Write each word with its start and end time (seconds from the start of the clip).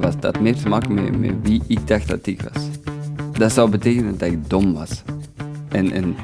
dat, 0.00 0.12
was, 0.12 0.22
dat 0.22 0.40
meer 0.40 0.56
te 0.56 0.68
maken 0.68 1.20
met, 1.20 1.34
wie 1.42 1.62
ik 1.66 1.86
dacht 1.86 2.08
dat 2.08 2.26
ik 2.26 2.42
was. 2.52 2.62
Dat 3.32 3.52
zou 3.52 3.70
betekenen 3.70 4.18
dat 4.18 4.28
ik 4.28 4.50
dom 4.50 4.74
was. 4.74 5.02
En, 5.68 5.92
en 5.92 6.16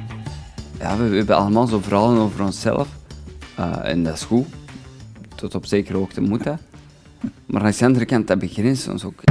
ja, 0.78 0.96
we, 0.96 1.08
we 1.08 1.16
hebben 1.16 1.36
allemaal 1.36 1.66
zo 1.66 1.80
verhalen 1.80 2.18
over 2.18 2.44
onszelf. 2.44 2.88
Eh, 3.54 3.76
en 3.82 4.02
dat 4.02 4.14
is 4.14 4.22
goed. 4.22 4.46
Tot 5.34 5.54
op 5.54 5.66
zekere 5.66 5.98
hoogte 5.98 6.20
moet 6.20 6.44
dat. 6.44 6.58
Maar 7.46 7.62
aan 7.62 7.72
de 7.78 7.84
andere 7.84 8.04
kant, 8.04 8.26
dat 8.26 8.38
begrenst 8.38 8.88
ons 8.88 9.04
ook. 9.04 9.22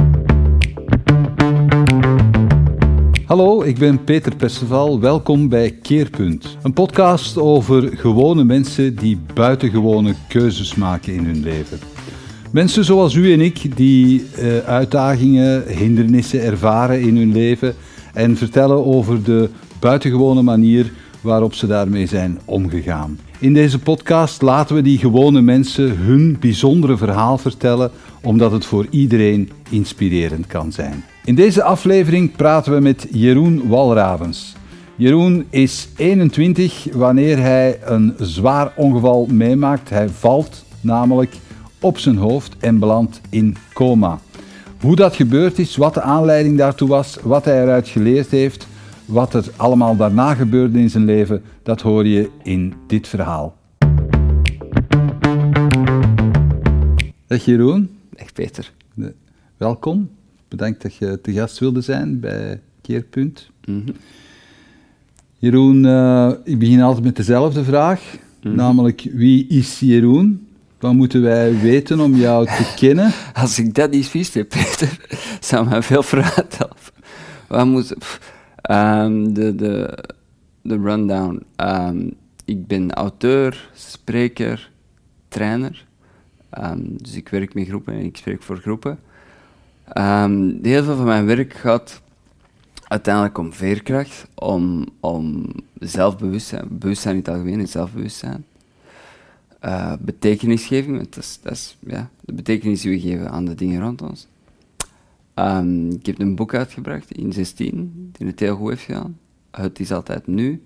Hallo, 3.26 3.62
ik 3.62 3.78
ben 3.78 4.04
Peter 4.04 4.36
Perceval. 4.36 5.00
Welkom 5.00 5.48
bij 5.48 5.70
Keerpunt. 5.70 6.56
Een 6.62 6.72
podcast 6.72 7.38
over 7.38 7.96
gewone 7.96 8.44
mensen 8.44 8.96
die 8.96 9.20
buitengewone 9.34 10.14
keuzes 10.28 10.74
maken 10.74 11.14
in 11.14 11.24
hun 11.24 11.42
leven. 11.42 11.91
Mensen 12.52 12.84
zoals 12.84 13.14
u 13.14 13.32
en 13.32 13.40
ik 13.40 13.76
die 13.76 14.24
eh, 14.36 14.58
uitdagingen, 14.58 15.64
hindernissen 15.66 16.42
ervaren 16.42 17.00
in 17.00 17.16
hun 17.16 17.32
leven 17.32 17.74
en 18.14 18.36
vertellen 18.36 18.86
over 18.86 19.22
de 19.22 19.48
buitengewone 19.78 20.42
manier 20.42 20.92
waarop 21.20 21.54
ze 21.54 21.66
daarmee 21.66 22.06
zijn 22.06 22.38
omgegaan. 22.44 23.18
In 23.38 23.54
deze 23.54 23.78
podcast 23.78 24.42
laten 24.42 24.74
we 24.74 24.82
die 24.82 24.98
gewone 24.98 25.40
mensen 25.40 25.96
hun 25.96 26.36
bijzondere 26.40 26.96
verhaal 26.96 27.38
vertellen, 27.38 27.90
omdat 28.22 28.52
het 28.52 28.64
voor 28.64 28.86
iedereen 28.90 29.50
inspirerend 29.70 30.46
kan 30.46 30.72
zijn. 30.72 31.04
In 31.24 31.34
deze 31.34 31.62
aflevering 31.62 32.36
praten 32.36 32.74
we 32.74 32.80
met 32.80 33.06
Jeroen 33.10 33.68
Walravens. 33.68 34.54
Jeroen 34.96 35.46
is 35.50 35.88
21 35.96 36.86
wanneer 36.92 37.38
hij 37.38 37.78
een 37.84 38.14
zwaar 38.18 38.72
ongeval 38.76 39.26
meemaakt. 39.30 39.90
Hij 39.90 40.08
valt 40.08 40.64
namelijk 40.80 41.34
op 41.82 41.98
zijn 41.98 42.16
hoofd 42.16 42.56
en 42.60 42.78
belandt 42.78 43.20
in 43.30 43.56
coma. 43.72 44.18
Hoe 44.80 44.96
dat 44.96 45.14
gebeurd 45.16 45.58
is, 45.58 45.76
wat 45.76 45.94
de 45.94 46.00
aanleiding 46.02 46.58
daartoe 46.58 46.88
was, 46.88 47.18
wat 47.22 47.44
hij 47.44 47.62
eruit 47.62 47.88
geleerd 47.88 48.30
heeft, 48.30 48.66
wat 49.04 49.34
er 49.34 49.44
allemaal 49.56 49.96
daarna 49.96 50.34
gebeurde 50.34 50.78
in 50.78 50.90
zijn 50.90 51.04
leven, 51.04 51.42
dat 51.62 51.80
hoor 51.80 52.06
je 52.06 52.30
in 52.42 52.74
dit 52.86 53.08
verhaal. 53.08 53.56
Dag 57.26 57.44
Jeroen. 57.44 57.90
Echt 58.14 58.32
Peter. 58.34 58.72
Welkom. 59.56 60.10
Bedankt 60.48 60.82
dat 60.82 60.94
je 60.94 61.18
te 61.22 61.32
gast 61.32 61.58
wilde 61.58 61.80
zijn 61.80 62.20
bij 62.20 62.60
Keerpunt. 62.80 63.50
Mhm. 63.66 63.90
Jeroen, 65.38 65.84
uh, 65.84 66.30
ik 66.44 66.58
begin 66.58 66.80
altijd 66.80 67.04
met 67.04 67.16
dezelfde 67.16 67.64
vraag, 67.64 68.16
Mhm. 68.42 68.54
namelijk 68.56 69.08
wie 69.12 69.46
is 69.46 69.80
Jeroen? 69.80 70.46
Wat 70.82 70.94
moeten 70.94 71.22
wij 71.22 71.60
weten 71.60 72.00
om 72.00 72.14
jou 72.14 72.46
te 72.46 72.72
kennen? 72.76 73.12
Als 73.42 73.58
ik 73.58 73.74
dat 73.74 73.90
niet 73.90 74.12
wist, 74.12 74.34
hè, 74.34 74.44
Peter, 74.44 74.98
zou 75.40 75.68
mij 75.68 75.82
veel 75.82 76.02
vragen 76.02 76.46
helpen. 76.56 77.04
Wat 77.48 77.66
moet... 77.66 77.94
ehm, 78.62 79.32
de, 79.32 79.54
de, 79.54 79.98
de 80.62 80.76
rundown. 80.76 81.42
Ehm, 81.56 82.10
ik 82.44 82.66
ben 82.66 82.92
auteur, 82.92 83.70
spreker, 83.74 84.70
trainer. 85.28 85.86
Ehm, 86.50 86.80
dus 86.96 87.14
ik 87.14 87.28
werk 87.28 87.54
met 87.54 87.66
groepen 87.66 87.94
en 87.94 88.04
ik 88.04 88.16
spreek 88.16 88.42
voor 88.42 88.56
groepen. 88.56 88.98
Heel 90.62 90.84
veel 90.84 90.96
van 90.96 91.04
mijn 91.04 91.26
werk 91.26 91.52
gaat 91.52 92.02
uiteindelijk 92.88 93.38
om 93.38 93.52
veerkracht, 93.52 94.26
om, 94.34 94.86
om 95.00 95.46
zelfbewustzijn, 95.78 96.66
bewustzijn 96.70 97.14
in 97.14 97.20
het 97.20 97.28
algemeen 97.28 97.60
en 97.60 97.68
zelfbewustzijn. 97.68 98.44
Eh, 99.62 99.92
betekenisgeving, 100.00 100.96
want 100.96 101.14
dat 101.14 101.24
is, 101.24 101.38
dat 101.42 101.52
is 101.52 101.76
ja, 101.86 102.10
de 102.20 102.32
betekenis 102.32 102.80
die 102.80 102.90
we 102.90 103.00
geven 103.00 103.30
aan 103.30 103.44
de 103.44 103.54
dingen 103.54 103.80
rond 103.80 104.02
ons. 104.02 104.26
Ehm, 105.34 105.90
ik 105.90 106.06
heb 106.06 106.18
een 106.18 106.34
boek 106.34 106.54
uitgebracht 106.54 107.12
in 107.12 107.32
16, 107.32 108.10
die 108.12 108.26
het 108.26 108.40
heel 108.40 108.56
goed 108.56 108.68
heeft 108.68 108.82
gedaan. 108.82 109.18
Het 109.50 109.80
is 109.80 109.92
altijd 109.92 110.26
nu. 110.26 110.62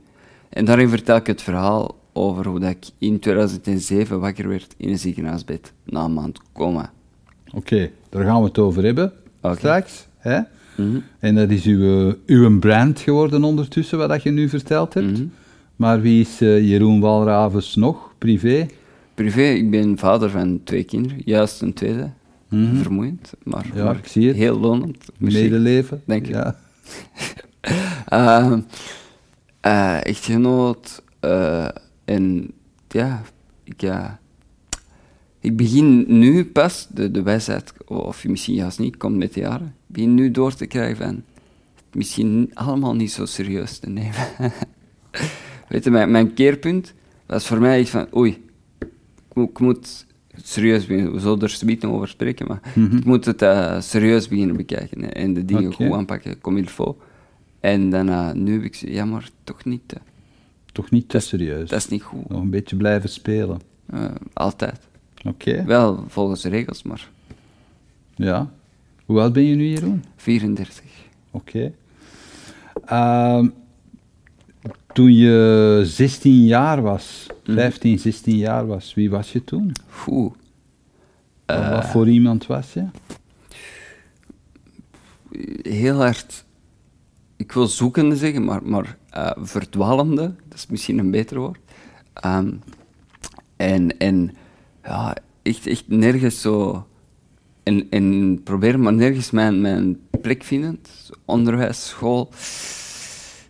En 0.48 0.65
daarin 0.65 0.88
vertel 0.88 1.16
ik 1.16 1.26
het 1.26 1.43
verhaal 1.43 1.98
over 2.12 2.47
hoe 2.47 2.60
dat 2.60 2.71
ik 2.71 2.84
in 2.98 3.19
2007 3.19 4.21
wakker 4.21 4.48
werd 4.48 4.75
in 4.76 4.88
een 4.88 4.98
ziekenhuisbed 4.98 5.72
na 5.84 6.04
een 6.04 6.15
maand 6.15 6.41
coma. 6.53 6.92
Oké, 7.53 7.91
daar 8.09 8.25
gaan 8.25 8.41
we 8.41 8.47
het 8.47 8.59
over 8.59 8.84
hebben 8.84 9.12
straks. 9.54 10.06
Hè? 10.16 10.41
Mhm. 10.76 10.98
En 11.19 11.34
dat 11.34 11.50
is 11.50 11.65
uw, 11.65 12.15
uw 12.26 12.59
brand 12.59 13.00
geworden 13.00 13.44
ondertussen, 13.44 13.98
wat 13.98 14.09
dat 14.09 14.22
je 14.22 14.31
nu 14.31 14.48
verteld 14.48 14.94
hebt. 14.94 15.12
Mhm. 15.12 15.26
Maar 15.76 16.00
wie 16.00 16.21
is 16.21 16.41
eh, 16.41 16.69
Jeroen 16.69 17.00
Walravens 17.00 17.75
nog, 17.75 18.15
privé? 18.19 18.66
Privé, 19.16 19.43
ik 19.43 19.71
ben 19.71 19.99
vader 19.99 20.31
van 20.31 20.60
twee 20.65 20.84
kinderen, 20.84 21.22
juist 21.25 21.60
een 21.62 21.72
tweede. 21.72 22.10
Mhm. 22.49 22.77
Vermoeiend, 22.77 23.32
maar, 23.43 23.66
Ja, 23.75 23.84
maar 23.84 23.97
ik 23.97 24.06
zie 24.06 24.27
het. 24.28 24.37
heel 24.37 24.59
lonend. 24.59 25.04
Medeleven? 25.19 26.03
Dank 26.06 26.27
je. 26.27 26.32
Ja. 26.32 26.56
Ehm, 28.09 28.60
eh, 29.60 30.04
echtgenoot. 30.06 31.03
en 32.04 32.50
ja, 32.88 33.22
ik, 33.65 33.81
ja, 33.81 34.21
ik 35.41 35.56
begin 35.56 36.04
nu 36.19 36.44
pas, 36.44 36.87
de, 36.91 37.10
de 37.10 37.22
wijsheid, 37.22 37.72
of 37.87 38.25
misschien 38.27 38.54
juist 38.54 38.78
niet, 38.78 38.97
komt 38.97 39.16
met 39.16 39.34
de 39.34 39.41
jaren. 39.41 39.66
Ik 39.66 39.94
begin 39.94 40.15
nu 40.15 40.31
door 40.31 40.54
te 40.54 40.66
krijgen 40.66 40.97
van 40.97 41.22
het 41.77 41.94
misschien 41.94 42.50
allemaal 42.54 42.94
niet 42.94 43.12
zo 43.12 43.25
serieus 43.25 43.78
te 43.78 43.88
nemen. 43.88 44.27
Weet 45.69 45.84
je, 45.84 45.91
mijn, 45.91 46.10
mijn 46.10 46.34
keerpunt 46.34 46.94
was 47.27 47.47
voor 47.47 47.60
mij 47.60 47.81
iets 47.81 47.91
van, 47.91 48.06
oei, 48.16 48.44
moet, 49.36 49.48
ik 49.50 49.58
moet 49.58 50.06
serieus 50.42 50.86
beginnen. 50.86 51.12
We 51.12 51.19
zullen 51.20 51.41
er 51.41 51.48
over 51.91 52.08
spreken, 52.08 52.47
maar 52.47 52.60
Mhm. 52.74 52.97
ik 52.97 53.04
moet 53.04 53.24
het 53.24 53.42
eh, 53.42 53.80
serieus 53.80 54.28
beginnen 54.28 54.56
bekijken 54.56 55.00
hè, 55.02 55.06
en 55.08 55.34
de 55.34 55.44
dingen 55.44 55.72
goed 55.72 55.92
aanpakken, 55.92 56.41
comme 56.41 56.58
il 56.60 56.66
faut. 56.66 56.97
En 57.60 57.91
dan, 57.91 58.42
nu 58.42 58.52
heb 58.52 58.62
ik 58.62 58.74
ze, 58.74 58.92
ja, 58.92 59.04
maar 59.04 59.28
toch 59.44 59.64
niet. 59.64 59.82
hè. 59.86 59.98
Toch 60.72 60.91
niet 60.91 61.08
te 61.08 61.19
serieus. 61.19 61.69
Dat 61.69 61.78
is 61.78 61.88
niet 61.88 62.02
goed. 62.02 62.28
Nog 62.28 62.41
een 62.41 62.50
beetje 62.50 62.76
blijven 62.76 63.08
spelen. 63.08 63.60
Eh, 63.86 64.04
altijd. 64.32 64.78
Oké, 65.26 65.64
Wel 65.64 66.04
volgens 66.08 66.42
de 66.42 66.48
regels, 66.48 66.82
maar 66.82 67.08
ja. 68.14 68.50
Hoe 69.04 69.20
oud 69.20 69.32
ben 69.32 69.42
je 69.44 69.54
nu, 69.54 69.66
Jeroen? 69.68 70.04
34. 70.16 70.82
Oké. 71.30 71.72
Ehm, 72.84 73.48
toen 74.97 75.15
je 75.15 75.81
16 75.84 76.45
jaar 76.47 76.83
was, 76.83 77.27
Mhm. 77.45 77.57
15, 77.59 77.99
16 77.99 78.37
jaar 78.37 78.67
was, 78.67 78.95
wie 78.95 79.11
was 79.11 79.33
je 79.33 79.45
toen? 79.45 79.73
Oeh. 80.09 80.33
Wat- 81.47 81.69
Wat 81.69 81.87
voor 81.87 82.09
iemand 82.09 82.47
was 82.47 82.73
je? 82.73 82.84
Heel 85.62 85.97
hard, 85.97 86.45
ik 87.37 87.53
wil 87.53 87.67
zoekende 87.67 88.17
zeggen, 88.17 88.45
maar, 88.45 88.62
maar 88.65 88.97
eh, 89.11 89.31
verdwalende, 89.37 90.34
dat 90.49 90.59
is 90.59 90.67
misschien 90.67 90.99
een 90.99 91.11
beter 91.11 91.39
woord. 91.39 91.59
Ehm, 92.13 92.53
en 93.57 93.99
en 93.99 94.33
ja, 94.84 95.17
echt, 95.43 95.67
echt 95.67 95.84
nergens 95.89 96.41
zo. 96.41 96.87
En, 97.63 97.87
en 97.91 98.41
probeer 98.45 98.81
maar 98.81 98.93
nergens 98.93 99.31
mijn, 99.31 99.61
mijn 99.61 99.99
plek 100.21 100.45
vinden. 100.45 100.81
Onderwijs, 101.25 101.89
school. 101.89 102.28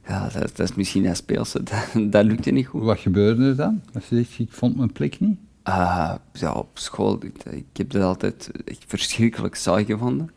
Ja, 0.07 0.29
dat, 0.29 0.57
dat 0.57 0.71
is 0.71 0.75
misschien 0.75 1.03
dat 1.03 1.17
speelse. 1.17 1.63
Dat, 1.93 2.13
dat 2.13 2.25
lukte 2.25 2.51
niet 2.51 2.67
goed. 2.67 2.83
Wat 2.83 2.99
gebeurde 2.99 3.45
er 3.45 3.57
dan? 3.57 3.83
Als 3.95 4.09
je 4.09 4.17
zegt, 4.17 4.39
ik 4.39 4.53
vond 4.53 4.77
mijn 4.77 4.93
plek 4.93 5.21
niet? 5.21 5.39
Ah, 5.63 6.15
ja, 6.33 6.53
op 6.53 6.69
school, 6.79 7.25
ik, 7.25 7.45
ik 7.45 7.65
heb 7.73 7.91
dat 7.91 8.03
altijd 8.03 8.51
echt 8.65 8.85
verschrikkelijk 8.87 9.55
saai 9.55 9.85
gevonden. 9.85 10.31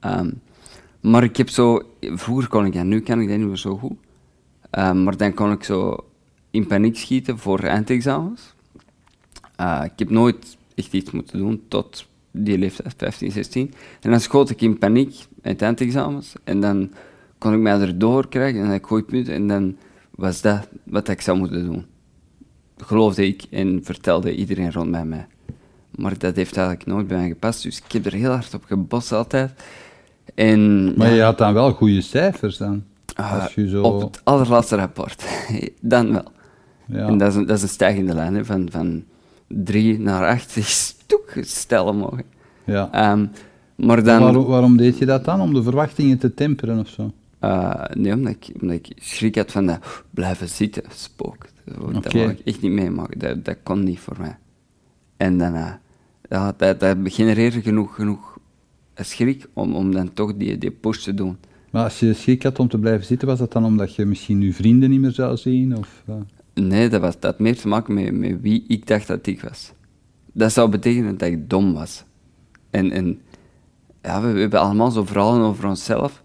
Ehm, 0.00 0.30
maar 1.00 1.22
ik 1.22 1.36
heb 1.36 1.48
zo, 1.48 1.82
vroeger 2.00 2.48
kon 2.48 2.66
ik 2.66 2.72
dat, 2.72 2.84
nu 2.84 3.00
kan 3.00 3.20
ik 3.20 3.28
dat 3.28 3.38
niet 3.38 3.46
meer 3.46 3.56
zo 3.56 3.76
goed. 3.76 3.96
Ehm, 4.70 5.02
maar 5.02 5.16
dan 5.16 5.34
kon 5.34 5.52
ik 5.52 5.64
zo 5.64 5.96
in 6.50 6.66
paniek 6.66 6.96
schieten 6.96 7.38
voor 7.38 7.58
eindexamens. 7.58 8.54
Ah, 9.56 9.84
ik 9.84 9.98
heb 9.98 10.10
nooit 10.10 10.56
echt 10.74 10.92
iets 10.92 11.10
moeten 11.10 11.38
doen 11.38 11.62
tot 11.68 12.06
die 12.30 12.58
leeftijd, 12.58 12.94
15, 12.96 13.30
16. 13.30 13.74
En 14.00 14.10
dan 14.10 14.20
schoot 14.20 14.50
ik 14.50 14.60
in 14.60 14.78
paniek 14.78 15.26
met 15.42 15.62
eindexamens. 15.62 16.32
En 16.44 16.60
dan 16.60 16.90
kon 17.38 17.52
ik 17.52 17.60
mij 17.60 17.80
erdoor 17.80 18.28
krijgen 18.28 18.64
en 18.64 18.70
ik 18.70 18.86
goede 18.86 19.04
punten. 19.04 19.34
En 19.34 19.46
dan 19.48 19.76
was 20.10 20.40
dat 20.40 20.68
wat 20.84 21.08
ik 21.08 21.20
zou 21.20 21.38
moeten 21.38 21.64
doen 21.64 21.86
geloofde 22.78 23.26
ik 23.26 23.44
en 23.50 23.80
vertelde 23.82 24.34
iedereen 24.34 24.72
rond 24.72 24.90
bij 24.90 25.04
mij. 25.04 25.26
Maar 25.90 26.18
dat 26.18 26.36
heeft 26.36 26.56
eigenlijk 26.56 26.86
nooit 26.88 27.06
bij 27.06 27.16
mij 27.16 27.28
gepast, 27.28 27.62
dus 27.62 27.78
ik 27.78 27.92
heb 27.92 28.06
er 28.06 28.12
heel 28.12 28.30
hard 28.30 28.54
op 28.54 28.64
gebost 28.64 29.12
altijd. 29.12 29.52
En, 30.34 30.92
Maar 30.96 31.12
je 31.14 31.22
had 31.22 31.38
dan 31.38 31.54
wel 31.54 31.72
goede 31.72 32.00
cijfers 32.00 32.56
dan? 32.56 32.82
ah, 33.14 33.42
Als 33.42 33.54
je 33.54 33.68
zo... 33.68 33.82
op 33.82 34.00
het 34.00 34.20
allerlaatste 34.24 34.76
rapport, 34.76 35.24
dan 35.80 36.12
wel. 36.12 36.24
ja. 36.86 37.06
En 37.06 37.18
dat 37.18 37.28
is, 37.28 37.34
een, 37.34 37.46
dat 37.46 37.56
is 37.56 37.62
een 37.62 37.68
stijgende 37.68 38.14
lijn, 38.14 38.34
hè, 38.34 38.44
van, 38.44 38.68
van 38.70 39.04
drie 39.46 39.98
naar 39.98 40.28
acht 40.28 40.56
is 40.56 40.96
toek, 41.06 41.32
stel 41.40 41.86
omhoog. 41.86 42.20
ja. 42.64 42.88
Ehm, 42.92 43.26
maar 43.76 44.02
dan... 44.04 44.20
Waarom, 44.22 44.44
waarom 44.44 44.76
deed 44.76 44.98
je 44.98 45.06
dat 45.06 45.24
dan? 45.24 45.40
Om 45.40 45.54
de 45.54 45.62
verwachtingen 45.62 46.18
te 46.18 46.34
temperen 46.34 46.78
of 46.78 46.88
zo? 46.88 47.12
Eh, 47.38 47.84
nee, 47.94 48.12
omdat 48.12 48.32
ik, 48.32 48.50
omdat 48.60 48.76
ik 48.76 48.92
schrik 48.96 49.34
had 49.34 49.52
van 49.52 49.66
dat 49.66 50.04
blijven 50.10 50.48
zitten, 50.48 50.82
spook. 50.88 51.46
Dat, 51.64 52.12
wou 52.12 52.30
ik 52.30 52.40
echt 52.40 52.62
niet 52.62 52.72
meemaken. 52.72 53.18
Dat, 53.18 53.44
dat 53.44 53.56
kon 53.62 53.84
niet 53.84 53.98
voor 53.98 54.16
mij. 54.18 54.36
En 55.16 55.38
dan, 55.38 55.54
eh, 55.54 55.72
ja, 56.28 56.54
dat, 56.56 56.80
dat 56.80 56.96
genereerde 57.04 57.62
genoeg, 57.62 57.94
genoeg 57.94 58.38
schrik 58.94 59.46
om, 59.52 59.74
om 59.74 59.92
dan 59.92 60.12
toch 60.12 60.36
die, 60.36 60.58
die 60.58 60.70
push 60.70 61.02
te 61.02 61.14
doen. 61.14 61.36
Maar 61.70 61.84
als 61.84 62.00
je 62.00 62.12
schrik 62.12 62.42
had 62.42 62.58
om 62.58 62.68
te 62.68 62.78
blijven 62.78 63.06
zitten, 63.06 63.28
was 63.28 63.38
dat 63.38 63.52
dan 63.52 63.64
omdat 63.64 63.94
je 63.94 64.04
misschien 64.04 64.40
je 64.40 64.52
vrienden 64.52 64.90
niet 64.90 65.00
meer 65.00 65.12
zou 65.12 65.36
zien? 65.36 65.76
Of, 65.76 66.02
uh? 66.08 66.14
Nee, 66.54 66.88
dat, 66.88 67.00
was, 67.00 67.14
dat 67.14 67.22
had 67.22 67.38
meer 67.38 67.56
te 67.56 67.68
maken 67.68 67.94
met, 67.94 68.12
met 68.12 68.40
wie 68.40 68.64
ik 68.68 68.86
dacht 68.86 69.06
dat 69.06 69.26
ik 69.26 69.40
was. 69.40 69.72
Dat 70.32 70.52
zou 70.52 70.70
betekenen 70.70 71.18
dat 71.18 71.28
ik 71.28 71.50
dom 71.50 71.72
was. 71.72 72.04
En, 72.70 72.90
en 72.90 73.20
ja, 74.02 74.20
we, 74.20 74.32
we 74.32 74.40
hebben 74.40 74.60
allemaal 74.60 74.90
zo 74.90 75.04
verhalen 75.04 75.46
over 75.46 75.68
onszelf. 75.68 76.22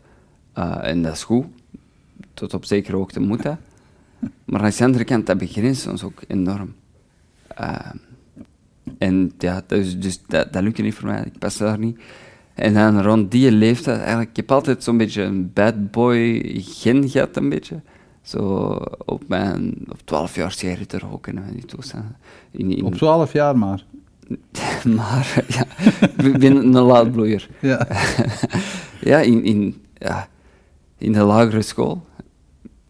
Uh, 0.62 0.78
en 0.82 1.02
dat 1.02 1.14
is 1.14 1.24
goed. 1.24 1.46
Tot 2.34 2.54
op 2.54 2.66
zekere 2.66 2.96
hoogte 2.96 3.20
moet 3.20 3.44
dat. 3.44 3.58
Maar 4.46 4.62
aan 4.62 4.72
de 4.78 4.84
andere 4.84 5.04
kant, 5.04 5.26
dat 5.26 5.38
begrenst 5.38 5.88
ons 5.88 6.04
ook 6.04 6.22
enorm. 6.28 6.74
Uh, 7.62 7.92
en 8.98 9.32
ja, 9.38 9.64
dus, 9.68 10.00
dus 10.00 10.22
dat, 10.28 10.54
dat 10.54 10.64
lukte 10.64 10.82
niet 10.82 10.94
voor 10.94 11.08
mij. 11.08 11.24
Ik 11.24 11.40
pas 11.40 11.58
daar 11.58 11.80
niet. 11.80 12.00
En 12.54 12.74
dan 12.74 13.02
rond 13.02 13.32
die 13.32 13.52
leeftijd, 13.52 14.00
eigenlijk, 14.00 14.30
ik 14.30 14.36
heb 14.36 14.52
altijd 14.52 14.84
zo'n 14.84 14.98
beetje 14.98 15.22
een 15.22 15.54
bad 15.54 15.92
boy 15.92 16.42
gen 16.56 17.10
gehad, 17.10 17.36
een 17.36 17.50
beetje. 17.50 17.82
Zo 18.22 18.44
op 19.06 19.24
mijn, 19.28 19.78
op 19.90 20.00
12 20.06 20.36
jaar 20.36 20.52
sigaretten 20.52 21.00
roken 21.00 21.38
en 21.38 21.54
die 21.54 21.66
toestanden. 21.66 22.16
In, 22.52 22.78
in... 22.78 22.84
Op 22.84 22.96
12 22.96 23.34
jaar 23.34 23.58
maar? 23.58 23.86
maar, 24.98 25.44
ja, 25.48 25.66
ik 26.24 26.38
ben 26.38 26.56
een 26.56 26.72
laadbloeier. 26.72 27.50
Ja. 27.60 27.88
ja, 29.12 29.20
in, 29.20 29.44
in, 29.44 29.82
ja, 29.98 30.28
in 31.02 31.12
de 31.12 31.24
lagere 31.24 31.62
school. 31.62 32.06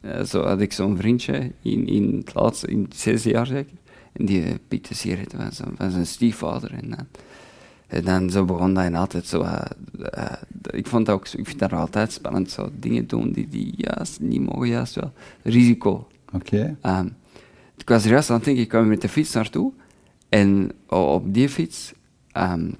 Ja, 0.01 0.23
zo 0.23 0.43
had 0.43 0.61
ik 0.61 0.73
zo'n 0.73 0.97
vriendje 0.97 1.51
in, 1.61 1.87
in 1.87 2.17
het 2.17 2.33
laatste, 2.33 2.67
in 2.67 2.83
het 2.83 2.95
zesde 2.95 3.29
jaar 3.29 3.45
zeker. 3.45 3.77
En 4.13 4.25
die 4.25 4.59
pikte 4.67 4.95
sigaretten 4.95 5.39
van 5.39 5.51
zijn, 5.51 5.71
van 5.75 5.91
zijn 5.91 6.07
stiefvader. 6.07 6.73
En 6.73 6.89
dan, 6.89 7.07
en 7.87 8.03
dan 8.03 8.29
zo 8.29 8.45
begon 8.45 8.73
dat 8.73 8.83
en 8.83 8.95
altijd 8.95 9.25
zo... 9.25 9.41
Uh, 9.41 9.61
uh, 10.17 10.31
ik 10.71 10.87
vond 10.87 11.05
dat 11.05 11.15
ook, 11.15 11.27
ik 11.27 11.47
vind 11.47 11.59
dat 11.59 11.73
altijd 11.73 12.11
spannend, 12.11 12.51
zo 12.51 12.69
dingen 12.79 13.07
doen 13.07 13.31
die, 13.31 13.47
die 13.49 13.73
juist 13.75 14.19
niet 14.19 14.41
mogen, 14.41 14.67
juist 14.67 14.95
wel. 14.95 15.11
Risico. 15.41 16.07
Oké. 16.33 16.75
Okay. 16.81 16.99
Um, 16.99 17.15
ik 17.77 17.89
was 17.89 18.03
er 18.03 18.11
juist 18.11 18.29
aan 18.29 18.35
het 18.35 18.45
denken, 18.45 18.63
ik 18.63 18.69
kwam 18.69 18.87
met 18.87 19.01
de 19.01 19.09
fiets 19.09 19.33
naartoe. 19.33 19.71
En 20.29 20.71
op 20.87 21.33
die 21.33 21.49
fiets... 21.49 21.93
Um, 22.37 22.75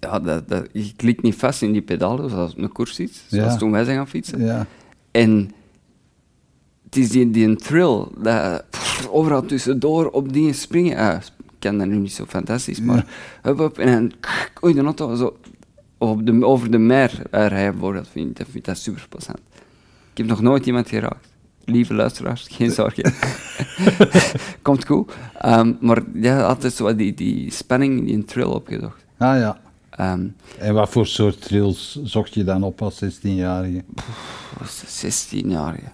ja, 0.00 0.18
dat, 0.18 0.48
dat, 0.48 0.68
je 0.72 0.92
klikt 0.96 1.22
niet 1.22 1.34
vast 1.34 1.62
in 1.62 1.72
die 1.72 1.82
pedalen, 1.82 2.30
zoals 2.30 2.54
een 2.56 2.72
koersfiets, 2.72 3.22
zoals 3.28 3.52
ja. 3.52 3.58
toen 3.58 3.70
wij 3.70 3.84
zijn 3.84 3.96
gaan 3.96 4.08
fietsen. 4.08 4.44
Ja. 4.44 4.66
En 5.10 5.50
het 6.84 6.96
is 6.96 7.10
die, 7.10 7.30
die 7.30 7.56
thrill, 7.56 8.04
dat 8.16 8.70
pff, 8.70 9.08
overal 9.08 9.44
tussendoor 9.44 10.10
op 10.10 10.32
dingen 10.32 10.54
springen. 10.54 10.96
Ah, 10.96 11.14
ik 11.14 11.58
ken 11.58 11.78
dat 11.78 11.86
nu 11.86 11.96
niet 11.96 12.12
zo 12.12 12.24
fantastisch, 12.28 12.80
maar 12.80 12.96
ja. 12.96 13.04
hup, 13.42 13.58
hup, 13.58 13.78
en 13.78 13.92
dan 13.92 14.12
oei, 14.64 14.74
de 14.74 14.82
auto 14.82 15.14
zo 15.14 15.36
op 15.98 16.26
de, 16.26 16.46
over 16.46 16.70
de 16.70 16.78
mer 16.78 17.22
rijden 17.30 17.72
bijvoorbeeld, 17.72 18.08
vind 18.08 18.30
ik, 18.30 18.36
dat 18.36 18.46
vind 18.50 18.64
dat 18.64 18.78
super 18.78 19.06
plezant. 19.08 19.38
Ik 20.12 20.18
heb 20.18 20.26
nog 20.26 20.40
nooit 20.40 20.66
iemand 20.66 20.88
geraakt. 20.88 21.28
Lieve 21.64 21.94
luisteraars, 21.94 22.46
geen 22.50 22.70
zorgen. 22.70 23.12
Komt 24.62 24.86
goed. 24.86 25.12
Um, 25.46 25.76
maar 25.80 26.02
ja, 26.14 26.42
altijd 26.42 26.72
zo 26.72 26.96
die, 26.96 27.14
die 27.14 27.50
spanning, 27.50 28.06
die 28.06 28.24
thrill 28.24 28.44
opgezocht. 28.44 29.04
Ah 29.18 29.38
ja. 29.38 29.60
Um, 30.00 30.36
en 30.58 30.74
wat 30.74 30.88
voor 30.88 31.06
soort 31.06 31.42
thrills 31.42 32.02
zocht 32.02 32.34
je 32.34 32.44
dan 32.44 32.62
op 32.62 32.82
als 32.82 33.04
16-jarige? 33.04 33.84
16-jarige. 34.86 35.92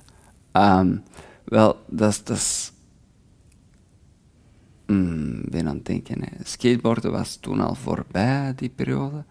Um, 0.52 1.02
wel, 1.44 1.76
dat 1.86 2.30
is. 2.30 2.72
Mm, 4.86 5.42
ben 5.50 5.68
aan 5.68 5.74
het 5.74 5.86
denken. 5.86 6.22
Hè. 6.22 6.44
Skateboarden 6.44 7.12
was 7.12 7.36
toen 7.36 7.60
al 7.60 7.74
voorbij, 7.74 8.52
die 8.56 8.68
periode. 8.68 9.24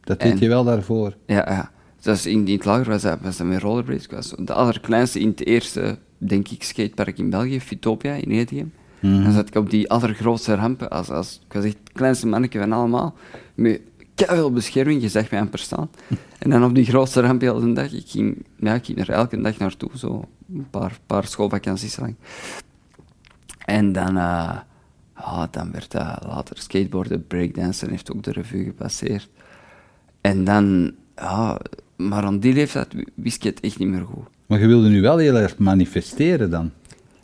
Dat 0.00 0.20
deed 0.20 0.32
en, 0.32 0.38
je 0.38 0.48
wel 0.48 0.64
daarvoor? 0.64 1.16
Ja, 1.26 1.50
ja. 1.50 1.70
Dus 2.00 2.26
in, 2.26 2.46
in 2.46 2.54
het 2.54 2.64
lager 2.64 2.88
was 2.88 3.02
dat, 3.02 3.20
was 3.20 3.36
dat 3.36 3.46
met 3.46 3.60
rollerblades. 3.60 4.04
Ik 4.04 4.10
was 4.10 4.34
de 4.38 4.52
allerkleinste 4.52 5.20
in 5.20 5.28
het 5.28 5.46
eerste, 5.46 5.98
denk 6.18 6.48
ik, 6.48 6.62
skatepark 6.62 7.18
in 7.18 7.30
België, 7.30 7.60
Futopia, 7.60 8.12
in 8.12 8.30
Edegem. 8.30 8.72
Mm 9.00 9.14
-hmm. 9.14 9.22
Dan 9.24 9.32
zat 9.32 9.48
ik 9.48 9.54
op 9.54 9.70
die 9.70 9.90
allergrootste 9.90 10.54
rampen, 10.54 10.90
als, 10.90 11.10
als, 11.10 11.40
ik 11.46 11.52
was 11.52 11.64
echt 11.64 11.76
het 11.84 11.92
kleinste 11.92 12.26
manneke 12.26 12.58
van 12.58 12.72
allemaal, 12.72 13.14
met 13.60 13.80
veel 14.14 14.52
bescherming, 14.52 15.02
je 15.02 15.08
zag 15.08 15.30
mij 15.30 15.40
amper 15.40 15.58
staan. 15.58 15.90
En 16.38 16.50
dan 16.50 16.64
op 16.64 16.74
die 16.74 16.84
grootste 16.84 17.20
ramp 17.20 17.40
heel 17.40 17.60
de 17.60 17.72
dag, 17.72 17.92
ik 17.92 18.06
ging, 18.06 18.44
ja, 18.56 18.74
ik 18.74 18.84
ging 18.84 18.98
er 18.98 19.10
elke 19.10 19.40
dag 19.40 19.58
naartoe, 19.58 19.90
zo 19.94 20.24
een 20.54 20.66
paar, 20.70 20.98
paar 21.06 21.26
schoolvakanties 21.26 21.96
lang. 21.96 22.14
En 23.64 23.92
dan, 23.92 24.16
uh, 24.16 24.58
ja, 25.16 25.48
dan 25.50 25.72
werd 25.72 25.90
dat 25.90 26.24
later 26.26 26.58
skateboarden, 26.58 27.26
breakdansen 27.26 27.90
heeft 27.90 28.12
ook 28.12 28.22
de 28.22 28.32
revue 28.32 28.64
gepasseerd. 28.64 29.28
En 30.20 30.44
dan, 30.44 30.92
ja, 31.16 31.60
maar 31.96 32.24
aan 32.24 32.38
die 32.38 32.54
leeftijd 32.54 32.94
wist 33.14 33.36
ik 33.36 33.42
het 33.42 33.60
echt 33.60 33.78
niet 33.78 33.88
meer 33.88 34.04
goed. 34.04 34.26
Maar 34.46 34.60
je 34.60 34.66
wilde 34.66 34.88
nu 34.88 35.00
wel 35.00 35.16
heel 35.16 35.36
erg 35.36 35.58
manifesteren 35.58 36.50
dan? 36.50 36.70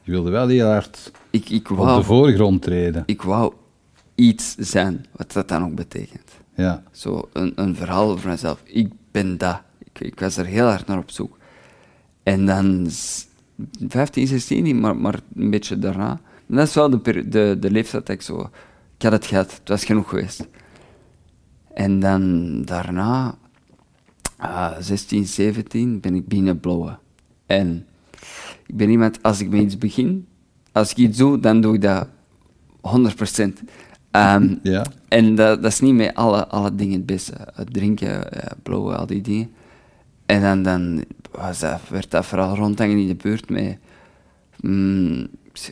Je 0.03 0.11
wilde 0.11 0.31
wel 0.31 0.49
heel 0.49 0.69
hard 0.69 1.13
ik, 1.31 1.49
ik 1.49 1.69
wou, 1.69 1.91
op 1.91 1.97
de 1.97 2.03
voorgrond 2.03 2.63
treden? 2.63 3.03
Ik 3.07 3.23
wou 3.23 3.53
iets 4.17 4.55
zijn, 4.59 5.07
wat 5.13 5.33
dat 5.33 5.49
dan 5.49 5.65
ook 5.65 5.75
betekent. 5.75 6.31
Ja. 6.55 6.83
Zo 6.91 7.29
een, 7.33 7.53
een 7.55 7.77
verhaal 7.77 8.11
over 8.11 8.29
mezelf. 8.29 8.61
Ik 8.65 8.93
ben 9.11 9.39
dat. 9.39 9.61
Ik, 9.79 10.01
ik, 10.01 10.21
was 10.21 10.37
er 10.37 10.47
heel 10.47 10.67
hard 10.67 10.87
naar 10.87 10.99
op 10.99 11.11
zoek. 11.11 11.39
En 12.23 12.47
dan 12.47 12.89
15, 13.89 14.27
16, 14.27 14.81
maar, 14.81 14.97
maar 14.97 15.21
een 15.35 15.51
beetje 15.51 15.79
daarna. 15.79 16.21
En 16.49 16.57
dat 16.57 16.69
is 16.69 16.75
wel 16.75 16.91
de, 16.91 17.29
de, 17.29 17.57
de 17.61 17.71
leeftijd 17.71 18.07
dat 18.07 18.15
ik 18.17 18.23
zo... 18.23 18.51
Ik 18.97 19.03
had 19.03 19.13
het 19.13 19.27
gehad, 19.27 19.53
het 19.53 19.69
was 19.69 19.85
genoeg 19.85 20.09
geweest. 20.09 20.47
En 21.75 22.01
dan 22.01 22.63
daarna, 22.63 23.39
uh, 24.41 24.73
16, 24.81 25.27
17, 25.27 26.01
ben 26.01 26.15
ik 26.15 26.61
blowen. 26.61 26.99
En 27.47 27.87
ik 28.67 28.77
ben 28.77 28.91
iemand, 28.91 29.23
als 29.23 29.41
ik 29.41 29.49
met 29.49 29.61
iets 29.61 29.79
begin, 29.79 30.27
als 30.73 30.91
ik 30.91 30.97
iets 30.97 31.19
doe, 31.19 31.41
dan 31.41 31.61
doe 31.61 31.75
ik 31.75 31.81
dat 31.81 32.09
100%. 32.81 33.49
Um, 34.17 34.59
ja. 34.73 34.85
En 35.09 35.35
dat, 35.35 35.63
dat, 35.63 35.73
is 35.73 35.81
niet 35.81 35.95
met 35.95 36.15
alle, 36.15 36.47
alle 36.47 36.75
dingen 36.75 36.97
het 36.97 37.07
beste. 37.07 37.33
Het 37.55 37.73
drinken, 37.73 38.09
ja, 38.09 38.53
blowen, 38.63 38.99
al 38.99 39.07
die 39.07 39.21
dingen. 39.21 39.51
En 40.27 40.41
dan, 40.41 40.63
dan 40.63 41.05
was 41.31 41.59
dat, 41.59 41.81
werd 41.89 42.11
dat 42.11 42.27
vooral 42.27 42.57
rondhangen 42.57 42.99
in 42.99 43.07
de 43.07 43.15
buurt 43.15 43.51
met 43.51 43.79
mm, 44.61 45.27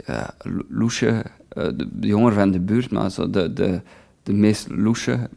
uh, 0.09 0.29
Loesje, 0.69 1.07
uh, 1.07 1.65
de, 1.65 1.89
de 1.93 2.07
jonger 2.07 2.33
van 2.33 2.51
de 2.51 2.61
buurt, 2.61 2.91
maar 2.91 3.11
zo 3.11 3.31
de, 3.31 3.53
de, 3.53 3.81
de 4.23 4.33
meest 4.33 4.69
loesje 4.71 5.29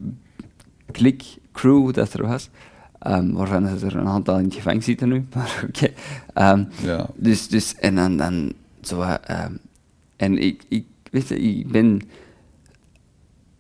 klik 0.91 1.24
crew 1.51 1.93
dat 1.93 2.13
er 2.13 2.27
was. 2.27 2.50
Um, 3.08 3.34
waarvan 3.34 3.65
er 3.65 3.96
een 3.96 4.08
aantal 4.08 4.38
in 4.38 4.43
het 4.43 4.53
gevangen 4.53 4.84
zitten 4.84 5.10
nu, 5.10 5.25
maar 5.36 5.63
oké. 5.67 5.91
Okay. 6.34 6.51
Um, 6.51 6.67
ja. 6.84 7.10
Dus, 7.15 7.48
dus, 7.48 7.75
en 7.75 7.96
dan, 7.96 8.17
dan 8.17 8.53
zo, 8.81 9.01
um, 9.01 9.60
en 10.15 10.38
ik, 10.38 10.63
ik, 10.67 10.86
weet 11.12 11.27
je, 11.27 11.39
ik 11.39 11.72
ben 11.72 12.01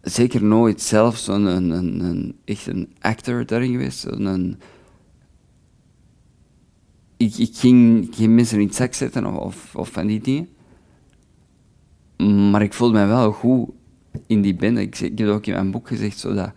zeker 0.09 0.43
nooit 0.43 0.81
zelf 0.81 1.17
zo'n 1.17 1.45
een, 1.45 1.69
een, 1.69 1.99
een, 1.99 2.37
echt 2.45 2.67
een 2.67 2.93
actor 2.99 3.45
daarin 3.45 3.71
geweest. 3.71 4.05
Een, 4.05 4.59
ik, 7.17 7.35
ik, 7.37 7.57
ging 7.57 8.07
geen 8.11 8.35
mensen 8.35 8.59
in 8.59 8.65
het 8.65 8.75
zak 8.75 8.93
zetten 8.93 9.25
of, 9.25 9.35
of, 9.35 9.75
of, 9.75 9.89
van 9.89 10.07
die 10.07 10.21
dingen. 10.21 10.49
Maar 12.51 12.61
ik 12.61 12.73
voelde 12.73 12.93
mij 12.93 13.07
wel 13.07 13.31
goed 13.31 13.69
in 14.27 14.41
die 14.41 14.55
band. 14.55 14.77
Ik, 14.77 14.99
ik 14.99 15.17
heb 15.17 15.27
ook 15.27 15.45
in 15.45 15.53
mijn 15.53 15.71
boek 15.71 15.87
gezegd, 15.87 16.19
zodat 16.19 16.51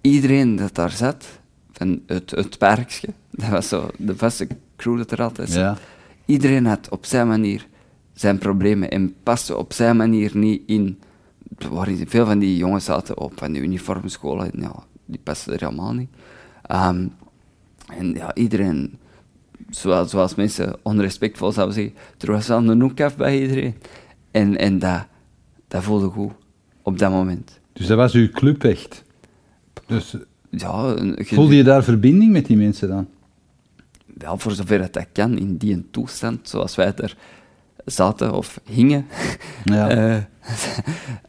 iedereen 0.00 0.56
dat 0.56 0.74
daar 0.74 0.90
zat, 0.90 1.26
van 1.72 2.02
het, 2.06 2.30
het 2.30 2.58
parkje, 2.58 3.08
dat 3.30 3.48
was 3.48 3.68
zo 3.68 3.90
de 3.98 4.16
vaste 4.16 4.46
crew 4.76 4.96
dat 4.96 5.10
er 5.10 5.22
altijd 5.22 5.48
zat, 5.48 5.58
ja. 5.58 5.78
iedereen 6.24 6.66
had 6.66 6.88
op 6.88 7.04
zijn 7.04 7.28
manier 7.28 7.66
zijn 8.12 8.38
problemen 8.38 8.90
en 8.90 9.14
paste 9.22 9.56
op 9.56 9.72
zijn 9.72 9.96
manier 9.96 10.30
niet 10.34 10.62
in 10.66 10.98
veel 12.06 12.26
van 12.26 12.38
die 12.38 12.56
jongens 12.56 12.84
zaten 12.84 13.18
op 13.18 13.32
van 13.36 13.52
die 13.52 13.62
uniformscholen, 13.62 14.50
ja, 14.58 14.84
die 15.04 15.20
pasten 15.22 15.52
er 15.52 15.60
helemaal 15.60 15.94
niet. 15.94 16.10
Um, 16.70 17.12
en 17.98 18.14
ja, 18.14 18.34
iedereen, 18.34 18.98
zoals, 19.70 20.10
zoals 20.10 20.34
mensen 20.34 20.76
onrespectvol 20.82 21.52
zouden 21.52 21.74
zeggen, 21.74 21.94
er 22.18 22.32
was 22.32 22.46
wel 22.46 22.68
een 22.68 22.80
hoek 22.80 23.00
af 23.00 23.16
bij 23.16 23.40
iedereen. 23.40 23.74
En, 24.30 24.58
en 24.58 24.78
dat, 24.78 25.06
dat 25.68 25.82
voelde 25.82 26.08
goed, 26.08 26.32
op 26.82 26.98
dat 26.98 27.10
moment. 27.10 27.60
Dus 27.72 27.86
dat 27.86 27.96
was 27.96 28.12
uw 28.12 28.30
club 28.30 28.64
echt? 28.64 29.04
Dus 29.86 30.16
ja, 30.50 30.96
voelde 31.16 31.56
je 31.56 31.62
daar 31.62 31.84
verbinding 31.84 32.32
met 32.32 32.46
die 32.46 32.56
mensen 32.56 32.88
dan? 32.88 33.08
Wel, 34.14 34.38
voor 34.38 34.52
zover 34.52 34.78
dat, 34.78 34.92
dat 34.92 35.06
kan, 35.12 35.38
in 35.38 35.56
die 35.56 35.90
toestand, 35.90 36.48
zoals 36.48 36.74
wij 36.74 36.94
er 36.94 37.16
zaten 37.84 38.34
of 38.34 38.60
hingen. 38.64 39.06
Ja. 39.64 39.96
uh, 39.96 40.22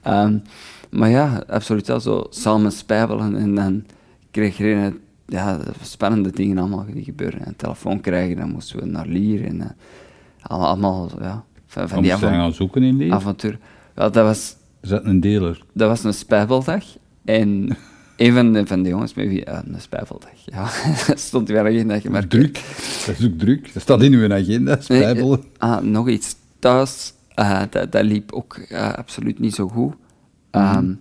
um, 0.23 0.41
maar 0.89 1.09
ja, 1.09 1.43
absoluut 1.47 1.87
wel 1.87 1.99
zo 1.99 2.25
samen 2.29 2.71
spijbelen 2.71 3.35
en 3.35 3.55
dan 3.55 3.85
kreeg 4.31 4.57
je 4.57 4.93
ja, 5.25 5.59
spannende 5.81 6.31
dingen 6.31 6.57
allemaal 6.57 6.85
die 6.93 7.03
gebeuren. 7.03 7.47
Een 7.47 7.55
telefoon 7.55 8.01
krijgen, 8.01 8.37
dan 8.37 8.51
moesten 8.51 8.79
we 8.79 8.85
naar 8.85 9.07
Lier 9.07 9.45
en 9.45 9.55
uh, 9.55 9.65
allemaal, 10.41 11.09
ja, 11.21 11.43
van, 11.67 11.89
van 11.89 12.01
die 12.01 12.13
avontuur. 12.13 12.37
gaan 12.37 12.53
zoeken 12.53 12.83
in 12.83 12.97
Lier? 12.97 13.13
Avontuur. 13.13 13.59
Wel, 13.93 14.11
dat 14.11 14.25
was... 14.25 14.55
Is 14.81 14.89
dat 14.89 15.05
een 15.05 15.19
deler? 15.19 15.63
Dat 15.73 15.89
was 15.89 16.03
een 16.03 16.13
spijbeldag 16.13 16.83
en 17.25 17.77
een 18.17 18.33
van 18.33 18.53
de, 18.53 18.67
van 18.67 18.83
de 18.83 18.89
jongens 18.89 19.13
met 19.13 19.27
wie... 19.27 19.49
een 19.49 19.75
spijfeldag, 19.77 20.31
ja. 20.45 20.69
dat 21.07 21.19
stond 21.19 21.47
weer 21.47 21.59
een 21.59 21.67
agenda 21.67 21.99
gemerkt. 21.99 22.29
Druk. 22.29 22.53
Dat 23.05 23.19
is 23.19 23.25
ook 23.25 23.37
druk. 23.37 23.73
Dat 23.73 23.81
staat 23.81 24.01
in 24.01 24.13
uw 24.13 24.33
agenda, 24.33 24.73
Nee, 24.73 24.81
spijbelen. 24.81 25.43
eh, 25.59 25.69
ah, 25.71 25.83
nog 25.83 26.09
iets 26.09 26.35
thuis, 26.63 27.13
eh, 27.35 27.61
dat, 27.69 27.91
dat 27.91 28.03
liep 28.03 28.31
ook 28.31 28.55
eh, 28.55 28.93
absoluut 28.93 29.39
niet 29.39 29.55
zo 29.55 29.67
goed. 29.67 29.95
Ehm, 30.51 30.93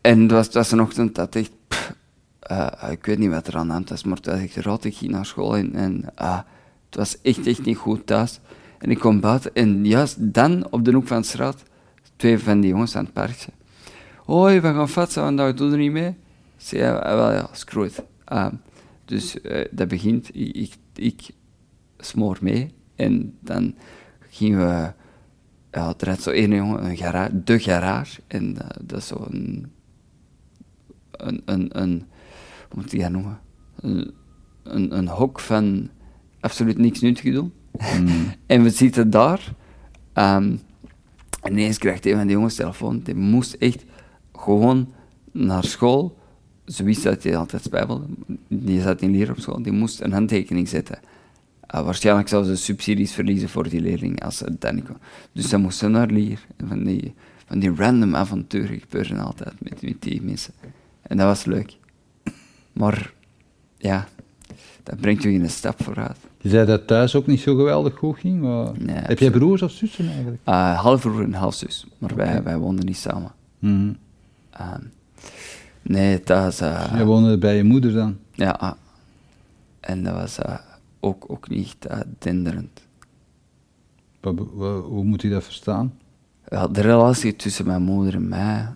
en 0.00 0.20
het 0.20 0.30
was, 0.30 0.46
het 0.46 0.54
was 0.54 0.70
een 0.70 0.80
ochtend 0.80 1.14
dat 1.14 1.34
echt, 1.34 1.50
pff, 1.68 1.94
eh, 2.40 2.90
ik 2.90 3.06
weet 3.06 3.18
niet 3.18 3.30
wat 3.30 3.46
er 3.46 3.56
aan 3.56 3.66
de 3.66 3.72
hand 3.72 3.88
was, 3.88 4.04
maar 4.04 4.16
het 4.16 4.26
was 4.26 4.40
echt 4.40 4.56
rot. 4.56 4.84
Ik 4.84 4.96
ging 4.96 5.10
naar 5.10 5.26
school 5.26 5.56
en, 5.56 5.74
en 5.74 6.04
het 6.14 6.96
was 6.96 7.20
echt, 7.22 7.46
echt 7.46 7.64
niet 7.64 7.76
goed 7.76 8.06
thuis. 8.06 8.40
En 8.78 8.90
ik 8.90 8.98
kom 8.98 9.20
buiten 9.20 9.54
en 9.54 9.86
juist 9.86 10.16
dan, 10.34 10.66
op 10.70 10.84
de 10.84 10.92
hoek 10.92 11.06
van 11.06 11.20
de 11.20 11.26
straat, 11.26 11.62
twee 12.16 12.38
van 12.38 12.60
die 12.60 12.70
jongens 12.70 12.96
aan 12.96 13.04
het 13.04 13.12
park 13.12 13.36
zijn. 13.36 13.56
Hoi, 14.24 14.60
we 14.60 14.68
gaan 14.68 14.88
fietsen 14.88 15.22
vandaag, 15.22 15.54
doe 15.54 15.70
er 15.70 15.78
niet 15.78 15.92
mee? 15.92 16.08
Ik 16.08 16.16
zei, 16.56 16.82
ja, 16.82 17.16
wel 17.16 17.32
ja, 17.32 17.48
screw 17.52 17.84
it. 17.84 18.02
Ehm, 18.24 18.54
dus 19.04 19.36
dat 19.70 19.88
begint, 19.88 20.28
ik, 20.34 20.56
ik, 20.56 20.72
ik 20.94 21.30
smoor 21.98 22.38
mee 22.40 22.74
en 22.96 23.36
dan 23.40 23.74
gingen 24.30 24.58
we, 24.58 24.92
ja, 25.70 25.94
er 25.98 26.08
had 26.08 26.22
zo 26.22 26.30
één 26.30 26.54
jongen, 26.54 26.84
een 26.84 26.96
garage, 26.96 27.44
de 27.44 27.58
garage, 27.58 28.20
en 28.26 28.58
eh, 28.58 28.68
dat 28.80 28.98
is 28.98 29.06
zo 29.06 29.26
een, 29.30 29.72
een, 31.10 31.42
een, 31.44 31.80
een 31.80 32.04
hoe 32.70 32.82
moet 32.82 32.92
ik 32.92 33.00
dat 33.00 33.10
noemen? 33.10 33.38
Een, 33.80 34.14
een, 34.62 34.96
een 34.96 35.08
hok 35.08 35.40
van 35.40 35.88
absoluut 36.40 36.78
niks 36.78 37.00
nuttig 37.00 37.32
doen. 37.32 37.52
en 38.46 38.62
we 38.62 38.70
zitten 38.70 39.10
daar. 39.10 39.54
en 40.12 40.60
ineens 41.44 41.78
krijgt 41.78 42.06
een 42.06 42.16
van 42.16 42.26
die 42.26 42.36
jongens 42.36 42.54
telefoon. 42.54 43.00
Die 43.00 43.14
moest 43.14 43.54
echt 43.54 43.84
gewoon 44.32 44.92
naar 45.32 45.64
school. 45.64 46.18
Ze 46.66 46.84
wist 46.84 47.02
dat 47.02 47.22
hij 47.22 47.36
altijd 47.36 47.62
spijbelde. 47.62 48.06
Die 48.48 48.80
zat 48.80 49.00
in 49.00 49.10
leer 49.10 49.30
op 49.30 49.38
school. 49.38 49.62
Die 49.62 49.72
moest 49.72 50.00
een 50.00 50.12
handtekening 50.12 50.68
zetten. 50.68 50.98
Uh, 51.74 51.82
waarschijnlijk 51.84 52.28
zou 52.28 52.44
ze 52.44 52.56
subsidies 52.56 53.12
verliezen 53.12 53.48
voor 53.48 53.68
die 53.68 53.80
leerling 53.80 54.22
als 54.24 54.36
ze 54.36 54.56
niet 54.72 54.84
kon. 54.86 54.96
Dus 55.32 55.48
ze 55.48 55.56
moesten 55.56 55.90
naar 55.90 56.06
leer. 56.06 56.40
En 56.56 56.68
van 56.68 56.84
die, 56.84 57.14
van 57.46 57.58
die 57.58 57.74
random 57.74 58.16
avonturen 58.16 58.80
gebeuren 58.80 59.18
altijd 59.18 59.54
met, 59.58 59.82
met 59.82 60.02
die 60.02 60.22
mensen. 60.22 60.52
En 61.02 61.16
dat 61.16 61.26
was 61.26 61.44
leuk. 61.44 61.76
Maar 62.72 63.12
ja, 63.76 64.08
dat 64.82 65.00
brengt 65.00 65.22
je 65.22 65.32
in 65.32 65.42
een 65.42 65.50
stap 65.50 65.82
vooruit. 65.82 66.16
Je 66.40 66.48
zei 66.48 66.66
dat 66.66 66.86
thuis 66.86 67.14
ook 67.14 67.26
niet 67.26 67.40
zo 67.40 67.56
geweldig 67.56 67.94
goed 67.94 68.18
ging. 68.18 68.40
Maar... 68.40 68.72
Nee, 68.78 68.96
Heb 68.96 69.18
jij 69.18 69.30
broers 69.30 69.62
of 69.62 69.70
zussen 69.70 70.08
eigenlijk? 70.08 70.38
Uh, 70.48 70.80
half 70.80 71.00
broer 71.00 71.22
en 71.22 71.32
half 71.34 71.54
zus, 71.54 71.86
maar 71.98 72.14
wij, 72.14 72.42
wij 72.42 72.58
woonden 72.58 72.86
niet 72.86 72.96
samen. 72.96 73.32
Mhm. 73.58 73.92
Ehm, 74.50 74.80
nee, 75.82 76.20
dat 76.24 76.42
was... 76.42 76.60
eh, 76.60 76.90
Jij 76.94 77.04
woonde 77.04 77.38
bij 77.38 77.56
je 77.56 77.64
moeder 77.64 77.92
dan? 77.92 78.16
ja, 78.32 78.50
ah. 78.50 78.72
en 79.80 80.02
dat 80.02 80.14
was 80.14 80.38
eh, 80.38 80.54
ook, 81.00 81.24
ook 81.30 81.48
niet 81.48 81.76
echt 81.86 82.04
denderend. 82.18 82.80
Hoe 84.20 85.04
moet 85.04 85.22
je 85.22 85.30
dat 85.30 85.44
verstaan? 85.44 85.98
Ja, 86.48 86.66
de 86.68 86.80
relatie 86.80 87.36
tussen 87.36 87.66
mijn 87.66 87.82
moeder 87.82 88.14
en 88.14 88.28
mij, 88.28 88.74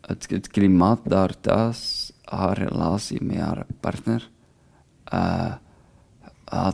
het, 0.00 0.30
het 0.30 0.48
klimaat 0.48 1.00
daar 1.04 1.40
thuis, 1.40 2.12
haar 2.24 2.58
relatie 2.58 3.22
met 3.24 3.36
haar 3.36 3.66
partner, 3.80 4.30
eh, 5.04 5.54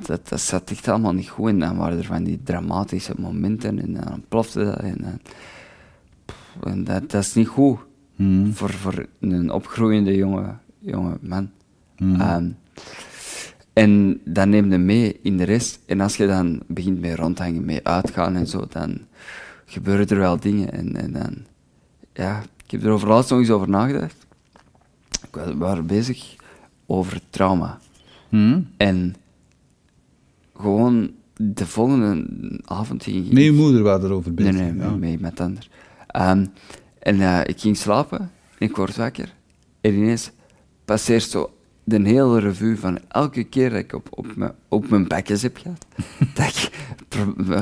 dat, 0.07 0.29
dat 0.29 0.41
zat 0.41 0.71
echt 0.71 0.89
allemaal 0.89 1.13
niet 1.13 1.29
goed. 1.29 1.49
En 1.49 1.59
dan 1.59 1.77
waren 1.77 1.99
er 1.99 2.05
van 2.05 2.25
die 2.25 2.43
dramatische 2.43 3.15
momenten 3.19 3.79
en 3.79 3.93
dan 3.93 4.25
plofte 4.29 4.65
dat. 4.65 4.77
En, 4.79 4.97
dan- 5.01 5.21
pff, 6.25 6.57
en 6.65 6.85
dat, 6.85 7.11
dat 7.11 7.23
is 7.23 7.35
niet 7.35 7.49
goed 7.49 7.79
Mhm. 8.17 8.53
voor, 8.53 8.71
voor 8.71 9.07
een 9.21 9.51
opgroeiende 9.51 10.15
jonge, 10.17 10.55
jonge 10.79 11.19
man. 11.21 11.51
Mhm. 11.99 12.21
Ehm, 12.21 12.51
en 13.73 14.21
dat 14.25 14.49
neemt 14.49 14.73
je 14.73 14.79
mee 14.79 15.19
in 15.23 15.37
de 15.37 15.45
rest. 15.45 15.81
En 15.87 16.01
als 16.01 16.17
je 16.17 16.27
dan 16.27 16.63
begint 16.67 17.01
mee 17.01 17.17
rondhangen, 17.17 17.65
mee 17.65 17.87
uitgaan 17.87 18.37
en 18.37 18.47
zo, 18.47 18.67
dan 18.69 18.99
gebeuren 19.65 20.09
er 20.09 20.19
wel 20.19 20.41
dingen. 20.41 20.73
En, 20.73 20.97
en 20.97 21.13
dan, 21.13 21.37
ja, 22.13 22.43
ik 22.65 22.71
heb 22.71 22.83
er 22.85 22.91
over 22.91 23.09
laatst 23.09 23.31
nog 23.31 23.39
eens 23.39 23.51
over 23.51 23.69
nagedacht. 23.69 24.27
Ik 25.27 25.35
was, 25.35 25.47
we 25.47 25.57
waren 25.57 25.87
bezig 25.87 26.37
over 26.87 27.21
trauma. 27.31 27.79
Mhm. 28.29 28.61
En 28.77 29.15
gewoon 30.57 31.11
de 31.37 31.67
volgende 31.67 32.27
avond 32.65 33.03
ging 33.03 33.27
ik... 33.27 33.33
Met 33.33 33.43
je 33.43 33.53
moeder 33.53 33.83
waren 33.83 34.05
erover 34.05 34.33
Nee, 34.33 34.45
bezig. 34.53 34.61
nee, 34.61 34.75
ja. 34.75 34.91
met, 34.91 34.99
met 35.01 35.11
iemand 35.11 35.41
anders. 35.41 35.71
Ehm, 36.07 36.47
en 36.99 37.21
eh, 37.21 37.41
ik 37.45 37.61
ging 37.61 37.77
slapen 37.77 38.19
en 38.59 38.69
ik 38.69 38.77
word 38.77 38.97
wakker. 38.97 39.35
En 39.81 39.95
ineens 39.95 40.31
passeert 40.85 41.23
zo 41.23 41.51
de 41.85 42.03
hele 42.03 42.39
revue 42.41 42.79
van 42.79 42.99
elke 43.09 43.45
keer 43.45 43.71
dat 43.71 43.79
ik 43.79 43.93
op, 43.95 44.09
op, 44.11 44.37
mijn, 44.37 44.53
op 44.69 44.89
mijn 44.89 45.09
bekjes 45.09 45.43
heb 45.43 45.57
gehad. 45.57 45.87
dat 46.35 46.47
ik 46.47 46.71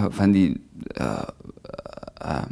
van 0.08 0.30
die 0.30 0.60
eh, 0.86 1.22
eh, 1.62 2.36
ehm, 2.36 2.50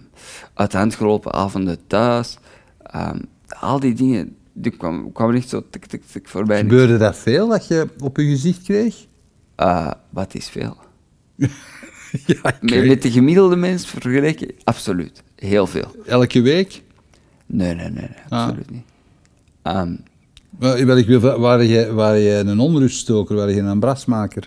uit 0.54 0.70
de 0.70 0.78
hand 0.78 0.94
gelopen 0.94 1.32
avonden 1.32 1.86
thuis. 1.86 2.38
ehm, 2.82 3.18
al 3.60 3.80
die 3.80 3.94
dingen, 3.94 4.36
die 4.52 4.72
kwamen 4.76 5.12
kwamen 5.12 5.34
echt 5.36 5.48
zo 5.48 5.62
tik, 5.70 5.86
tik, 5.86 6.02
tik 6.04 6.28
voorbij. 6.28 6.58
Gebeurde 6.60 6.96
dat 6.96 7.16
veel, 7.16 7.48
dat 7.48 7.68
je 7.68 7.88
op 7.98 8.16
je 8.16 8.24
gezicht 8.24 8.62
kreeg? 8.62 9.06
Eh, 9.54 9.90
wat 10.10 10.34
is 10.34 10.48
veel? 10.48 10.76
ja, 12.26 12.56
Met, 12.60 13.02
de 13.02 13.10
gemiddelde 13.10 13.56
mens 13.56 13.86
vergeleken, 13.86 14.50
absoluut. 14.64 15.22
Heel 15.36 15.66
veel. 15.66 15.94
Elke 16.06 16.40
week? 16.40 16.82
Nee, 17.46 17.74
nee, 17.74 17.88
nee, 17.88 17.92
nee 18.00 18.08
Ah. 18.28 18.42
absoluut 18.44 18.70
niet. 18.70 18.84
Ehm, 19.62 19.94
Wel, 20.58 20.96
ik 20.96 21.06
wil 21.06 21.20
vragen, 21.20 21.94
waren 21.94 22.20
je 22.20 22.34
een 22.34 22.58
onruststoker, 22.58 23.36
waren 23.36 23.54
je 23.54 23.60
een 23.60 23.80
brasmaker? 23.80 24.44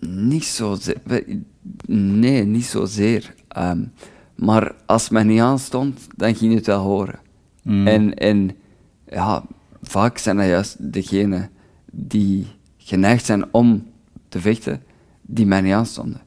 niet 0.00 0.44
zozeer. 0.44 0.96
Nee, 1.86 2.44
niet 2.44 2.64
zozeer. 2.64 3.34
Ehm, 3.48 3.84
maar 4.34 4.74
als 4.86 5.08
men 5.08 5.26
niet 5.26 5.40
aanstond, 5.40 6.06
dan 6.16 6.34
ging 6.34 6.50
je 6.50 6.56
het 6.56 6.66
wel 6.66 6.82
horen. 6.82 7.18
Mm. 7.62 7.86
En, 7.86 8.14
en 8.14 8.50
ja, 9.08 9.44
vaak 9.82 10.18
zijn 10.18 10.36
dat 10.36 10.46
juist 10.46 10.92
degenen 10.92 11.50
die 11.92 12.46
geneigd 12.76 13.24
zijn 13.24 13.44
om 13.50 13.86
te 14.28 14.40
vechten, 14.40 14.82
die 15.22 15.46
mij 15.46 15.60
niet 15.60 15.72
aanstonden. 15.72 16.20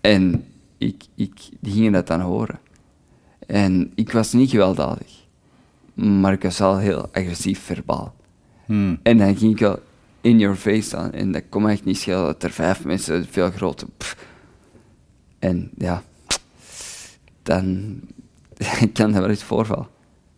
En 0.00 0.44
ik, 0.78 1.04
ik, 1.14 1.32
die 1.60 1.72
gingen 1.72 1.92
dat 1.92 2.06
dan 2.06 2.20
horen. 2.20 2.58
En 3.46 3.92
ik 3.94 4.12
was 4.12 4.32
niet 4.32 4.50
gewelddadig, 4.50 5.26
maar 5.94 6.32
ik 6.32 6.42
was 6.42 6.58
wel 6.58 6.78
heel 6.78 7.08
agressief 7.12 7.60
verbaal. 7.60 8.14
Hmm. 8.66 8.98
En 9.02 9.18
dan 9.18 9.36
ging 9.36 9.52
ik 9.52 9.58
wel 9.58 9.78
in 10.20 10.38
your 10.38 10.56
face 10.56 10.82
staan. 10.82 11.12
En 11.12 11.32
dat 11.32 11.42
kon 11.48 11.62
me 11.62 11.70
echt 11.70 11.84
niet 11.84 11.98
schelen 11.98 12.24
dat 12.24 12.42
er 12.42 12.50
vijf 12.50 12.84
mensen 12.84 13.26
veel 13.30 13.50
groter... 13.50 13.88
pff. 13.96 14.30
En 15.38 15.70
ja, 15.76 16.02
dan 17.42 18.00
kan 18.92 19.12
dat 19.12 19.20
wel 19.20 19.28
eens 19.28 19.42
voorvallen. 19.42 19.86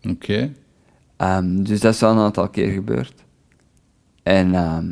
Oké. 0.03 0.53
Ehm, 1.17 1.63
dus 1.63 1.79
dat 1.79 1.93
is 1.93 1.99
wel 1.99 2.11
een 2.11 2.17
aantal 2.17 2.49
keer 2.49 2.71
gebeurd. 2.71 3.23
En 4.23 4.55
ehm, 4.55 4.91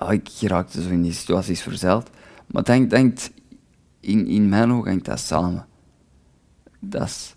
ja, 0.00 0.10
ik 0.10 0.28
raakte 0.40 0.82
zo 0.82 0.88
in 0.88 1.02
die 1.02 1.12
situaties 1.12 1.62
verzeild. 1.62 2.10
Maar 2.46 2.64
denk, 2.64 2.90
denk, 2.90 3.18
in, 4.00 4.26
in 4.26 4.48
mijn 4.48 4.72
ogen 4.72 4.90
hangt 4.90 5.04
dat 5.04 5.20
samen. 5.20 5.66
Dat 6.80 7.02
is... 7.02 7.34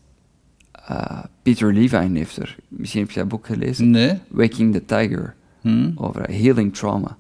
eh, 0.85 1.23
Peter 1.41 1.73
Levine 1.73 2.17
heeft 2.17 2.37
er... 2.37 2.55
Misschien 2.67 3.01
heb 3.01 3.11
je 3.11 3.19
dat 3.19 3.27
boek 3.27 3.45
gelezen. 3.45 3.89
Nee? 3.89 4.19
Waking 4.27 4.73
the 4.73 4.85
Tiger. 4.85 5.35
Hmm. 5.61 5.91
Over 5.95 6.29
healing 6.29 6.75
trauma. 6.75 7.17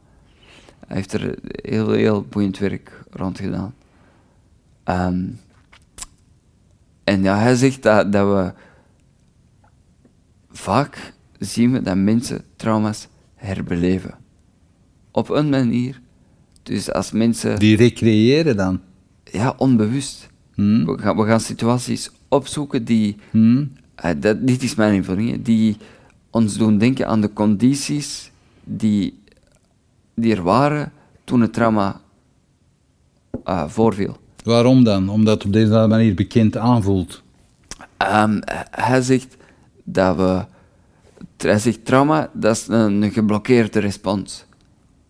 Hij 0.87 0.95
heeft 0.95 1.13
er 1.13 1.35
heel, 1.45 1.91
heel 1.91 2.25
boeiend 2.29 2.57
werk 2.57 3.03
rond 3.09 3.39
gedaan. 3.39 3.73
Ehm, 4.83 5.23
en 7.03 7.23
ja, 7.23 7.37
hij 7.37 7.55
zegt 7.55 7.83
dat, 7.83 8.11
dat 8.11 8.27
we 8.27 8.53
vaak 10.51 11.13
zien 11.39 11.71
we 11.71 11.81
dat 11.81 11.95
mensen 11.97 12.41
trauma's 12.55 13.07
herbeleven. 13.35 14.15
Op 15.11 15.29
een 15.29 15.49
manier. 15.49 16.01
Dus 16.63 16.91
als 16.91 17.11
mensen, 17.11 17.59
Die 17.59 17.77
recreëren 17.77 18.57
dan? 18.57 18.81
ja, 19.23 19.53
onbewust. 19.57 20.29
Hmm. 20.53 20.85
We, 20.85 20.97
gaan, 20.97 21.17
we 21.17 21.25
gaan 21.25 21.39
situaties 21.39 22.11
opzoeken 22.27 22.83
die, 22.83 23.15
Hmm. 23.31 23.71
eh, 23.95 24.11
dat, 24.17 24.47
dit 24.47 24.63
is 24.63 24.75
mijn 24.75 24.93
invulling, 24.93 25.43
die 25.43 25.77
ons 26.29 26.57
doen 26.57 26.77
denken 26.77 27.07
aan 27.07 27.21
de 27.21 27.33
condities 27.33 28.31
die, 28.63 29.19
die 30.13 30.35
er 30.35 30.43
waren 30.43 30.91
toen 31.23 31.41
het 31.41 31.53
trauma 31.53 32.01
eh, 33.43 33.63
voorviel. 33.67 34.17
Waarom 34.43 34.83
dan? 34.83 35.09
Omdat 35.09 35.33
het 35.33 35.45
op 35.45 35.53
deze 35.53 35.85
manier 35.87 36.13
bekend 36.13 36.57
aanvoelt. 36.57 37.21
Ehm, 37.97 38.39
hij 38.71 39.01
zegt 39.01 39.37
dat 39.83 40.15
we. 40.15 40.45
Hij 41.37 41.59
zegt 41.59 41.85
trauma, 41.85 42.29
dat 42.33 42.55
is 42.55 42.67
een, 42.67 43.01
een 43.01 43.11
geblokkeerde 43.11 43.79
respons. 43.79 44.45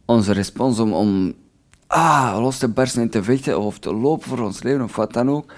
Onze 0.05 0.31
respons 0.31 0.79
om, 0.79 0.93
om 0.93 1.33
ah, 1.87 2.37
los 2.39 2.57
te 2.57 2.67
barsten 2.67 3.01
en 3.01 3.09
te 3.09 3.23
vechten 3.23 3.59
of 3.59 3.79
te 3.79 3.93
lopen 3.93 4.27
voor 4.27 4.39
ons 4.39 4.63
leven 4.63 4.83
of 4.83 4.95
wat 4.95 5.13
dan 5.13 5.29
ook. 5.29 5.53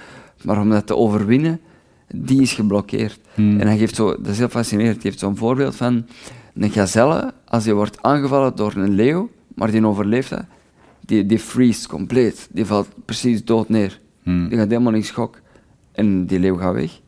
Maar 0.48 0.62
om 0.62 0.70
dat 0.70 0.88
te 0.88 0.96
overwinnen, 0.96 1.60
die 2.08 2.42
is 2.42 2.54
geblokkeerd. 2.54 3.20
En 3.36 3.68
hij 3.68 3.78
geeft 3.78 3.96
zo, 3.96 4.16
dat 4.16 4.28
is 4.28 4.38
heel 4.38 4.50
fascinerend, 4.50 5.02
hij 5.02 5.12
geeft 5.12 5.20
zo'n 5.20 5.38
voorbeeld 5.38 5.76
van 5.76 6.06
een 6.54 6.70
gazelle, 6.70 7.34
als 7.46 7.64
die 7.64 7.74
wordt 7.74 8.02
aangevallen 8.02 8.56
door 8.56 8.74
een 8.76 8.94
leeuw, 8.94 9.30
maar 9.56 9.72
die 9.72 9.86
overleeft 9.86 10.30
dat, 10.30 10.46
die, 11.06 11.26
die 11.26 11.40
freeze 11.40 11.88
compleet. 11.88 12.48
Die 12.52 12.66
valt 12.66 12.88
precies 13.06 13.46
dood 13.46 13.70
neer. 13.70 14.00
Die 14.24 14.58
gaat 14.58 14.70
helemaal 14.70 14.94
in 14.94 15.04
schok. 15.04 15.40
En 15.92 16.26
die 16.26 16.40
leeuw 16.40 16.58
gaat 16.58 16.74
weg. 16.74 17.00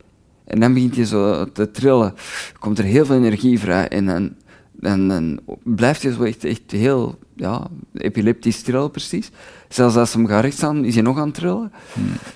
En 0.43 0.59
dan 0.59 0.73
begint 0.73 0.95
hij 0.95 1.05
zo 1.05 1.51
te 1.51 1.71
trillen. 1.71 2.13
Komt 2.59 2.77
er 2.77 2.83
heel 2.83 3.05
veel 3.05 3.15
energie 3.15 3.59
vrij. 3.59 3.87
En 3.87 4.05
dan, 4.05 4.33
dan, 4.71 5.07
dan 5.07 5.39
blijft 5.63 6.03
hij 6.03 6.11
zo 6.11 6.23
echt, 6.23 6.43
echt 6.43 6.71
heel 6.71 7.19
ja, 7.35 7.67
epileptisch 7.93 8.61
trillen, 8.61 8.91
precies. 8.91 9.31
Zelfs 9.69 9.95
als 9.95 10.11
ze 10.11 10.17
hem 10.17 10.27
gaat 10.27 10.41
rechtstaan, 10.41 10.85
is 10.85 10.93
hij 10.93 11.03
nog 11.03 11.17
aan 11.17 11.25
het 11.25 11.33
trillen. 11.33 11.71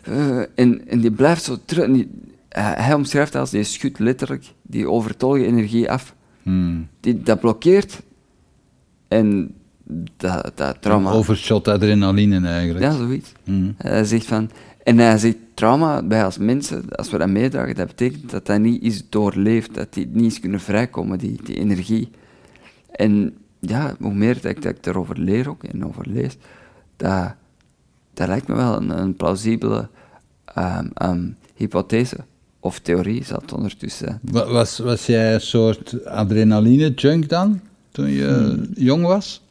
Eh, 0.04 0.38
en, 0.38 0.88
en 0.88 1.00
die 1.00 1.12
blijft 1.12 1.44
zo 1.44 1.58
trillen. 1.66 1.94
Die- 1.94 2.10
hij, 2.50 2.74
hij 2.78 2.94
omschrijft 2.94 3.34
het 3.34 3.42
als 3.42 3.50
die 3.50 3.64
schudt 3.64 4.00
letterlijk 4.00 4.54
die 4.62 4.90
overtollige 4.90 5.46
energie 5.46 5.92
af. 5.92 6.16
Hmm. 6.44 6.88
Die, 7.00 7.22
dat 7.22 7.40
blokkeert. 7.40 8.02
En 9.08 9.54
dat, 10.18 10.52
dat 10.56 10.82
trauma... 10.82 11.12
Overshot 11.12 11.68
adrenaline 11.68 12.48
eigenlijk. 12.48 12.86
Ja, 12.86 12.92
zoiets. 12.92 13.32
Hmm. 13.44 13.76
Hij 13.78 14.04
zegt 14.04 14.26
van... 14.26 14.50
En 14.84 14.98
hij 14.98 15.18
zegt, 15.18 15.38
trauma 15.54 16.04
bij 16.04 16.24
als 16.24 16.38
mensen, 16.38 16.90
als 16.90 17.10
we 17.10 17.18
dat 17.18 17.30
meedragen, 17.30 17.76
dat 17.76 17.88
betekent 17.88 18.30
dat 18.30 18.46
dat 18.46 18.60
niet 18.60 18.84
is 18.84 19.10
doorleefd, 19.10 19.74
dat 19.74 19.94
die 19.94 20.08
niet 20.12 20.32
is 20.32 20.40
kunnen 20.40 20.60
vrijkomen, 20.60 21.18
die, 21.18 21.40
die 21.44 21.56
energie. 21.56 22.10
En 22.92 23.34
ja, 23.60 23.96
hoe 24.00 24.14
meer 24.14 24.34
dat 24.34 24.52
ik, 24.52 24.62
dat 24.62 24.76
ik 24.78 24.86
erover 24.86 25.20
leer 25.20 25.50
ook 25.50 25.64
en 25.64 25.86
over 25.86 26.10
lees, 26.10 26.38
dat, 27.04 27.34
dat 28.14 28.28
lijkt 28.28 28.48
me 28.48 28.56
wel 28.56 28.76
een, 28.76 28.90
een 29.00 29.16
plausibele 29.16 29.90
ehm, 30.46 30.88
ehm, 30.94 31.28
hypothese. 31.56 32.18
Of 32.60 32.80
theorie 32.80 33.24
zal 33.24 33.40
het 33.42 33.54
ondertussen 33.54 34.20
Was, 34.32 34.78
was 34.80 35.06
jij 35.06 35.34
een 35.34 35.42
soort 35.42 36.06
adrenaline-junk 36.06 37.30
dan, 37.30 37.60
toen 37.92 38.10
je 38.10 38.26
Hmm. 38.28 38.68
jong 38.76 39.06
was? 39.06 39.42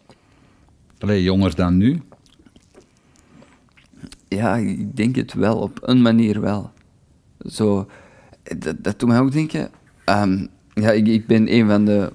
Allee, 0.99 1.23
jonger 1.23 1.55
dan 1.55 1.77
nu. 1.77 2.01
Ja, 4.29 4.57
ik 4.57 4.97
denk 4.97 5.17
het 5.17 5.33
wel, 5.35 5.57
op 5.59 5.79
een 5.83 6.03
manier 6.03 6.41
wel. 6.41 6.71
Zo, 7.47 7.87
dat, 8.59 8.77
dat 8.79 8.99
doet 8.99 9.09
mij 9.09 9.19
ook 9.19 9.33
denken. 9.33 9.71
ehm, 10.05 10.47
ja, 10.75 10.91
ik, 10.91 11.07
ik 11.07 11.27
ben 11.27 11.53
een 11.53 11.67
van 11.67 11.85
de 11.85 12.13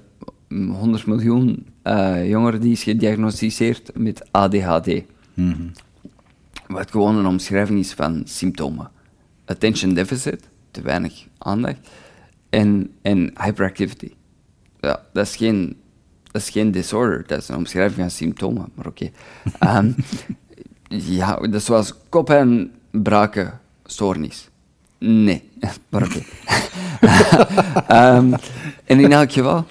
mm, 0.48 0.70
100 0.70 1.06
miljoen 1.06 1.66
eh, 1.82 2.28
jongeren 2.28 2.60
die 2.60 2.72
is 2.72 2.82
gediagnosticeerd 2.82 3.90
met 3.94 4.28
ADHD. 4.30 5.02
Mhm. 5.38 5.68
Wat 6.66 6.90
gewoon 6.90 7.16
een 7.16 7.26
omschrijving 7.26 7.78
is 7.78 7.92
van 7.92 8.22
symptomen. 8.24 8.90
Attention 9.44 9.94
deficit, 9.94 10.48
te 10.70 10.80
weinig 10.82 11.26
aandacht, 11.38 11.88
en, 12.50 12.90
en 13.02 13.32
hyperactivity. 13.42 14.12
Ja, 14.80 15.02
dat 15.12 15.26
is 15.26 15.36
geen, 15.36 15.76
dat 16.32 16.42
is 16.42 16.50
geen 16.50 16.70
disorder, 16.70 17.24
dat 17.26 17.38
is 17.38 17.48
een 17.48 17.56
omschrijving 17.56 18.00
van 18.00 18.10
symptomen, 18.10 18.68
maar 18.74 18.86
oké. 18.86 19.10
Ehm, 19.58 19.90
ja, 20.88 21.34
dat 21.36 21.54
is 21.54 21.64
zoals 21.64 21.94
kop- 22.08 22.30
en 22.30 22.72
braken 22.90 23.60
stoornis. 23.84 24.48
Nee, 24.98 25.50
maar 25.90 26.02
oké. 26.02 26.22
Ehm, 27.88 28.32
en 28.84 29.00
in 29.00 29.12
elk 29.12 29.32
geval, 29.32 29.66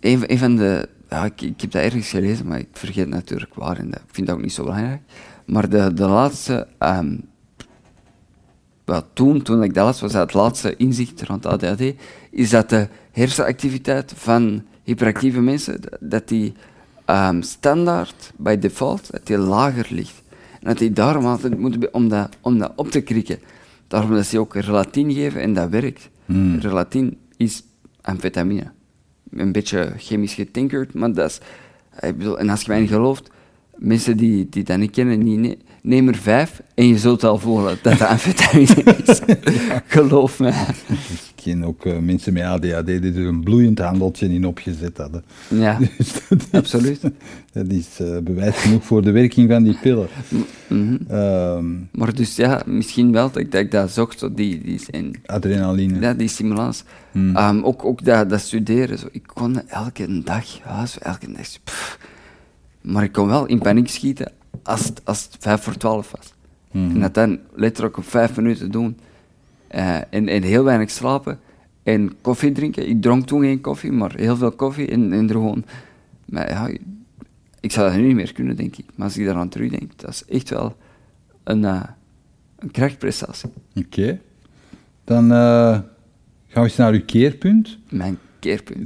een, 0.00 0.18
van- 0.18 0.30
een 0.30 0.38
van 0.38 0.56
de... 0.56 0.88
Ja, 1.08 1.24
ik, 1.24 1.40
ik 1.40 1.60
heb 1.60 1.70
dat 1.70 1.82
ergens 1.82 2.08
gelezen, 2.08 2.46
maar 2.46 2.58
ik 2.58 2.68
vergeet 2.72 3.08
natuurlijk 3.08 3.54
waar. 3.54 3.78
En 3.78 3.90
dat, 3.90 4.00
ik 4.00 4.14
vind 4.14 4.26
dat 4.26 4.36
ook 4.36 4.42
niet 4.42 4.52
zo 4.52 4.62
belangrijk. 4.62 5.00
Maar 5.46 5.68
de, 5.68 5.94
de 5.94 6.06
laatste... 6.06 6.66
ehm, 6.78 7.16
wel, 8.84 9.02
toen, 9.12 9.42
toen 9.42 9.62
ik 9.62 9.74
dat 9.74 9.84
las, 9.84 10.00
was 10.00 10.12
dat 10.12 10.22
het 10.22 10.34
laatste 10.34 10.76
inzicht 10.76 11.22
rond 11.22 11.46
ADHD, 11.46 11.94
is 12.30 12.50
dat 12.50 12.68
de 12.68 12.88
hersenactiviteit 13.12 14.12
van 14.16 14.64
hyperactieve 14.82 15.40
mensen, 15.40 15.80
dat 16.00 16.28
die 16.28 16.54
ehm, 17.04 17.42
standaard, 17.42 18.32
bij 18.36 18.58
default, 18.58 19.10
dat 19.10 19.26
die 19.26 19.38
lager 19.38 19.86
ligt. 19.90 20.22
En 20.60 20.68
dat 20.70 20.78
die 20.78 20.92
daarom 20.92 21.26
altijd 21.26 21.58
moeten, 21.58 21.94
om 21.94 22.08
dat, 22.08 22.36
om 22.40 22.58
dat 22.58 22.72
op 22.76 22.90
te 22.90 23.00
krikken. 23.00 23.38
Daarom 23.88 24.14
dat 24.14 24.26
ze 24.26 24.38
ook 24.38 24.54
relatine 24.54 25.14
geven 25.14 25.40
en 25.40 25.52
dat 25.54 25.68
werkt. 25.68 26.08
Relatine 26.60 27.16
is 27.36 27.62
amfetamine. 28.00 28.72
Een 29.36 29.52
beetje 29.52 29.92
chemisch 29.96 30.34
getinkerd, 30.34 30.94
maar 30.94 31.12
dat 31.12 31.30
is... 31.30 31.38
Ik 32.00 32.18
bedoel, 32.18 32.38
en 32.38 32.48
als 32.48 32.60
je 32.60 32.70
mij 32.70 32.80
niet 32.80 32.90
gelooft, 32.90 33.30
mensen 33.76 34.16
die, 34.16 34.48
die 34.48 34.64
dat 34.64 34.78
niet 34.78 34.90
kennen, 34.90 35.40
niet, 35.40 35.56
neem 35.82 36.08
er 36.08 36.16
vijf 36.16 36.62
en 36.74 36.88
je 36.88 36.98
zult 36.98 37.24
al 37.24 37.38
voelen 37.38 37.78
dat 37.82 37.98
dat 37.98 38.08
amfetamine 38.14 38.96
is. 39.04 39.20
Geloof 39.86 40.38
me. 40.38 40.52
Ken 41.44 41.64
ook 41.64 41.84
eh, 41.86 41.98
mensen 41.98 42.32
met 42.32 42.42
ADHD 42.42 42.86
die 42.86 43.12
er 43.14 43.26
een 43.26 43.40
bloeiend 43.44 43.78
handeltje 43.78 44.28
in 44.28 44.46
opgezet 44.46 44.96
hadden. 44.96 45.24
Ja, 45.48 45.78
Dus 45.98 46.12
dat 46.28 46.38
is- 46.40 46.50
absoluut. 46.52 47.00
Dat 47.52 47.66
is 47.68 48.00
eh, 48.00 48.18
bewijs 48.18 48.56
genoeg 48.56 48.84
voor 48.84 49.02
de 49.02 49.10
werking 49.10 49.50
van 49.50 49.62
die 49.62 49.76
pillen. 49.82 50.06
Mhm. 50.68 50.96
Ehm, 51.08 51.66
Maar 51.92 52.14
dus 52.14 52.36
ja, 52.36 52.62
misschien 52.66 53.12
wel 53.12 53.26
dat 53.30 53.36
ik 53.42 53.52
dat, 53.52 53.60
ik 53.60 53.70
dat 53.70 53.90
zocht, 53.90 54.18
zo 54.18 54.34
die, 54.34 54.62
die, 54.62 54.80
en, 54.90 55.12
adrenaline. 55.26 56.00
ja, 56.00 56.14
die 56.14 56.28
stimulans. 56.28 56.84
Hmm. 57.12 57.36
Ehm, 57.36 57.62
ook 57.62 57.84
ook 57.84 58.04
dat, 58.04 58.30
dat 58.30 58.40
studeren, 58.40 58.98
zo. 58.98 59.06
ik 59.12 59.22
kon 59.26 59.68
elke 59.68 60.22
dag, 60.22 60.44
ja, 60.64 60.86
zo 60.86 60.98
elke 61.02 61.32
dag, 61.32 61.46
pff. 61.64 61.98
maar 62.80 63.02
ik 63.04 63.12
kon 63.12 63.26
wel 63.26 63.46
in 63.46 63.58
paniek 63.58 63.88
schieten 63.88 64.32
als, 64.62 64.84
het- 64.84 65.00
als 65.04 65.22
het 65.32 65.36
vijf 65.40 65.62
voor 65.62 65.76
twaalf 65.76 66.10
was. 66.16 66.32
En 66.72 67.00
dat 67.00 67.14
dan 67.14 67.38
letterlijk 67.54 67.96
op 67.96 68.04
vijf 68.08 68.36
minuten 68.36 68.70
doen. 68.70 68.96
Eh, 69.74 69.96
en, 70.10 70.28
en 70.28 70.42
heel 70.42 70.64
weinig 70.64 70.90
slapen 70.90 71.38
en 71.82 72.12
koffie 72.20 72.52
drinken. 72.52 72.88
Ik 72.88 73.02
dronk 73.02 73.26
toen 73.26 73.40
geen 73.40 73.60
koffie, 73.60 73.92
maar 73.92 74.14
heel 74.16 74.36
veel 74.36 74.52
koffie 74.52 74.88
en, 74.88 75.12
en 75.12 75.28
er 75.28 75.34
gewoon... 75.34 75.64
Maar 76.24 76.48
ja, 76.48 76.68
ik 77.60 77.72
zou 77.72 77.88
dat 77.88 77.98
nu 77.98 78.06
niet 78.06 78.14
meer 78.14 78.32
kunnen, 78.32 78.56
denk 78.56 78.76
ik. 78.76 78.84
Maar 78.94 79.06
als 79.06 79.16
ik 79.16 79.24
daaraan 79.24 79.48
terugdenk, 79.48 79.98
dat 79.98 80.10
is 80.10 80.24
echt 80.24 80.50
wel 80.50 80.76
een, 81.44 81.64
eh, 81.64 81.82
een 82.58 82.70
krachtprestatie. 82.70 83.50
Oké. 83.74 84.20
Dan 85.04 85.32
eh, 85.32 85.72
gaan 85.72 85.84
we 86.48 86.60
eens 86.60 86.76
naar 86.76 86.92
uw 86.92 87.04
keerpunt. 87.04 87.78
Mijn 87.88 88.18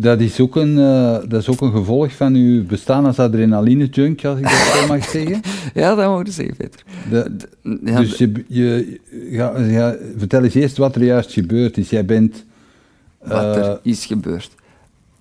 Dat 0.00 0.20
is 0.20 0.40
ook 0.40 0.56
een, 0.56 0.78
eh, 0.78 1.18
dat 1.28 1.40
is 1.40 1.48
ook 1.48 1.60
een 1.60 1.72
gevolg 1.72 2.12
van 2.12 2.34
uw 2.34 2.66
bestaan 2.66 3.04
als 3.06 3.18
adrenaline-junk, 3.18 4.24
als 4.24 4.38
ik 4.38 4.44
dat 4.44 4.52
zo 4.52 4.86
mag 4.86 5.04
zeggen. 5.18 5.40
Ja, 5.74 5.94
dat 5.94 6.06
mag 6.08 6.26
je 6.26 6.32
zeggen, 6.32 6.56
Peter. 6.56 6.82
De- 7.10 7.36
ja, 7.84 8.00
dus 8.00 8.18
je, 8.18 8.44
je, 8.48 9.00
ja, 9.30 9.58
ja, 9.58 9.96
vertel 10.16 10.42
eens 10.44 10.54
eerst 10.54 10.76
wat 10.76 10.94
er 10.94 11.04
juist 11.04 11.32
gebeurd 11.32 11.76
is. 11.76 11.90
Jij 11.90 12.04
bent, 12.04 12.44
wat 13.22 13.56
eh, 13.56 13.66
er 13.66 13.80
is 13.82 14.06
gebeurd. 14.06 14.50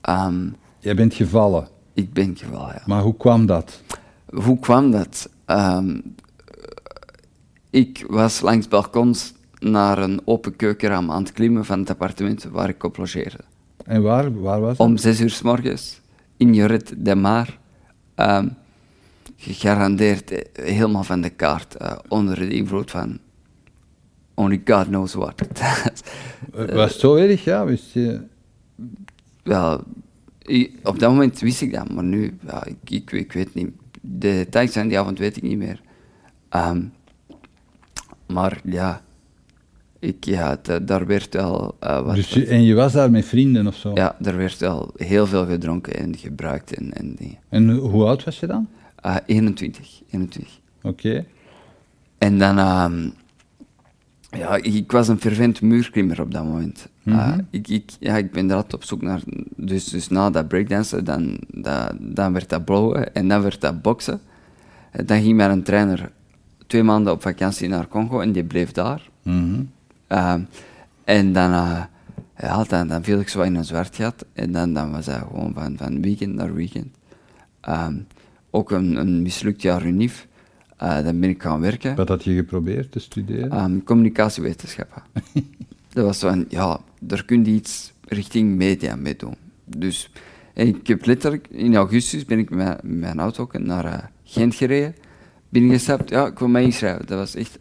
Ehm, 0.02 0.47
jij 0.80 0.95
bent 0.95 1.13
gevallen. 1.13 1.67
ik 1.93 2.13
ben 2.13 2.36
gevallen, 2.38 2.73
ja. 2.76 2.82
Maar 2.86 3.02
hoe 3.02 3.17
kwam 3.17 3.45
dat? 3.45 3.82
Hoe 4.26 4.60
kwam 4.60 4.91
dat? 4.91 5.30
Ehm, 5.45 6.00
ik 7.69 8.06
was 8.10 8.41
langs 8.41 8.67
balkons 8.67 9.34
naar 9.60 9.97
een 9.97 10.21
open 10.26 10.56
keukenraam 10.56 11.12
aan 11.12 11.21
het 11.23 11.32
klimmen 11.32 11.65
van 11.65 11.80
het 11.80 11.89
appartement 11.89 12.43
waar 12.52 12.69
ik 12.69 12.84
op 12.84 12.97
logeerde. 12.97 13.38
En 13.88 14.02
waar, 14.02 14.41
waar 14.41 14.62
was 14.62 14.78
dat? 14.78 14.88
Om 14.88 14.97
zes 14.97 15.19
uur 15.19 15.30
s 15.30 15.41
morgens 15.41 16.02
in 16.38 16.54
Joret 16.54 16.93
de 16.97 17.15
Mar. 17.15 17.58
ehm, 18.15 18.47
gegarandeerd 19.36 20.32
eh, 20.32 20.65
helemaal 20.65 21.04
van 21.04 21.21
de 21.21 21.30
kaart. 21.30 21.76
eh, 21.76 21.97
onder 22.08 22.36
de 22.36 22.50
invloed 22.50 22.91
van 22.91 23.19
only 24.34 24.62
God 24.65 24.86
knows 24.86 25.13
what. 25.13 25.41
Was 26.73 26.91
het 26.91 27.00
zo 27.00 27.15
erg, 27.15 27.43
ja? 27.43 27.65
Wist 27.65 27.93
je... 27.93 28.21
Wel, 29.43 29.84
op 30.84 31.00
dat 31.00 31.10
moment 31.12 31.39
wist 31.39 31.62
ik 31.62 31.73
dat, 31.73 31.93
maar 31.93 32.04
nu, 32.04 32.38
ja, 32.45 32.65
ik, 32.65 32.89
ik, 32.89 33.12
ik 33.12 33.32
weet 33.34 33.54
niet. 33.54 33.69
De 34.02 34.19
details 34.19 34.71
van 34.71 34.88
die 34.88 35.00
avond 35.00 35.19
weet 35.19 35.38
ik 35.38 35.43
niet 35.43 35.58
meer. 35.58 35.82
Ehm, 36.50 36.84
maar 38.28 38.62
ja, 38.63 39.02
ik, 40.07 40.25
ja 40.25 40.57
da- 40.61 40.79
daar 40.79 41.05
werd 41.05 41.33
wel 41.33 41.75
eh, 41.79 42.01
wat. 42.05 42.15
Dus 42.15 42.29
je- 42.29 42.45
en 42.45 42.63
je 42.63 42.73
was 42.73 42.93
daar 42.93 43.11
met 43.11 43.25
vrienden 43.25 43.67
of 43.67 43.75
zo? 43.75 43.91
ja, 43.93 44.15
er 44.23 44.37
werd 44.37 44.57
wel 44.57 44.91
heel 44.95 45.27
veel 45.27 45.45
gedronken 45.45 45.95
en 45.95 46.17
gebruikt 46.17 46.73
en, 46.75 46.93
en 46.93 47.15
dingen. 47.15 47.37
En 47.49 47.69
hoe 47.69 48.05
oud 48.05 48.23
was 48.23 48.39
je 48.39 48.47
dan? 48.47 48.67
Eh, 49.01 49.15
21, 49.25 50.01
21. 50.09 50.59
Oké. 50.81 51.25
En 52.17 52.37
dan, 52.39 52.57
ehm, 52.57 53.09
ja, 54.39 54.55
ik, 54.55 54.65
ik 54.65 54.91
was 54.91 55.07
een 55.07 55.19
fervent 55.19 55.61
muurklimmer 55.61 56.21
op 56.21 56.31
dat 56.33 56.43
moment. 56.43 56.87
Eh, 57.03 57.13
Mhm. 57.27 57.39
ik, 57.49 57.67
ik, 57.67 57.91
ja, 57.99 58.17
ik 58.17 58.31
ben 58.31 58.41
inderdaad 58.41 58.73
op 58.73 58.83
zoek 58.83 59.01
naar, 59.01 59.21
dus, 59.55 59.83
dus 59.85 60.07
na 60.07 60.29
dat 60.29 60.47
breakdansen, 60.47 61.05
dan, 61.05 61.37
dat, 61.53 61.93
dan 61.99 62.33
werd 62.33 62.49
dat 62.49 62.65
blowen 62.65 63.13
en 63.13 63.27
dan 63.27 63.41
werd 63.41 63.61
dat 63.61 63.81
boksen. 63.81 64.19
En 64.91 65.05
dan 65.05 65.21
ging 65.21 65.35
mijn 65.35 65.63
trainer 65.63 66.11
twee 66.67 66.83
maanden 66.83 67.13
op 67.13 67.21
vakantie 67.21 67.67
naar 67.67 67.87
Congo 67.87 68.19
en 68.19 68.31
die 68.31 68.43
bleef 68.43 68.71
daar. 68.71 69.09
Mhm. 69.23 69.61
Ehm, 70.07 70.41
en 71.03 71.33
dan, 71.33 71.51
eh, 71.51 71.83
ja, 72.37 72.63
dan, 72.63 72.87
dan 72.87 73.03
viel 73.03 73.19
ik 73.19 73.29
zo 73.29 73.41
in 73.41 73.55
een 73.55 73.65
zwart 73.65 73.95
gat 73.95 74.25
en 74.33 74.51
dan, 74.51 74.73
dan 74.73 74.91
was 74.91 75.05
dat 75.05 75.17
gewoon 75.17 75.53
van, 75.53 75.77
van 75.77 76.01
weekend 76.01 76.33
naar 76.33 76.53
weekend. 76.53 76.95
Ehm, 77.61 77.95
ook 78.49 78.71
een, 78.71 78.95
een 78.95 79.21
mislukt 79.21 79.61
jaar 79.61 79.85
unief. 79.85 80.27
Eh, 80.77 81.03
dan 81.03 81.19
ben 81.19 81.29
ik 81.29 81.41
gaan 81.41 81.61
werken. 81.61 81.95
Wat 81.95 82.07
had 82.07 82.23
je 82.23 82.35
geprobeerd 82.35 82.91
te 82.91 82.99
studeren? 82.99 83.51
Ehm, 83.51 83.83
communicatiewetenschappen. 83.83 85.03
dat 85.93 86.05
was 86.05 86.19
van, 86.19 86.45
ja, 86.49 86.79
daar 86.99 87.25
kun 87.25 87.45
je 87.45 87.51
iets 87.51 87.93
richting 88.07 88.55
media 88.55 88.95
mee 88.95 89.15
doen. 89.15 89.35
Dus 89.65 90.09
en 90.57 90.67
ik 90.67 90.87
heb 90.87 91.05
letterlijk, 91.05 91.47
in 91.49 91.75
augustus 91.75 92.25
ben 92.25 92.39
ik 92.39 92.49
met 92.49 92.83
mijn 92.83 93.19
auto 93.19 93.43
ook 93.43 93.59
naar 93.59 93.85
uh, 93.85 93.97
Gent 94.23 94.55
gereden, 94.55 94.95
binnengestapt, 95.49 96.09
ja, 96.09 96.27
ik 96.27 96.39
wil 96.39 96.47
mij 96.47 96.63
inschrijven. 96.63 97.05
Dat 97.05 97.17
was 97.17 97.35
echt 97.35 97.59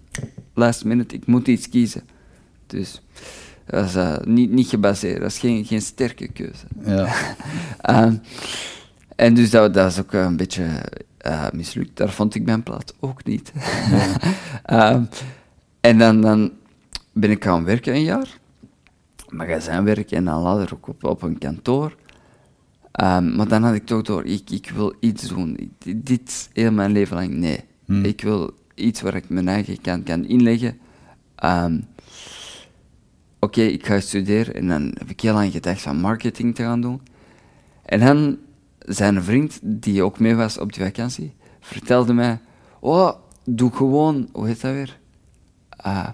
last 0.54 0.84
minute, 0.84 1.14
ik 1.14 1.26
moet 1.26 1.48
iets 1.48 1.68
kiezen. 1.68 2.02
Dus 2.66 3.02
dat 3.66 3.84
is 3.84 3.96
uh, 3.96 4.16
niet, 4.24 4.50
niet 4.50 4.68
gebaseerd, 4.68 5.20
dat 5.20 5.30
is 5.30 5.38
geen, 5.38 5.64
geen 5.64 5.82
sterke 5.82 6.28
keuze. 6.28 6.66
Ja. 6.84 7.14
um, 8.04 8.20
en 9.16 9.34
dus 9.34 9.50
dat, 9.50 9.74
dat 9.74 9.90
is 9.90 9.98
ook 9.98 10.12
een 10.12 10.36
beetje 10.36 10.64
uh, 11.26 11.46
mislukt. 11.52 11.96
Daar 11.96 12.10
vond 12.10 12.34
ik 12.34 12.44
mijn 12.44 12.62
plaats 12.62 12.92
ook 13.00 13.24
niet. 13.24 13.52
um, 14.70 15.08
en 15.80 15.98
dan, 15.98 16.20
dan 16.20 16.52
ben 17.12 17.30
ik 17.30 17.44
gaan 17.44 17.64
werken 17.64 17.94
een 17.94 18.02
jaar. 18.02 18.38
Magazijnwerk 19.28 20.10
en 20.10 20.24
dan 20.24 20.42
later 20.42 20.74
ook 20.74 20.88
op, 20.88 21.04
op 21.04 21.22
een 21.22 21.38
kantoor. 21.38 21.96
Um, 23.02 23.36
maar 23.36 23.48
dan 23.48 23.62
had 23.62 23.74
ik 23.74 23.86
toch 23.86 24.02
door, 24.02 24.24
ik, 24.24 24.50
ik 24.50 24.70
wil 24.70 24.94
iets 25.00 25.28
doen. 25.28 25.72
dit 25.96 26.48
heel 26.52 26.72
mijn 26.72 26.92
leven 26.92 27.16
lang, 27.16 27.28
nee. 27.28 27.60
Hmm. 27.84 28.04
Ik 28.04 28.20
wil 28.20 28.54
iets 28.74 29.00
waar 29.00 29.14
ik 29.14 29.28
mijn 29.28 29.48
eigen 29.48 29.80
kan, 29.80 30.02
kan 30.02 30.24
inleggen. 30.24 30.78
Um, 31.44 31.86
Oké, 33.46 33.60
okay, 33.60 33.72
ik 33.72 33.86
ga 33.86 34.00
studeren 34.00 34.54
en 34.54 34.68
dan 34.68 34.94
heb 34.98 35.10
ik 35.10 35.20
heel 35.20 35.34
lang 35.34 35.52
gedacht 35.52 35.82
van 35.82 35.96
marketing 35.96 36.54
te 36.54 36.62
gaan 36.62 36.80
doen. 36.80 37.00
En 37.84 38.00
dan 38.00 38.38
zijn 38.78 39.22
vriend, 39.22 39.58
die 39.62 40.02
ook 40.02 40.18
mee 40.18 40.34
was 40.34 40.58
op 40.58 40.72
die 40.72 40.84
vakantie, 40.84 41.34
vertelde 41.60 42.12
mij: 42.12 42.38
Oh, 42.80 43.12
doe 43.44 43.72
gewoon, 43.72 44.28
hoe 44.32 44.46
heet 44.46 44.60
dat 44.60 44.72
weer? 44.72 44.98
Uh, 45.86 46.08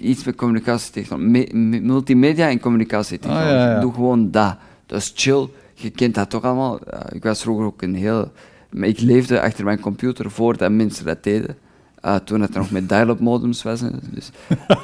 iets 0.00 0.24
met 0.24 0.34
communicatietechnologie, 0.34 1.54
multimedia 1.80 2.48
en 2.48 2.60
communicatietechnologie. 2.60 3.52
Oh, 3.52 3.58
ja, 3.58 3.70
ja. 3.70 3.80
Doe 3.80 3.92
gewoon 3.92 4.30
dat. 4.30 4.56
Dat 4.86 5.00
is 5.00 5.12
chill. 5.14 5.48
Je 5.74 5.90
kent 5.90 6.14
dat 6.14 6.30
toch 6.30 6.42
allemaal. 6.42 6.80
Uh, 6.94 7.00
ik 7.10 7.22
was 7.22 7.42
vroeger 7.42 7.64
ook 7.64 7.82
een 7.82 7.94
heel. 7.94 8.32
Ik 8.70 9.00
leefde 9.00 9.40
achter 9.40 9.64
mijn 9.64 9.80
computer 9.80 10.30
voordat 10.30 10.70
mensen 10.70 11.04
dat 11.04 11.22
deden. 11.22 11.56
Uh, 12.04 12.16
toen 12.16 12.40
het 12.40 12.54
nog 12.54 12.70
met 12.70 12.88
dial-up 12.88 13.20
modems 13.20 13.62
was. 13.62 13.80
Dus, 14.10 14.30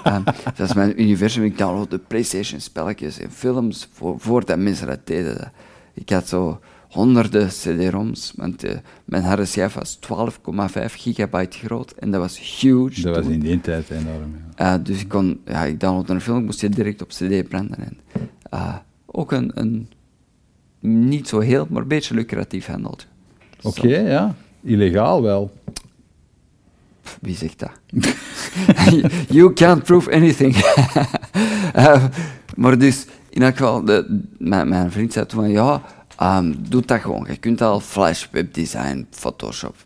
um, 0.06 0.24
dat 0.56 0.68
is 0.68 0.74
mijn 0.74 1.00
universum. 1.00 1.44
Ik 1.44 1.58
downloadde 1.58 1.98
PlayStation 1.98 2.60
spelletjes 2.60 3.18
en 3.18 3.30
films 3.30 3.88
voor, 3.92 4.20
voordat 4.20 4.58
mensen 4.58 4.86
dat 4.86 4.98
deden. 5.04 5.52
Ik 5.94 6.10
had 6.10 6.28
zo 6.28 6.60
honderden 6.90 7.48
CD-ROMs, 7.48 8.32
want 8.36 8.64
uh, 8.64 8.70
mijn 9.04 9.22
harde 9.22 9.44
schijf 9.44 9.74
was 9.74 9.98
12,5 9.98 10.84
gigabyte 10.84 11.58
groot 11.58 11.90
en 11.90 12.10
dat 12.10 12.20
was 12.20 12.60
huge. 12.60 13.02
Dat 13.02 13.16
was 13.16 13.26
in 13.26 13.40
die 13.40 13.60
tijd 13.60 13.90
enorm. 13.90 14.36
Ja. 14.56 14.76
Uh, 14.76 14.84
dus 14.84 15.00
ik 15.00 15.08
kon, 15.08 15.40
ja, 15.44 15.64
ik 15.64 15.80
downloadde 15.80 16.12
een 16.12 16.20
film, 16.20 16.38
ik 16.38 16.44
moest 16.44 16.60
je 16.60 16.68
direct 16.68 17.02
op 17.02 17.08
CD 17.08 17.48
branden. 17.48 17.78
En, 17.78 17.98
uh, 18.54 18.76
ook 19.06 19.32
een, 19.32 19.50
een, 19.54 19.88
niet 20.80 21.28
zo 21.28 21.38
heel, 21.38 21.66
maar 21.70 21.82
een 21.82 21.88
beetje 21.88 22.14
lucratief 22.14 22.66
handeltje. 22.66 23.06
Oké, 23.62 23.86
okay, 23.86 24.08
ja. 24.08 24.34
Illegaal 24.62 25.22
wel. 25.22 25.50
Wie 27.20 27.36
zegt 27.36 27.58
dat? 27.58 27.70
you 29.28 29.52
can't 29.52 29.82
prove 29.82 30.12
anything. 30.12 30.56
uh, 31.76 32.04
maar 32.56 32.78
dus, 32.78 33.06
in 33.28 33.42
elk 33.42 33.56
geval, 33.56 33.84
de, 33.84 34.20
mijn, 34.38 34.68
mijn, 34.68 34.90
vriend 34.90 35.12
zei 35.12 35.26
toen 35.26 35.40
van, 35.40 35.50
ja, 35.50 35.82
um, 36.22 36.68
doe 36.68 36.82
dat 36.86 37.00
gewoon. 37.00 37.26
Je 37.28 37.36
kunt 37.36 37.60
al 37.60 37.80
Flash, 37.80 38.26
webdesign, 38.30 39.06
Photoshop. 39.10 39.76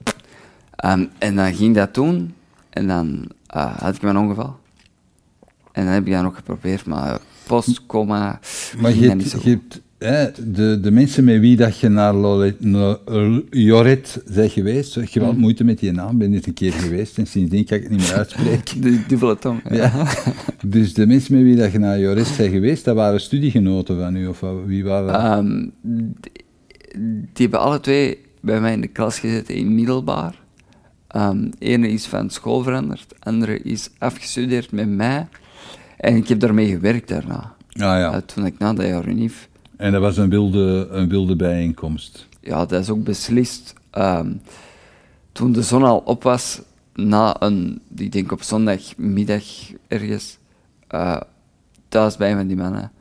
Um, 0.84 1.10
en 1.18 1.36
dan 1.36 1.54
ging 1.54 1.74
dat 1.74 1.94
doen, 1.94 2.34
en 2.70 2.86
dan 2.86 3.30
uh, 3.56 3.78
had 3.78 3.94
ik 3.94 4.02
mijn 4.02 4.18
ongeval. 4.18 4.58
En 5.72 5.84
dan 5.84 5.94
heb 5.94 6.06
ik 6.06 6.12
dat 6.12 6.22
nog 6.22 6.36
geprobeerd, 6.36 6.86
maar 6.86 7.18
post. 7.46 7.82
Maar 7.88 8.40
je, 8.78 9.00
je 9.00 9.08
hebt 9.08 9.80
de, 10.04 10.78
de 10.80 10.90
mensen 10.90 11.24
met 11.24 11.40
wie 11.40 11.56
dat 11.56 11.78
je 11.78 11.88
naar 11.88 12.14
Joret 13.50 14.22
bent 14.34 14.52
geweest, 14.52 14.94
je 14.94 15.20
had 15.20 15.32
mm. 15.32 15.40
moeite 15.40 15.64
met 15.64 15.78
die 15.78 15.92
naam, 15.92 16.18
ben 16.18 16.30
dit 16.30 16.46
een 16.46 16.54
keer 16.54 16.72
geweest 16.72 17.18
en 17.18 17.26
sindsdien 17.26 17.64
kan 17.64 17.76
ik 17.76 17.82
het 17.82 17.92
niet 17.92 18.00
meer 18.00 18.14
uitspreken. 18.14 18.80
De 18.80 19.06
dubbele 19.06 19.38
tong. 19.38 19.60
Ja. 19.70 20.06
Dus 20.66 20.94
de 20.94 21.06
mensen 21.06 21.34
met 21.34 21.42
wie 21.42 21.56
dat 21.56 21.72
je 21.72 21.78
naar 21.78 21.98
Joret 21.98 22.34
bent 22.36 22.52
geweest, 22.52 22.84
dat 22.84 22.96
waren 22.96 23.20
studiegenoten 23.20 23.98
van 23.98 24.16
u, 24.16 24.26
of 24.26 24.42
wie 24.66 24.84
waren 24.84 25.12
dat? 25.12 25.38
Um, 25.38 25.72
die, 27.32 27.42
hebben 27.42 27.60
alle 27.60 27.80
twee 27.80 28.18
bij 28.40 28.60
mij 28.60 28.72
in 28.72 28.80
de 28.80 28.86
klas 28.86 29.18
gezeten 29.18 29.54
in 29.54 29.74
middelbaar. 29.74 30.40
Um, 31.16 31.50
ene 31.58 31.88
is 31.88 32.06
van 32.06 32.30
school 32.30 32.62
veranderd, 32.62 33.14
andere 33.18 33.58
is 33.58 33.90
afgestudeerd 33.98 34.72
met 34.72 34.88
mij. 34.88 35.26
En 35.96 36.16
ik 36.16 36.28
heb 36.28 36.40
daarmee 36.40 36.68
gewerkt 36.68 37.08
daarna. 37.08 37.54
Ah, 37.68 37.80
ja. 37.80 38.14
Uh, 38.14 38.16
toen 38.16 38.46
ik 38.46 38.58
na 38.58 38.72
dat 38.72 38.86
jaar 38.86 39.08
unief 39.08 39.48
en 39.84 39.92
dat 39.92 40.00
was 40.00 40.16
een 40.16 40.30
wilde, 40.30 40.88
een 40.90 41.08
wilde 41.08 41.36
bijeenkomst? 41.36 42.28
Ja, 42.40 42.66
dat 42.66 42.82
is 42.82 42.90
ook 42.90 43.04
beslist. 43.04 43.74
Um, 43.92 44.40
toen 45.32 45.52
de 45.52 45.62
zon 45.62 45.82
al 45.82 45.98
op 45.98 46.22
was, 46.22 46.60
na 46.94 47.42
een, 47.42 47.80
ik 47.96 48.12
denk 48.12 48.32
op 48.32 48.42
zondagmiddag 48.42 49.44
ergens, 49.88 50.38
uh, 50.90 51.20
thuis 51.88 52.16
bij 52.16 52.34
van 52.34 52.46
die 52.46 52.56
mannen, 52.56 52.92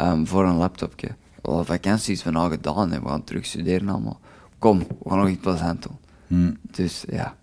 um, 0.00 0.26
voor 0.26 0.44
een 0.44 0.56
laptopje. 0.56 1.08
Alle 1.42 1.64
vakanties 1.64 2.22
van 2.22 2.36
al 2.36 2.50
gedaan 2.50 2.92
en 2.92 3.02
we 3.02 3.08
gaan 3.08 3.24
terug 3.24 3.46
studeren 3.46 3.88
allemaal. 3.88 4.20
Kom, 4.58 4.78
we 4.78 5.08
gaan 5.08 5.18
nog 5.18 5.28
iets 5.28 5.40
plezant 5.40 5.82
doen. 5.82 5.96
Hmm. 6.26 6.56
Dus 6.70 7.04
ja. 7.10 7.36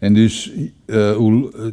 En 0.00 0.14
dus, 0.14 0.52
uh, 0.86 1.16
hoe, 1.16 1.52
uh, 1.56 1.72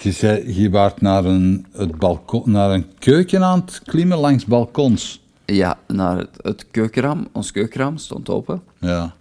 je, 0.00 0.12
zei, 0.12 0.60
je 0.60 0.70
waart 0.70 1.00
naar 1.00 1.24
een, 1.24 1.66
het 1.72 1.96
balkon, 1.96 2.50
naar 2.50 2.70
een 2.70 2.86
keuken 2.98 3.42
aan 3.42 3.60
het 3.60 3.82
klimmen 3.84 4.18
langs 4.18 4.44
balkons. 4.44 5.22
Ja, 5.44 5.78
naar 5.86 6.18
het, 6.18 6.38
het 6.42 6.66
keukenraam. 6.70 7.28
Ons 7.32 7.50
keukenraam 7.50 7.96
stond 7.96 8.28
open. 8.28 8.62
Ja. 8.80 9.14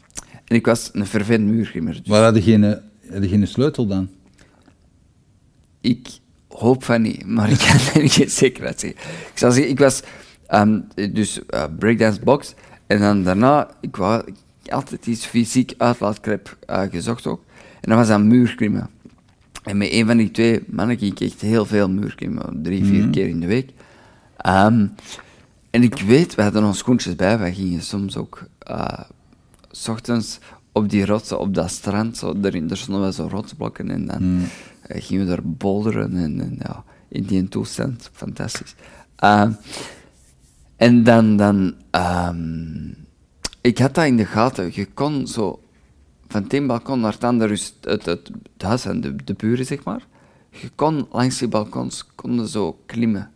En 0.46 0.56
ik 0.56 0.66
was 0.66 0.90
een 0.94 1.06
vervelend 1.06 1.50
muurgrimmer. 1.50 1.94
Dus. 1.94 2.08
Maar 2.08 2.24
had 2.24 2.36
je, 2.36 2.42
geen, 2.42 2.64
had 3.12 3.24
je 3.24 3.28
geen 3.28 3.48
sleutel 3.48 3.88
dan? 3.88 4.10
Ik 5.82 6.10
hoop 6.48 6.84
van 6.84 7.02
niet, 7.02 7.26
maar 7.26 7.50
ik 7.50 7.58
kan 7.58 8.02
er 8.02 8.10
geen 8.20 8.30
zekerheid 8.30 8.80
zeggen. 8.80 9.00
Ik 9.32 9.38
zal 9.38 9.52
zeggen, 9.52 9.72
ik 9.72 9.80
was 9.80 10.04
um, 10.50 10.88
dus 11.12 11.40
uh, 11.50 11.64
breakdance 11.80 12.20
box. 12.22 12.54
En 12.88 13.00
dan 13.00 13.24
daarna, 13.24 13.70
ik 13.82 13.96
wou 13.96 14.34
altijd 14.66 15.06
iets 15.06 15.26
fysiek 15.26 15.74
uitlaatklep 15.78 16.58
uh, 16.70 16.82
gezocht 16.82 17.28
ook. 17.28 17.44
En 17.82 17.90
dat 17.90 17.98
was 17.98 18.10
aan 18.10 18.28
muurklimmen. 18.28 18.90
En 19.64 19.78
met 19.78 19.92
een 19.92 20.06
van 20.06 20.18
die 20.18 20.32
twee 20.32 20.64
mannen 20.68 20.98
ging 20.98 21.12
ik 21.12 21.20
echt 21.20 21.42
heel 21.42 21.66
veel 21.66 21.90
muurklimmen. 21.90 22.64
Drie, 22.64 22.86
vier 22.86 23.02
mhm. 23.02 23.12
keer 23.12 23.28
in 23.28 23.40
de 23.40 23.48
week. 23.48 23.70
Um, 24.48 24.92
en 25.74 25.84
ik 25.84 26.02
weet, 26.02 26.36
we 26.36 26.42
hadden 26.42 26.64
ons 26.64 26.78
schoentjes 26.78 27.16
bij, 27.16 27.40
wij 27.40 27.54
gingen 27.54 27.82
soms 27.82 28.18
ook 28.18 28.48
uh, 28.70 29.00
s 29.72 29.88
ochtends 29.88 30.40
op 30.72 30.90
die 30.90 31.06
rotsen, 31.06 31.40
op 31.40 31.54
dat 31.54 31.72
strand, 31.72 32.18
zo, 32.18 32.36
erin, 32.42 32.70
er 32.70 32.78
stonden 32.78 33.04
wel 33.04 33.12
zo 33.12 33.28
rotsblokken 33.32 33.90
en 33.90 34.06
dan 34.06 34.24
mm. 34.24 34.46
gingen 34.82 35.24
we 35.24 35.30
daar 35.30 35.44
bolderen 35.44 36.18
en, 36.18 36.40
en, 36.42 36.56
ja, 36.60 36.84
in 37.08 37.24
die 37.24 37.48
toestand, 37.48 38.10
fantastisch. 38.14 38.76
Uh, 39.24 39.50
en 40.76 41.04
dan, 41.04 41.38
dan 41.38 41.74
um, 41.92 42.96
ik 43.62 43.78
had 43.78 43.96
dat 43.96 44.06
in 44.06 44.18
de 44.18 44.26
gaten, 44.26 44.70
je 44.74 44.86
kon 44.86 45.28
zo 45.28 45.64
van 46.28 46.44
het 46.44 46.54
een 46.54 46.68
balkon 46.68 47.00
naar 47.00 47.14
het 47.14 47.24
andere, 47.24 47.50
dus 47.50 47.76
het, 47.82 48.06
het, 48.06 48.32
het 48.54 48.62
huis 48.62 48.86
en 48.86 49.02
de, 49.02 49.16
de 49.24 49.34
buren 49.34 49.66
zeg 49.66 49.84
maar, 49.84 50.08
je 50.50 50.70
kon 50.76 51.08
langs 51.12 51.38
die 51.38 51.48
balkons 51.48 52.06
konden 52.16 52.48
zo 52.48 52.80
klimmen. 52.86 53.32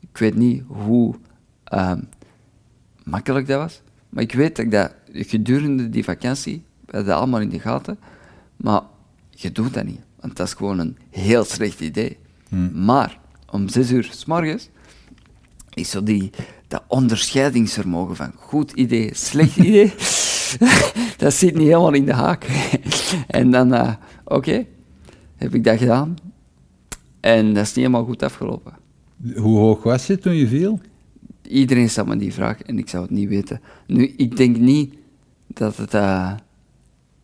Ik 0.00 0.18
weet 0.18 0.34
niet 0.34 0.62
hoe 0.66 1.14
uh, 1.74 1.92
makkelijk 3.04 3.46
dat 3.46 3.58
was. 3.58 3.82
Maar 4.08 4.22
ik 4.22 4.32
weet 4.32 4.56
dat 4.56 4.64
ik 4.64 4.70
dat 4.70 4.92
gedurende 5.12 5.88
die 5.88 6.04
vakantie, 6.04 6.64
we 6.86 6.96
hadden 6.96 7.14
allemaal 7.14 7.40
in 7.40 7.48
de 7.48 7.60
gaten, 7.60 7.98
maar 8.56 8.82
je 9.30 9.52
doet 9.52 9.74
dat 9.74 9.84
niet. 9.84 10.00
Want 10.20 10.36
dat 10.36 10.46
is 10.46 10.52
gewoon 10.52 10.78
een 10.78 10.96
heel 11.10 11.44
slecht 11.44 11.80
idee. 11.80 12.18
Hmm. 12.48 12.84
Maar 12.84 13.18
om 13.50 13.68
zes 13.68 13.90
uur 13.90 14.08
s 14.12 14.24
morgens 14.24 14.68
is 15.74 15.90
zo 15.90 16.02
die, 16.02 16.30
dat 16.68 16.82
onderscheidingsvermogen 16.88 18.16
van 18.16 18.32
goed 18.36 18.72
idee, 18.72 19.14
slecht 19.14 19.56
idee, 19.68 19.94
dat 21.16 21.34
zit 21.34 21.54
niet 21.54 21.66
helemaal 21.66 21.92
in 21.92 22.04
de 22.04 22.12
haak. 22.12 22.46
en 23.26 23.50
dan, 23.50 23.74
uh, 23.74 23.92
oké, 24.24 24.66
heb 25.36 25.54
ik 25.54 25.64
dat 25.64 25.78
gedaan. 25.78 26.16
En 27.20 27.46
dat 27.54 27.62
is 27.62 27.68
niet 27.68 27.84
helemaal 27.84 28.04
goed 28.04 28.22
afgelopen. 28.22 28.72
Hoe 29.36 29.58
hoog 29.58 29.82
was 29.82 30.06
je 30.06 30.18
toen 30.18 30.34
je 30.34 30.48
viel? 30.48 30.80
Iedereen 31.46 31.90
stelt 31.90 32.06
me 32.06 32.16
die 32.16 32.32
vraag 32.32 32.62
en 32.62 32.78
ik 32.78 32.88
zou 32.88 33.02
het 33.02 33.12
niet 33.12 33.28
weten. 33.28 33.60
Nu, 33.86 34.14
ik 34.16 34.36
denk 34.36 34.56
niet 34.56 34.94
dat 35.46 35.76
het 35.76 35.94
uh, 35.94 36.32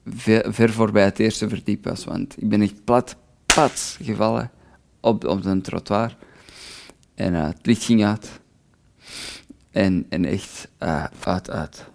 ver, 0.07 0.55
ver, 0.55 0.73
voorbij 0.73 1.05
het 1.05 1.19
eerste 1.19 1.49
verdiep 1.49 1.85
was, 1.85 2.05
want 2.05 2.43
ik 2.43 2.49
ben 2.49 2.61
echt 2.61 2.85
plat, 2.85 3.17
plat 3.47 3.99
gevallen 4.03 4.51
op, 5.01 5.25
op 5.27 5.45
een 5.45 5.63
trottoir. 5.63 6.17
En 7.15 7.33
uh, 7.33 7.47
het 7.47 7.67
licht 7.67 7.85
ging 7.85 8.05
uit. 8.05 8.41
En, 9.71 10.07
en 10.09 10.25
echt 10.25 10.69
uh, 10.83 11.05
uit, 11.21 11.51
uit. 11.51 11.91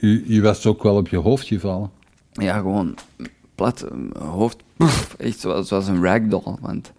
U, 0.00 0.24
u 0.26 0.42
was 0.42 0.66
ook 0.66 0.82
wel 0.82 0.96
op 0.96 1.08
je 1.08 1.16
hoofd 1.16 1.46
gevallen? 1.46 1.90
Ja, 2.32 2.56
gewoon 2.56 2.94
plat, 3.54 3.86
mijn 3.90 4.26
hoofd, 4.26 4.62
echt 5.18 5.40
zoals, 5.40 5.68
zoals 5.68 5.88
een 5.88 6.02
ragdoll. 6.02 6.56
Want 6.60 6.92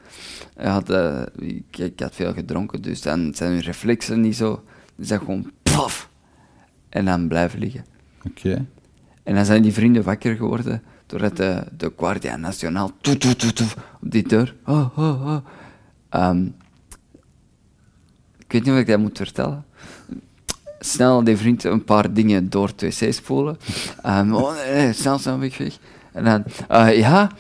had, 0.55 0.89
eh, 0.89 1.21
ik, 1.35 1.77
ik 1.77 1.99
had 1.99 2.15
veel 2.15 2.33
gedronken, 2.33 2.81
dus 2.81 3.01
dan 3.01 3.33
zijn 3.35 3.51
hun 3.51 3.61
reflexen 3.61 4.21
niet 4.21 4.35
zo. 4.35 4.63
Dus 4.95 5.07
dat 5.07 5.19
gewoon 5.19 5.51
paf. 5.63 6.09
En 6.89 7.05
dan 7.05 7.27
blijven 7.27 7.59
liggen. 7.59 7.85
Oké. 8.27 8.65
En 9.23 9.35
dan 9.35 9.45
zijn 9.45 9.61
die 9.61 9.73
vrienden 9.73 10.03
wakker 10.03 10.35
geworden 10.35 10.83
doordat 11.05 11.37
de, 11.37 11.63
de 11.77 11.93
Guardia 11.97 12.35
Nacional 12.35 12.91
toet, 13.01 13.19
toet, 13.19 13.39
toet, 13.39 13.55
toet, 13.55 13.75
op 14.01 14.11
die 14.11 14.27
deur. 14.27 14.55
Oh, 14.65 14.97
oh, 14.97 15.25
oh. 15.25 15.37
Ehm, 16.09 16.45
ik 18.37 18.51
weet 18.51 18.63
niet 18.63 18.73
of 18.73 18.79
ik 18.79 18.87
dat 18.87 18.99
moet 18.99 19.17
vertellen. 19.17 19.65
Snel 20.79 21.23
die 21.23 21.37
vriend 21.37 21.63
een 21.63 21.83
paar 21.83 22.13
dingen 22.13 22.49
door 22.49 22.67
het 22.67 22.81
wc 22.81 23.13
spoelen. 23.13 23.57
Ehm, 24.01 24.33
oh, 24.33 24.55
nee, 24.55 24.93
snel, 24.93 25.17
snel, 25.17 25.39
weg, 25.39 25.57
weg. 25.57 25.77
En 26.11 26.23
dan, 26.23 26.43
eh, 26.67 26.97
ja, 26.97 27.31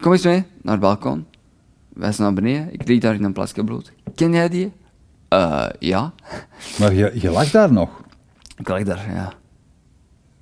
kom 0.00 0.12
eens 0.12 0.24
mee 0.24 0.44
naar 0.62 0.72
het 0.72 0.82
balkon. 0.82 1.26
Wij 1.96 2.12
zijn 2.12 2.26
naar 2.26 2.42
beneden. 2.42 2.72
Ik 2.72 2.88
lig 2.88 3.00
daar 3.00 3.14
in 3.14 3.24
een 3.24 3.32
plasje 3.32 3.64
bloed. 3.64 3.92
Ken 4.14 4.32
jij 4.32 4.48
die? 4.48 4.72
Eh, 5.28 5.66
ja. 5.78 6.12
Maar 6.78 6.94
je, 6.94 7.12
je 7.20 7.30
lag 7.30 7.50
daar 7.50 7.72
nog. 7.72 8.02
Ik 8.56 8.68
lag 8.68 8.82
daar, 8.82 9.12
ja. 9.12 9.32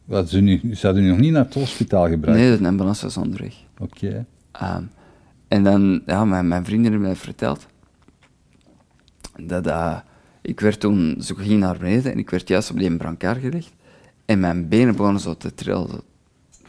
Wat, 0.04 0.28
ze, 0.28 0.40
nu, 0.40 0.74
ze 0.74 0.86
hadden 0.86 1.04
u 1.04 1.08
nog 1.08 1.18
niet 1.18 1.32
naar 1.32 1.44
het 1.44 1.54
hospitaal 1.54 2.08
gebracht? 2.08 2.38
Nee, 2.38 2.58
de 2.58 2.66
ambulance 2.66 3.04
was 3.04 3.16
onderweg. 3.16 3.54
Oké. 3.78 4.26
Ehm, 4.52 4.82
en 5.48 5.64
dan, 5.64 6.02
ja, 6.06 6.24
mijn, 6.24 6.48
mijn 6.48 6.64
vrienden 6.64 6.90
hebben 6.90 7.08
mij 7.08 7.18
verteld 7.18 7.66
dat 9.36 9.66
eh, 9.66 9.98
ik 10.42 10.60
werd 10.60 10.80
toen, 10.80 11.16
zo 11.20 11.34
ging 11.34 11.60
naar 11.60 11.78
beneden 11.78 12.12
en 12.12 12.18
ik 12.18 12.30
werd 12.30 12.48
juist 12.48 12.70
op 12.70 12.78
die 12.78 12.96
brancard 12.96 13.40
gelegd 13.40 13.72
en 14.24 14.40
mijn 14.40 14.68
benen 14.68 14.96
begonnen 14.96 15.20
zo 15.20 15.36
te 15.36 15.54
trillen, 15.54 16.00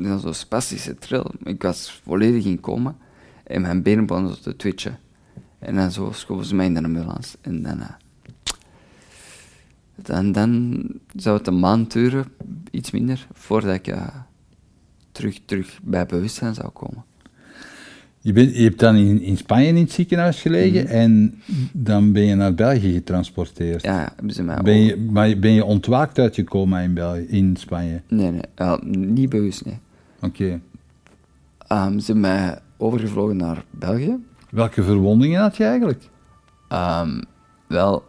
zo, 0.03 0.17
zo 0.17 0.31
spastische 0.31 0.95
trillen. 0.95 1.31
Ik 1.43 1.61
was 1.61 2.01
volledig 2.03 2.45
in 2.45 2.59
coma 2.59 2.95
en 3.47 3.61
mijn 3.61 3.81
benen 3.81 4.05
begonnen 4.05 4.35
zo 4.35 4.41
te 4.41 4.55
twitchen. 4.55 4.97
En 5.59 5.75
dan 5.75 5.91
zo 5.91 6.11
schoven 6.13 6.45
ze 6.45 6.55
mij 6.55 6.65
in 6.65 6.73
de 6.73 6.83
ambulance 6.83 7.37
en 7.41 7.61
dan, 7.61 7.79
eh, 7.81 7.89
dan, 9.95 10.31
dan 10.31 10.83
zou 11.15 11.37
het 11.37 11.47
een 11.47 11.59
maand 11.59 11.91
duren, 11.93 12.25
iets 12.71 12.91
minder, 12.91 13.27
voordat 13.33 13.73
ik 13.75 13.87
eh, 13.87 14.07
terug, 15.11 15.39
terug 15.45 15.79
bij 15.83 16.05
bewustzijn 16.05 16.53
zou 16.53 16.69
komen. 16.69 17.03
Je, 18.19 18.33
bent, 18.33 18.55
je 18.55 18.63
hebt 18.63 18.79
dan 18.79 18.95
in, 18.95 19.21
in 19.21 19.37
Spanje 19.37 19.67
in 19.67 19.75
het 19.75 19.91
ziekenhuis 19.91 20.41
gelegen 20.41 20.83
Mhm. 20.83 20.91
en 20.93 21.41
dan 21.73 22.11
ben 22.11 22.23
je 22.23 22.35
naar 22.35 22.53
België 22.53 22.93
getransporteerd. 22.93 23.81
Ja, 23.81 24.13
hebben 24.15 24.33
ze 24.33 24.43
mij 24.43 24.57
Ben 24.63 24.79
je, 24.79 24.97
maar 24.97 25.39
ben 25.39 25.51
je 25.51 25.63
ontwaakt 25.65 26.19
uit 26.19 26.35
je 26.35 26.43
coma 26.43 26.79
in, 26.79 26.93
België, 26.93 27.25
in 27.27 27.55
Spanje? 27.55 28.01
Nee, 28.07 28.31
nee, 28.31 28.77
niet 28.95 29.29
bewust, 29.29 29.65
nee. 29.65 29.77
Oké. 30.21 30.59
Ehm, 31.67 31.99
ze 31.99 32.05
hebben 32.05 32.19
mij 32.19 32.59
overgevlogen 32.77 33.37
naar 33.37 33.65
België. 33.69 34.23
Welke 34.49 34.83
verwondingen 34.83 35.41
had 35.41 35.57
je 35.57 35.63
eigenlijk? 35.63 36.09
Ehm, 36.67 37.21
wel, 37.67 38.03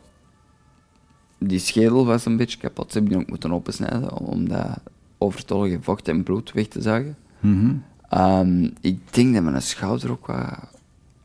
die 1.38 1.58
schedel 1.58 2.06
was 2.06 2.24
een 2.24 2.36
beetje 2.36 2.58
kapot. 2.58 2.92
Ze 2.92 2.98
hebben 2.98 3.12
die 3.12 3.22
ook 3.22 3.30
moeten 3.30 3.52
opensnijden 3.52 4.12
om 4.12 4.48
dat 4.48 4.80
overtollige 5.18 5.78
vocht 5.80 6.08
en 6.08 6.22
bloed 6.22 6.52
weg 6.52 6.66
te 6.66 6.82
zagen. 6.82 7.16
Mhm. 7.40 7.74
Ehm, 8.08 8.70
ik 8.80 9.14
denk 9.14 9.34
dat 9.34 9.42
mijn 9.42 9.62
schouder 9.62 10.10
ook 10.10 10.26
wat... 10.26 10.74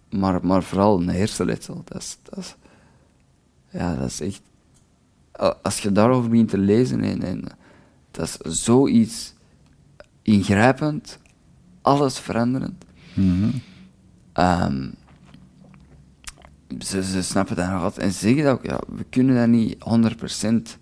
Maar, 0.10 0.45
maar 0.45 0.63
vooral 0.63 1.01
een 1.01 1.10
hersenletsel. 1.10 1.82
Dat 1.86 2.01
is, 2.01 2.17
dat 2.23 2.38
is, 2.38 2.56
ja, 3.69 3.95
dat 3.95 4.08
is 4.08 4.21
echt... 4.21 4.41
Als 5.62 5.80
je 5.80 5.91
daarover 5.91 6.30
begint 6.30 6.49
te 6.49 6.58
lezen, 6.58 7.04
en, 7.04 7.21
en, 7.23 7.43
dat 8.12 8.39
is 8.43 8.63
zoiets 8.63 9.34
ingrijpend, 10.21 11.19
alles 11.82 12.19
veranderend. 12.19 12.86
Ehm, 14.34 14.89
ze, 16.80 17.04
ze 17.04 17.24
snappen 17.24 17.56
dat 17.56 17.69
nog 17.69 17.84
altijd. 17.84 18.06
En 18.06 18.12
ze 18.12 18.19
zeggen 18.19 18.43
dat 18.43 18.54
ook, 18.54 18.65
ja, 18.65 18.80
we 18.95 19.06
kunnen 19.10 19.36
dat 19.36 19.47
niet 19.47 19.78
100% 20.76 20.80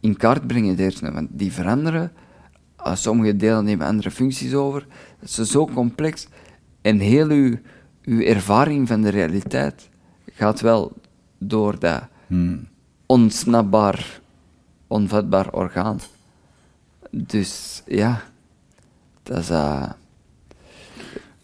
in 0.00 0.16
kaart 0.16 0.46
brengen, 0.46 0.76
de 0.76 0.82
hersenen, 0.82 1.12
want 1.12 1.28
die 1.30 1.52
veranderen. 1.52 2.12
Uh, 2.86 2.94
sommige 2.94 3.36
delen 3.36 3.64
nemen 3.64 3.86
andere 3.86 4.10
functies 4.10 4.54
over. 4.54 4.86
Het 5.18 5.38
is 5.38 5.50
zo 5.50 5.66
complex. 5.66 6.28
En 6.82 6.98
heel 6.98 7.28
uw, 7.28 7.58
uw 8.02 8.20
ervaring 8.20 8.88
van 8.88 9.02
de 9.02 9.08
realiteit 9.08 9.88
gaat 10.32 10.60
wel 10.60 10.92
door 11.38 11.78
dat 11.78 12.02
onsnapbaar, 13.06 14.20
onvatbaar 14.86 15.52
orgaan. 15.52 16.00
Dus 17.10 17.82
ja, 17.86 18.22
dat 19.22 19.38
is, 19.38 19.50
uh, 19.50 19.90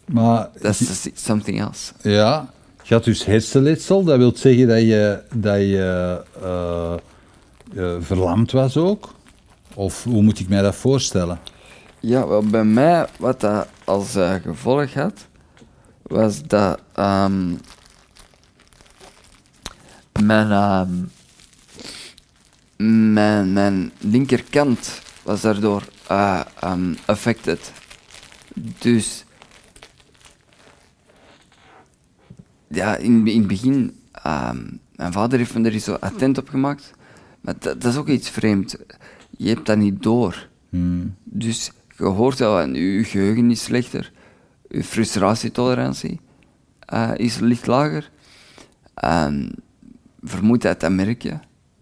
Maar 0.05 0.49
dat 0.61 0.79
is 0.79 1.09
something 1.13 1.61
else. 1.61 1.93
ja, 2.01 2.49
je 2.83 2.93
had 2.93 3.03
dus 3.03 3.25
hersenletsel. 3.25 4.03
Dat 4.03 4.17
wil 4.17 4.31
zeggen 4.35 4.67
dat 4.67 4.81
je, 4.81 5.21
dat 5.33 5.57
je 5.57 6.21
eh, 6.41 6.93
eh, 7.75 7.95
verlamd 7.99 8.51
was 8.51 8.77
ook? 8.77 9.13
Of 9.73 10.03
hoe 10.03 10.21
moet 10.21 10.39
ik 10.39 10.49
mij 10.49 10.61
dat 10.61 10.75
voorstellen? 10.75 11.39
Ja, 11.99 12.27
wel, 12.27 12.43
bij 12.43 12.63
mij, 12.63 13.07
wat 13.19 13.39
dat 13.39 13.67
als 13.83 14.15
eh, 14.15 14.33
gevolg 14.33 14.93
had, 14.93 15.27
was 16.01 16.43
dat 16.43 16.79
ehm, 16.93 17.55
mijn, 20.21 20.51
ehm, 20.51 20.91
mijn, 23.13 23.53
mijn 23.53 23.91
linkerkant 23.99 25.01
was 25.23 25.41
daardoor 25.41 25.83
eh, 26.07 26.41
ehm, 26.59 26.93
affected. 27.05 27.71
Dus 28.79 29.22
ja, 32.75 32.95
in, 32.95 33.27
in 33.27 33.39
het 33.39 33.47
begin, 33.47 33.95
ehm, 34.11 34.61
mijn 34.95 35.11
vader 35.11 35.37
heeft 35.37 35.57
me 35.57 35.69
er 35.69 35.79
zo 35.79 35.93
attent 35.93 36.37
op 36.37 36.49
gemaakt, 36.49 36.91
maar 37.41 37.53
dat, 37.59 37.81
dat 37.81 37.91
is 37.91 37.97
ook 37.97 38.07
iets 38.07 38.29
vreemd. 38.29 38.77
Je 39.37 39.47
hebt 39.49 39.65
dat 39.65 39.77
niet 39.77 40.03
door. 40.03 40.47
Hmm. 40.69 41.15
Dus 41.23 41.71
je 41.97 42.03
hoort 42.03 42.39
wel, 42.39 42.59
en 42.59 42.73
je 42.73 43.03
geheugen 43.03 43.51
is 43.51 43.63
slechter, 43.63 44.11
je 44.69 44.83
frustratietolerantie 44.83 46.19
eh, 46.79 47.11
is 47.15 47.39
licht 47.39 47.67
lager. 47.67 48.11
Vermoed 50.21 50.65
uit 50.65 50.79
dat 50.79 50.91
merk 50.91 51.21
je, 51.21 51.33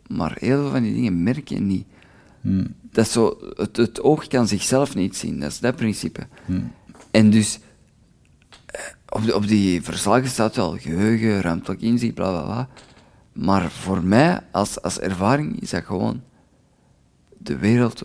maar 0.07 0.35
heel 0.39 0.61
veel 0.61 0.69
van 0.69 0.83
die 0.83 0.93
dingen 0.93 1.23
merk 1.23 1.47
je 1.47 1.59
niet. 1.59 1.85
Hmm. 2.41 2.67
Dat 2.91 3.07
zo, 3.07 3.37
het, 3.55 3.77
het 3.77 4.01
oog 4.01 4.27
kan 4.27 4.47
zichzelf 4.47 4.95
niet 4.95 5.17
zien, 5.17 5.39
dat 5.39 5.51
is 5.51 5.59
dat 5.59 5.75
principe. 5.75 6.27
Hmm. 6.45 6.71
En 7.11 7.29
dus, 7.29 7.59
op, 9.11 9.47
die 9.47 9.81
verslagen 9.81 10.29
staat 10.29 10.55
wel 10.55 10.77
geheugen, 10.77 11.41
ruimtelijk 11.41 11.81
inzicht, 11.81 12.13
bla 12.13 12.29
bla 12.29 12.43
bla. 12.43 12.69
Maar 13.33 13.71
voor 13.71 14.03
mij, 14.03 14.39
als, 14.51 14.81
als 14.81 14.99
ervaring, 14.99 15.61
is 15.61 15.69
dat 15.69 15.83
gewoon, 15.83 16.21
de 17.37 17.57
wereld 17.57 18.03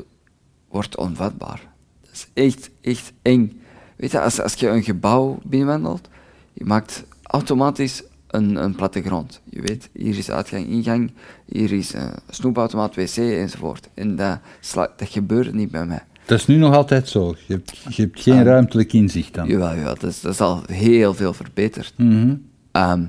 wordt 0.69 0.97
onvatbaar. 0.97 1.73
Dat 2.01 2.13
is 2.13 2.27
echt, 2.35 2.71
echt 2.81 3.13
eng. 3.23 3.61
Weet 3.97 4.11
je, 4.11 4.21
als, 4.21 4.41
als 4.41 4.55
je 4.55 4.69
een 4.69 4.83
gebouw 4.83 5.39
binnenwandelt, 5.45 6.09
je 6.53 6.65
maakt 6.65 7.05
automatisch 7.23 8.03
een, 8.27 8.57
een 8.57 8.75
plattegrond. 8.75 9.41
Je 9.45 9.61
weet, 9.61 9.89
hier 9.93 10.19
is 10.19 10.31
uitgang, 10.31 10.67
ingang, 10.67 11.13
hier 11.45 11.73
is 11.73 11.93
een 11.93 12.11
snoepautomaat, 12.29 12.95
wc 12.95 13.17
enzovoort. 13.17 13.89
En 13.95 14.17
dat, 14.17 14.39
dat 14.73 15.09
gebeurt 15.09 15.55
niet 15.55 15.71
bij 15.71 15.87
mij. 15.87 16.05
Dat 16.27 16.39
is 16.39 16.47
nu 16.47 16.57
nog 16.57 16.75
altijd 16.75 17.09
zo. 17.09 17.35
Je 17.47 17.53
hebt, 17.53 17.77
je 17.97 18.03
hebt 18.03 18.21
geen 18.21 18.45
ruimtelijk 18.45 18.93
inzicht 18.93 19.35
dan. 19.35 19.49
Jawel, 19.49 19.75
jawel 19.75 19.95
dat, 19.95 20.11
is, 20.11 20.21
dat 20.21 20.33
is 20.33 20.41
al 20.41 20.63
heel 20.67 21.15
veel 21.15 21.33
verbeterd. 21.33 21.95
Mhm. 21.97 22.35
Ehm, 22.73 23.05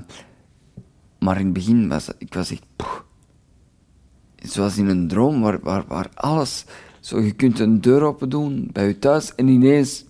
maar 1.18 1.38
in 1.38 1.44
het 1.44 1.52
begin 1.52 1.88
was 1.88 2.08
ik 2.18 2.34
was 2.34 2.50
echt... 2.50 2.62
poeh. 2.76 3.00
zoals 4.36 4.76
in 4.78 4.88
een 4.88 5.08
droom, 5.08 5.40
waar, 5.40 5.58
waar, 5.60 5.84
waar 5.88 6.08
alles... 6.14 6.64
Zo, 7.00 7.20
je 7.20 7.32
kunt 7.32 7.58
een 7.58 7.80
deur 7.80 8.02
open 8.02 8.28
doen 8.28 8.70
bij 8.72 8.86
je 8.86 8.98
thuis 8.98 9.34
en 9.34 9.48
ineens 9.48 10.04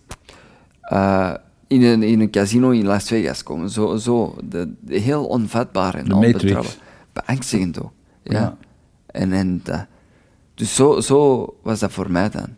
eh, 0.80 1.34
in, 1.66 1.82
een, 1.82 2.02
in 2.02 2.20
een 2.20 2.30
casino 2.30 2.70
in 2.70 2.86
Las 2.86 3.04
Vegas 3.04 3.42
komen. 3.42 3.70
Zo, 3.70 3.96
zo 3.96 4.36
de, 4.44 4.72
de 4.80 4.98
heel 4.98 5.26
onvatbaar 5.26 5.94
en 5.94 6.12
onbetrouwbaar. 6.12 6.76
Beangstigend 7.12 7.82
ook. 7.82 7.92
Ja. 8.22 8.32
Ja. 8.32 8.56
En, 9.06 9.32
en 9.32 9.60
dat, 9.64 9.86
dus 10.54 10.74
zo, 10.74 11.00
zo 11.00 11.46
was 11.62 11.78
dat 11.78 11.92
voor 11.92 12.10
mij 12.10 12.30
dan. 12.30 12.56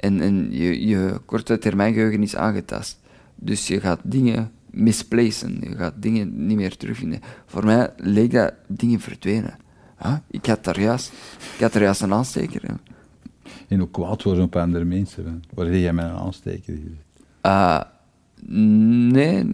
En, 0.00 0.20
en 0.20 0.48
je, 0.52 0.86
je 0.86 1.20
korte 1.24 1.58
termijn 1.58 1.92
geheugen 1.94 2.22
is 2.22 2.36
aangetast. 2.36 2.98
Dus 3.34 3.66
je 3.66 3.80
gaat 3.80 4.00
dingen 4.02 4.50
misplacen. 4.70 5.56
Je 5.60 5.76
gaat 5.76 5.94
dingen 5.96 6.46
niet 6.46 6.56
meer 6.56 6.76
terugvinden. 6.76 7.20
Voor 7.46 7.64
mij 7.64 7.90
leek 7.96 8.30
dat 8.30 8.52
dingen 8.66 9.00
verdwenen. 9.00 9.56
Huh? 10.02 10.14
Ik 10.30 10.46
had 10.46 10.64
daar 10.64 10.80
juist, 10.80 11.12
ik 11.54 11.60
had 11.60 11.74
er 11.74 11.82
juist 11.82 12.02
een 12.02 12.12
aansteker. 12.12 12.62
hè. 12.66 12.74
En 13.68 13.82
ook 13.82 13.92
kwaad 13.92 14.22
worden 14.22 14.44
op 14.44 14.56
andere 14.56 14.84
mensen. 14.84 15.42
Waar 15.54 15.66
heb 15.66 15.74
jij 15.74 15.92
met 15.92 16.04
een 16.04 16.10
aansteker? 16.10 16.78
Ah, 17.40 17.82
nee, 18.46 19.44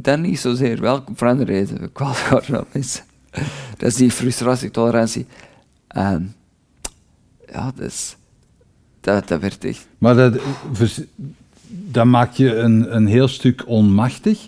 dat 0.00 0.18
niet 0.18 0.38
zozeer. 0.38 0.80
Wel 0.80 1.04
voor 1.14 1.28
andere 1.28 1.52
reden. 1.52 1.92
Kwaad 1.92 2.28
worden 2.28 2.60
op 2.60 2.68
mensen. 2.72 3.04
Dat 3.76 3.88
is 3.88 3.94
die 3.94 4.10
frustratietolerantie. 4.10 5.26
En 5.88 6.34
ja, 7.52 7.72
dat, 7.76 7.86
is, 7.86 8.16
dat, 9.02 9.28
dat 9.28 9.40
werd 9.40 9.64
echt... 9.64 9.86
Maar 9.98 10.14
dat, 10.14 10.38
dat 11.68 12.06
maakt 12.06 12.36
je 12.36 12.54
een, 12.54 12.96
een 12.96 13.06
heel 13.06 13.28
stuk 13.28 13.62
onmachtig. 13.66 14.46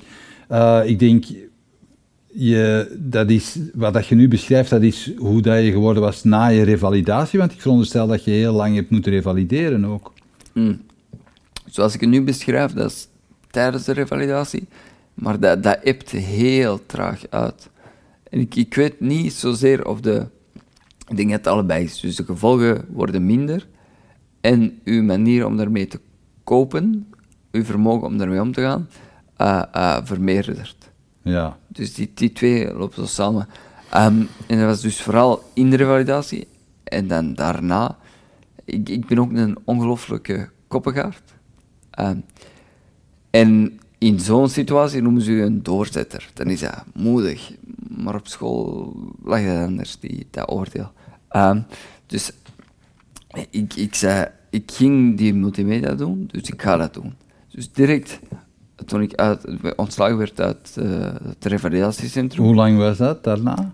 Uh, 0.51 0.81
ik 0.85 0.99
denk, 0.99 1.25
je, 2.27 2.97
dat 2.99 3.31
is, 3.31 3.59
wat 3.75 3.93
dat 3.93 4.07
je 4.07 4.15
nu 4.15 4.29
beschrijft, 4.29 4.71
dat 4.71 4.83
is 4.83 5.13
hoe 5.17 5.43
dat 5.43 5.65
je 5.65 5.71
geworden 5.71 6.03
was 6.03 6.25
na 6.25 6.47
je 6.47 6.63
revalidatie. 6.63 7.39
Want 7.39 7.53
ik 7.53 7.61
veronderstel 7.61 8.07
dat 8.07 8.25
je 8.25 8.31
heel 8.31 8.53
lang 8.53 8.75
hebt 8.75 8.91
moeten 8.91 9.13
revalideren 9.13 9.85
ook. 9.85 10.13
Mm. 10.53 10.81
Zoals 11.67 11.95
ik 11.95 12.01
het 12.01 12.11
nu 12.11 12.23
beschrijf, 12.23 12.73
dat 12.73 12.91
is 12.91 13.09
tijdens 13.51 13.85
de 13.85 13.93
revalidatie. 13.93 14.67
Maar 15.15 15.41
dat, 15.41 15.63
dat 15.63 15.79
ebt 15.83 16.11
heel 16.11 16.87
traag 16.87 17.23
uit. 17.31 17.69
En 18.31 18.41
ik, 18.41 18.55
ik 18.55 18.75
weet 18.75 19.01
niet 19.01 19.33
zozeer 19.33 19.87
of 19.87 20.01
de... 20.01 20.27
Ik 21.09 21.17
denk 21.17 21.29
dat 21.31 21.39
het 21.39 21.47
allebei 21.47 21.85
is. 21.85 22.01
Dus 22.01 22.17
de 22.17 22.25
gevolgen 22.25 22.85
worden 22.89 23.27
minder. 23.27 23.67
En 24.45 24.81
uw 24.85 25.03
manier 25.03 25.47
om 25.47 25.57
daarmee 25.57 25.87
te 25.87 26.01
kopen, 26.45 27.13
uw 27.53 27.65
vermogen 27.65 28.07
om 28.07 28.19
daarmee 28.19 28.41
om 28.41 28.53
te 28.53 28.61
gaan, 28.61 28.89
uh, 29.39 29.63
uh, 29.75 29.99
vermeerdert. 30.05 30.91
Ja. 31.23 31.59
Dus 31.69 31.95
die, 31.95 32.11
die 32.15 32.33
twee 32.33 32.75
lopen 32.75 32.95
zo 32.95 33.07
samen. 33.07 33.49
Um, 33.97 34.29
en 34.47 34.59
dat 34.59 34.67
was 34.67 34.81
dus 34.81 35.03
vooral 35.03 35.43
in 35.55 35.71
de 35.71 35.77
revalidatie. 35.77 36.47
En 36.85 37.09
dan 37.09 37.35
daarna... 37.35 37.97
Ik, 38.65 38.89
ik 38.89 39.07
ben 39.07 39.19
ook 39.19 39.33
een 39.33 39.59
ongelooflijke 39.65 40.49
koppengaard. 40.69 41.35
Um, 42.01 42.25
en 43.31 43.81
in 43.99 44.21
zo'n 44.21 44.49
situatie 44.49 45.03
noemen 45.03 45.23
ze 45.23 45.31
u 45.31 45.43
een 45.43 45.63
doorzetter. 45.63 46.31
Dan 46.35 46.47
is 46.47 46.61
dat 46.61 46.85
moedig. 46.95 47.53
Maar 47.89 48.15
op 48.15 48.27
school 48.27 48.93
lag 49.23 49.45
dat 49.45 49.67
anders, 49.67 49.99
die, 50.01 50.27
dat 50.31 50.51
oordeel. 50.51 50.93
Um, 51.37 51.65
dus 52.07 52.33
ik, 53.51 53.75
ik 53.75 53.95
zei, 53.95 54.27
ik 54.51 54.71
ging 54.73 55.17
die 55.17 55.35
multimedia 55.35 55.95
doen, 55.95 56.29
dus 56.31 56.43
ik 56.43 56.63
ga 56.63 56.77
dat 56.77 56.95
doen. 56.95 57.13
Dus 57.51 57.73
direct 57.73 58.21
toen 58.87 59.03
ik 59.03 59.15
uit, 59.15 59.47
ontslagen 59.77 60.17
werd 60.17 60.41
uit 60.41 60.77
uh, 60.79 61.15
het 61.23 61.45
revalidatiecentrum. 61.45 62.45
Hoe 62.45 62.55
lang 62.55 62.79
was 62.79 62.99
dat 62.99 63.25
daarna? 63.25 63.73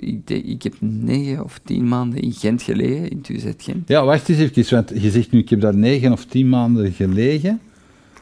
Ik, 0.00 0.30
ik 0.30 0.62
heb 0.62 0.74
negen 0.80 1.44
of 1.44 1.60
tien 1.64 1.88
maanden 1.88 2.20
in 2.20 2.32
Gent 2.32 2.62
gelegen, 2.62 3.10
in 3.10 3.20
TUZ 3.20 3.44
Gent. 3.58 3.88
Ja, 3.88 4.04
wacht 4.04 4.28
eens 4.28 4.38
even, 4.38 4.74
want 4.74 5.02
je 5.02 5.10
zegt 5.10 5.30
nu, 5.30 5.38
ik 5.38 5.48
heb 5.48 5.60
daar 5.60 5.76
negen 5.76 6.12
of 6.12 6.24
tien 6.24 6.48
maanden 6.48 6.92
gelegen. 6.92 7.60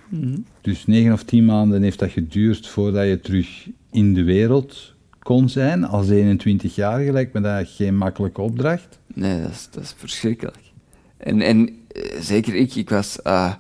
Mhm. 0.09 0.39
Dus 0.61 0.87
negen 0.87 1.13
of 1.13 1.23
tien 1.23 1.45
maanden 1.45 1.83
heeft 1.83 1.99
dat 1.99 2.11
geduurd 2.11 2.67
voordat 2.67 3.07
je 3.07 3.21
terug 3.21 3.69
in 3.91 4.15
de 4.15 4.23
wereld 4.23 4.94
kon 5.25 5.49
zijn. 5.49 5.85
Als 5.85 6.09
21 6.09 6.75
jaar 6.75 7.01
lijkt 7.01 7.33
me 7.33 7.41
dat 7.41 7.69
geen 7.69 7.97
makkelijke 7.97 8.41
opdracht. 8.41 8.99
Nee, 9.15 9.43
dat 9.43 9.51
is, 9.51 9.69
dat 9.71 9.83
is 9.83 9.95
verschrikkelijk. 9.97 10.73
En, 11.17 11.41
en 11.41 11.59
uh, 11.69 12.21
zeker 12.21 12.55
ik, 12.55 12.75
ik 12.75 12.91
was... 12.91 13.19
Uh, 13.25 13.55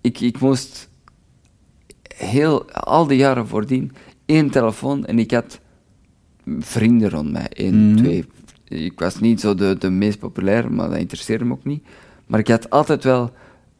ik, 0.00 0.20
ik 0.20 0.40
moest 0.40 0.88
heel, 2.14 2.70
al 2.70 3.06
die 3.06 3.18
jaren 3.18 3.48
voordien 3.48 3.92
één 4.26 4.50
telefoon 4.50 5.04
en 5.06 5.18
ik 5.18 5.30
had 5.30 5.60
vrienden 6.58 7.10
rond 7.10 7.32
mij. 7.32 7.70
mm. 7.70 7.96
twee. 7.96 8.24
Ik 8.68 9.00
was 9.00 9.20
niet 9.20 9.40
zo 9.40 9.54
de, 9.54 9.76
de 9.78 9.90
meest 9.90 10.18
populaire, 10.18 10.70
maar 10.70 10.88
dat 10.88 10.98
interesseerde 10.98 11.44
me 11.44 11.52
ook 11.52 11.64
niet. 11.64 11.84
Maar 12.26 12.40
ik 12.40 12.48
had 12.48 12.70
altijd 12.70 13.04
wel... 13.04 13.32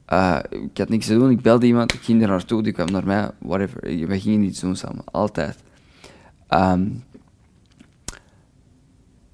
Uh, 0.08 0.38
ik 0.50 0.78
had 0.78 0.88
niks 0.88 1.06
te 1.06 1.14
doen, 1.14 1.30
ik 1.30 1.40
belde 1.40 1.66
iemand, 1.66 1.94
ik 1.94 2.00
ging 2.00 2.22
er 2.22 2.28
naartoe, 2.28 2.62
die 2.62 2.72
kwam 2.72 2.90
naar 2.90 3.06
mij, 3.06 3.30
whatever. 3.38 3.80
We 4.06 4.20
gingen 4.20 4.42
iets 4.42 4.60
doen 4.60 4.76
samen, 4.76 5.04
altijd. 5.04 5.58
Um, 6.54 7.04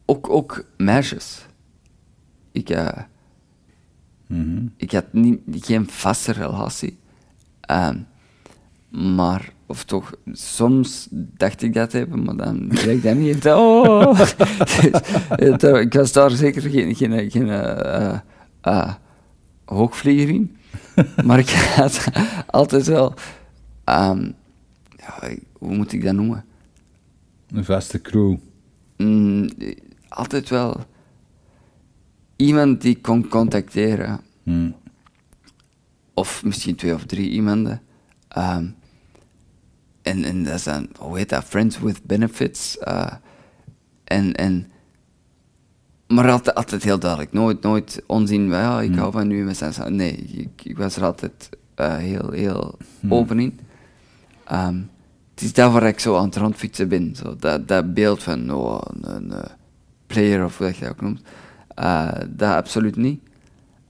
ook, 0.05 0.29
ook 0.31 0.65
meisjes. 0.77 1.47
Ik, 2.53 2.71
uh, 2.71 2.89
mm 4.27 4.43
-hmm. 4.43 4.73
ik 4.77 4.93
had 4.93 5.13
niet, 5.13 5.41
geen 5.47 5.89
vaste 5.91 6.33
relatie. 6.33 6.99
Um, 7.71 8.07
maar, 9.15 9.53
of 9.67 9.85
toch, 9.85 10.13
soms 10.33 11.09
dacht 11.11 11.63
ik 11.63 11.75
dat 11.75 11.93
hebben, 11.93 12.23
maar 12.23 12.37
dan 12.37 12.69
bleek 12.83 13.03
dat 13.03 13.17
niet. 13.17 13.47
Oh. 13.55 14.21
ik 15.81 15.93
was 15.93 16.13
daar 16.13 16.31
zeker 16.31 16.63
geen, 16.63 16.95
geen, 16.95 17.31
geen 17.31 17.47
uh, 17.47 18.19
uh, 18.63 18.95
hoogvlieger 19.65 20.29
in. 20.29 20.57
maar 21.25 21.39
ik 21.39 21.51
had 21.51 22.09
altijd 22.47 22.87
wel, 22.87 23.15
um, 23.85 24.35
ja, 24.97 25.29
hoe 25.53 25.77
moet 25.77 25.93
ik 25.93 26.05
dat 26.05 26.15
noemen? 26.15 26.45
Een 27.53 27.65
vaste 27.65 28.01
crew. 28.01 28.37
Mm, 28.97 29.49
altijd 30.09 30.49
wel 30.49 30.87
iemand 32.37 32.83
die 32.83 32.97
ik 32.97 33.03
kon 33.03 33.29
contacteren. 33.29 34.21
Hmm. 34.43 34.75
Of 36.15 36.45
misschien 36.45 36.77
twee 36.77 36.95
of 36.95 37.05
drie 37.05 37.31
iemanden. 37.31 37.83
Um, 38.39 38.77
en, 40.03 40.25
en 40.25 40.45
dat 40.45 40.61
zijn, 40.61 40.89
hoe 40.99 41.17
heet 41.17 41.29
dat, 41.29 41.45
Friends 41.45 41.79
with 41.79 42.03
Benefits. 42.03 42.77
Uh, 42.89 43.13
en, 44.05 44.35
en, 44.35 44.71
maar 46.07 46.31
altijd, 46.31 46.57
altijd 46.57 46.83
heel 46.83 46.99
duidelijk. 46.99 47.33
Nooit, 47.33 47.63
nooit 47.63 48.03
onzin, 48.07 48.49
ja, 48.49 48.81
ik 48.81 48.89
hmm. 48.89 48.99
hou 48.99 49.13
van 49.13 49.27
nu. 49.27 49.45
We 49.45 49.55
zijn, 49.55 49.97
nee, 49.97 50.13
ik, 50.13 50.65
ik, 50.65 50.77
was 50.77 50.97
er 50.97 51.05
altijd 51.05 51.49
uh, 51.77 51.97
heel, 51.97 52.31
heel 52.31 52.79
open 53.09 53.39
in. 53.39 53.61
Um, 54.53 54.91
het 55.39 55.47
is 55.47 55.53
daar 55.53 55.71
waar 55.71 55.87
ik 55.87 56.01
zo 56.01 56.17
aan 56.17 56.25
het 56.25 56.37
rondfietsen 56.37 56.89
ben. 56.89 57.17
Zo, 57.17 57.37
dat, 57.39 57.69
dat 57.69 57.95
beeld 57.95 58.23
van 58.23 58.53
oh, 58.53 58.81
een, 58.93 59.15
een 59.15 59.33
player, 60.07 60.45
of 60.45 60.59
hoe 60.59 60.67
je 60.67 60.75
dat 60.81 60.89
ook 60.89 61.01
noemt. 61.01 61.21
Uh, 61.79 62.13
dat 62.29 62.55
absoluut 62.55 62.97
niet. 62.97 63.21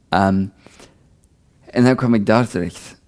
Um, 0.08 0.52
en 1.70 1.84
dan 1.84 1.96
kwam 1.96 2.14
ik 2.14 2.26
daar 2.26 2.48
terecht. 2.48 3.00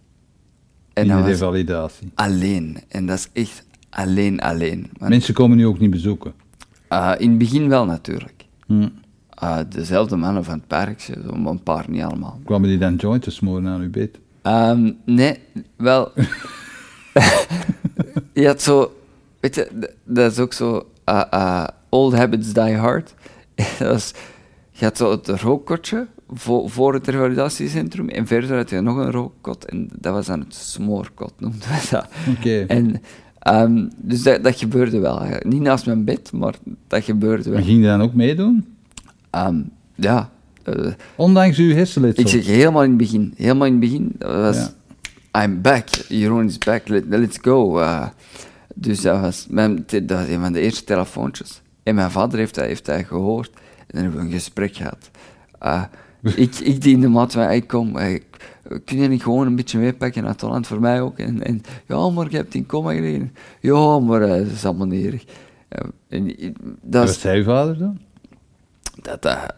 En 0.92 1.10
in 1.10 1.16
de 1.16 1.22
revalidatie. 1.22 2.10
Alleen. 2.14 2.78
En 2.88 3.06
dat 3.06 3.18
is 3.18 3.28
echt 3.32 3.66
alleen, 3.90 4.40
alleen. 4.40 4.90
Mensen 4.98 5.34
komen 5.34 5.56
nu 5.56 5.66
ook 5.66 5.78
niet 5.78 5.90
bezoeken? 5.90 6.32
Uh, 6.92 7.12
in 7.18 7.28
het 7.28 7.38
begin 7.38 7.68
wel 7.68 7.84
natuurlijk. 7.84 8.44
Hmm. 8.66 8.92
Uh, 9.42 9.58
dezelfde 9.68 10.16
mannen 10.16 10.44
van 10.44 10.54
het 10.54 10.66
park, 10.66 11.08
een 11.24 11.62
paar 11.62 11.84
niet 11.88 12.02
allemaal. 12.02 12.40
Kwamen 12.44 12.68
die 12.68 12.78
dan 12.78 12.96
joints 12.96 13.34
smoren 13.34 13.66
aan 13.66 13.80
uw 13.80 13.90
bed? 13.90 14.18
Um, 14.42 14.96
nee, 15.04 15.38
wel. 15.76 16.12
je 18.32 18.46
had 18.46 18.62
zo, 18.62 18.96
weet 19.40 19.54
je, 19.54 19.94
dat 20.04 20.32
is 20.32 20.38
ook 20.38 20.52
zo, 20.52 20.86
uh, 21.08 21.66
old 21.88 22.14
habits 22.14 22.52
die 22.52 22.76
hard. 22.76 23.14
dat 23.78 23.96
is, 23.96 24.12
je 24.70 24.84
had 24.84 24.96
zo 24.96 25.10
het 25.10 25.28
rookkotje 25.28 26.06
voor, 26.28 26.70
voor 26.70 26.94
het 26.94 27.08
revalidatiecentrum. 27.08 28.08
En 28.08 28.26
verder 28.26 28.56
had 28.56 28.70
je 28.70 28.80
nog 28.80 28.96
een 28.96 29.10
rookkot. 29.10 29.64
En 29.64 29.88
dat 29.98 30.12
was 30.12 30.26
dan 30.26 30.40
het 30.40 30.54
smoorkot, 30.54 31.32
noemden 31.38 31.60
we 31.60 31.86
dat. 31.90 32.06
Oké. 32.36 32.64
En 32.68 33.02
um, 33.48 33.90
dus 33.96 34.22
dat, 34.22 34.44
dat, 34.44 34.58
gebeurde 34.58 34.98
wel. 34.98 35.22
Niet 35.42 35.60
naast 35.60 35.86
mijn 35.86 36.04
bed, 36.04 36.32
maar 36.32 36.54
dat 36.86 37.04
gebeurde 37.04 37.50
wel. 37.50 37.58
En 37.58 37.64
ging 37.64 37.80
je 37.80 37.86
dan 37.86 38.02
ook 38.02 38.14
meedoen? 38.14 38.76
Um, 39.36 39.70
ja. 39.94 40.30
Uh, 40.64 40.92
Ondanks 41.16 41.58
uw 41.58 41.74
hersenletsel? 41.74 42.22
Ik 42.22 42.28
zeg 42.28 42.46
helemaal 42.46 42.82
in 42.82 42.88
het 42.88 42.98
begin. 42.98 43.34
Helemaal 43.36 43.66
in 43.66 43.72
het 43.72 43.80
begin. 43.80 44.12
Dat 44.18 44.32
was... 44.32 44.56
Ja. 44.56 44.78
I'm 45.32 45.62
back. 45.62 45.88
Jeroen 46.08 46.46
is 46.46 46.58
back. 46.58 46.88
Let, 46.88 47.04
let's 47.08 47.38
go. 47.40 47.80
Uh, 47.80 48.08
dus 48.74 49.00
dat 49.00 49.20
was, 49.20 49.46
mijn, 49.50 49.84
dat 49.86 50.10
was 50.10 50.28
een 50.28 50.40
van 50.40 50.52
de 50.52 50.60
eerste 50.60 50.84
telefoontjes. 50.84 51.62
En 51.82 51.94
mijn 51.94 52.10
vader 52.10 52.38
heeft 52.38 52.54
dat, 52.54 52.64
heeft 52.64 52.86
dat 52.86 53.04
gehoord. 53.04 53.50
En 53.54 53.86
dan 53.86 54.02
hebben 54.02 54.20
we 54.20 54.26
een 54.26 54.32
gesprek 54.32 54.76
gehad. 54.76 55.10
Uh, 55.62 55.82
ik, 56.22 56.58
ik 56.58 56.80
die 56.80 56.94
in 56.94 57.00
de 57.00 57.08
mat 57.08 57.32
van, 57.32 57.50
ik 57.50 57.66
kom, 57.66 57.92
kun 58.84 58.98
je 58.98 59.08
niet 59.08 59.22
gewoon 59.22 59.46
een 59.46 59.56
beetje 59.56 59.78
meepakken 59.78 60.22
naar 60.22 60.32
het 60.32 60.42
land 60.42 60.66
voor 60.66 60.80
mij 60.80 61.00
ook? 61.00 61.18
En, 61.18 61.42
en 61.42 61.62
ja, 61.86 62.08
maar 62.08 62.30
je 62.30 62.36
hebt 62.36 62.54
in 62.54 62.66
coma 62.66 62.92
gelegen. 62.92 63.34
Ja, 63.60 63.98
maar 63.98 64.22
uh, 64.22 64.28
dat 64.28 64.46
is 64.46 64.64
allemaal 64.64 64.86
niet 64.86 65.06
erg. 65.06 65.24
en, 66.08 66.34
dat 66.82 67.06
Wat 67.06 67.16
zei 67.18 67.38
je 67.38 67.44
vader 67.44 67.78
dan? 67.78 68.00
Dat 69.02 69.22
dat 69.22 69.54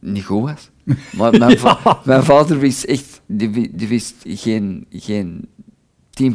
niet 0.00 0.24
goed 0.24 0.42
was. 0.42 0.70
Maar 1.16 1.38
mijn, 1.38 1.58
va 1.58 1.78
mijn, 2.04 2.24
vader 2.24 2.58
wist 2.58 2.84
echt, 2.84 3.15
die, 3.26 3.70
die 3.74 3.88
wist 3.88 4.14
geen, 4.24 4.86
geen 4.90 5.48
10% 6.22 6.34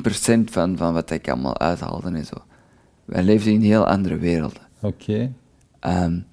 van, 0.51 0.77
van 0.77 0.93
wat 0.93 1.11
ik 1.11 1.29
allemaal 1.29 1.59
uithaalde 1.59 2.11
en 2.11 2.25
zo. 2.25 2.35
Wij 3.05 3.23
leefden 3.23 3.53
in 3.53 3.61
heel 3.61 3.87
andere 3.87 4.17
werelden. 4.17 4.61
Oké. 4.81 5.31
Okay. 5.81 6.03
Um, 6.03 6.25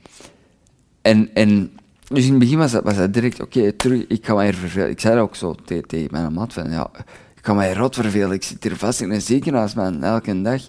en, 1.02 1.34
en 1.34 1.70
dus 2.08 2.24
in 2.24 2.30
het 2.30 2.38
begin 2.38 2.58
was 2.58 2.72
dat, 2.72 2.84
was 2.84 2.96
dat 2.96 3.12
direct, 3.12 3.40
oké, 3.40 3.72
terug, 3.72 4.06
ik 4.06 4.26
ga 4.26 4.34
mij 4.34 4.54
vervelen. 4.54 4.90
Ik 4.90 5.00
zei 5.00 5.14
dat 5.14 5.22
ook 5.22 5.36
zo 5.36 5.54
tegen, 5.86 6.08
mijn 6.10 6.32
maat, 6.32 6.52
van 6.52 6.70
ja, 6.70 6.90
ik 7.36 7.46
ga 7.46 7.54
mij 7.54 7.72
rot 7.72 7.94
vervelen, 7.94 8.32
ik 8.32 8.42
zit 8.42 8.62
hier 8.62 8.76
vast 8.76 9.00
in 9.00 9.10
een 9.10 9.20
ziekenhuis, 9.20 9.74
man, 9.74 10.02
elke 10.02 10.42
dag. 10.42 10.62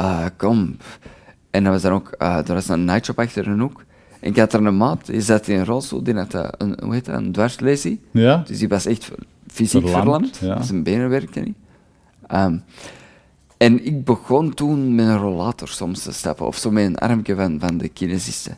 Uh, 0.00 0.26
kom. 0.36 0.76
En 1.50 1.64
dan 1.64 1.72
was 1.72 1.84
er 1.84 1.92
ook, 1.92 2.14
uh, 2.18 2.48
er 2.48 2.54
was 2.54 2.68
een 2.68 2.84
nightshop 2.84 3.18
achter 3.18 3.48
een 3.48 3.60
hoek. 3.60 3.84
Ik 4.20 4.36
had 4.36 4.52
er 4.52 4.64
een 4.64 4.76
maat, 4.76 5.06
die 5.06 5.20
zat 5.20 5.48
in 5.48 5.58
een 5.58 5.64
rolstoel, 5.64 6.02
die 6.02 6.14
had 6.14 6.34
eh, 6.34 6.48
een, 6.58 6.78
hoe 6.82 6.94
heet 6.94 7.04
dat, 7.04 7.14
een 7.14 7.32
dwarslesie. 7.32 8.00
Ja. 8.10 8.42
Dus 8.46 8.58
die 8.58 8.68
was 8.68 8.86
echt 8.86 9.10
fysiek 9.46 9.88
verlamd, 9.88 10.36
ja. 10.36 10.62
zijn 10.62 10.82
benen 10.82 11.08
werkten 11.08 11.44
niet. 11.44 11.56
Um, 12.34 12.62
en 13.56 13.86
ik 13.86 14.04
begon 14.04 14.54
toen 14.54 14.94
met 14.94 15.06
een 15.06 15.18
rollator 15.18 15.68
soms 15.68 16.02
te 16.02 16.12
stappen, 16.12 16.46
of 16.46 16.56
zo 16.56 16.70
met 16.70 16.84
een 16.84 16.98
armje 16.98 17.34
van, 17.34 17.60
van 17.60 17.78
de 17.78 17.88
kinesisten. 17.88 18.56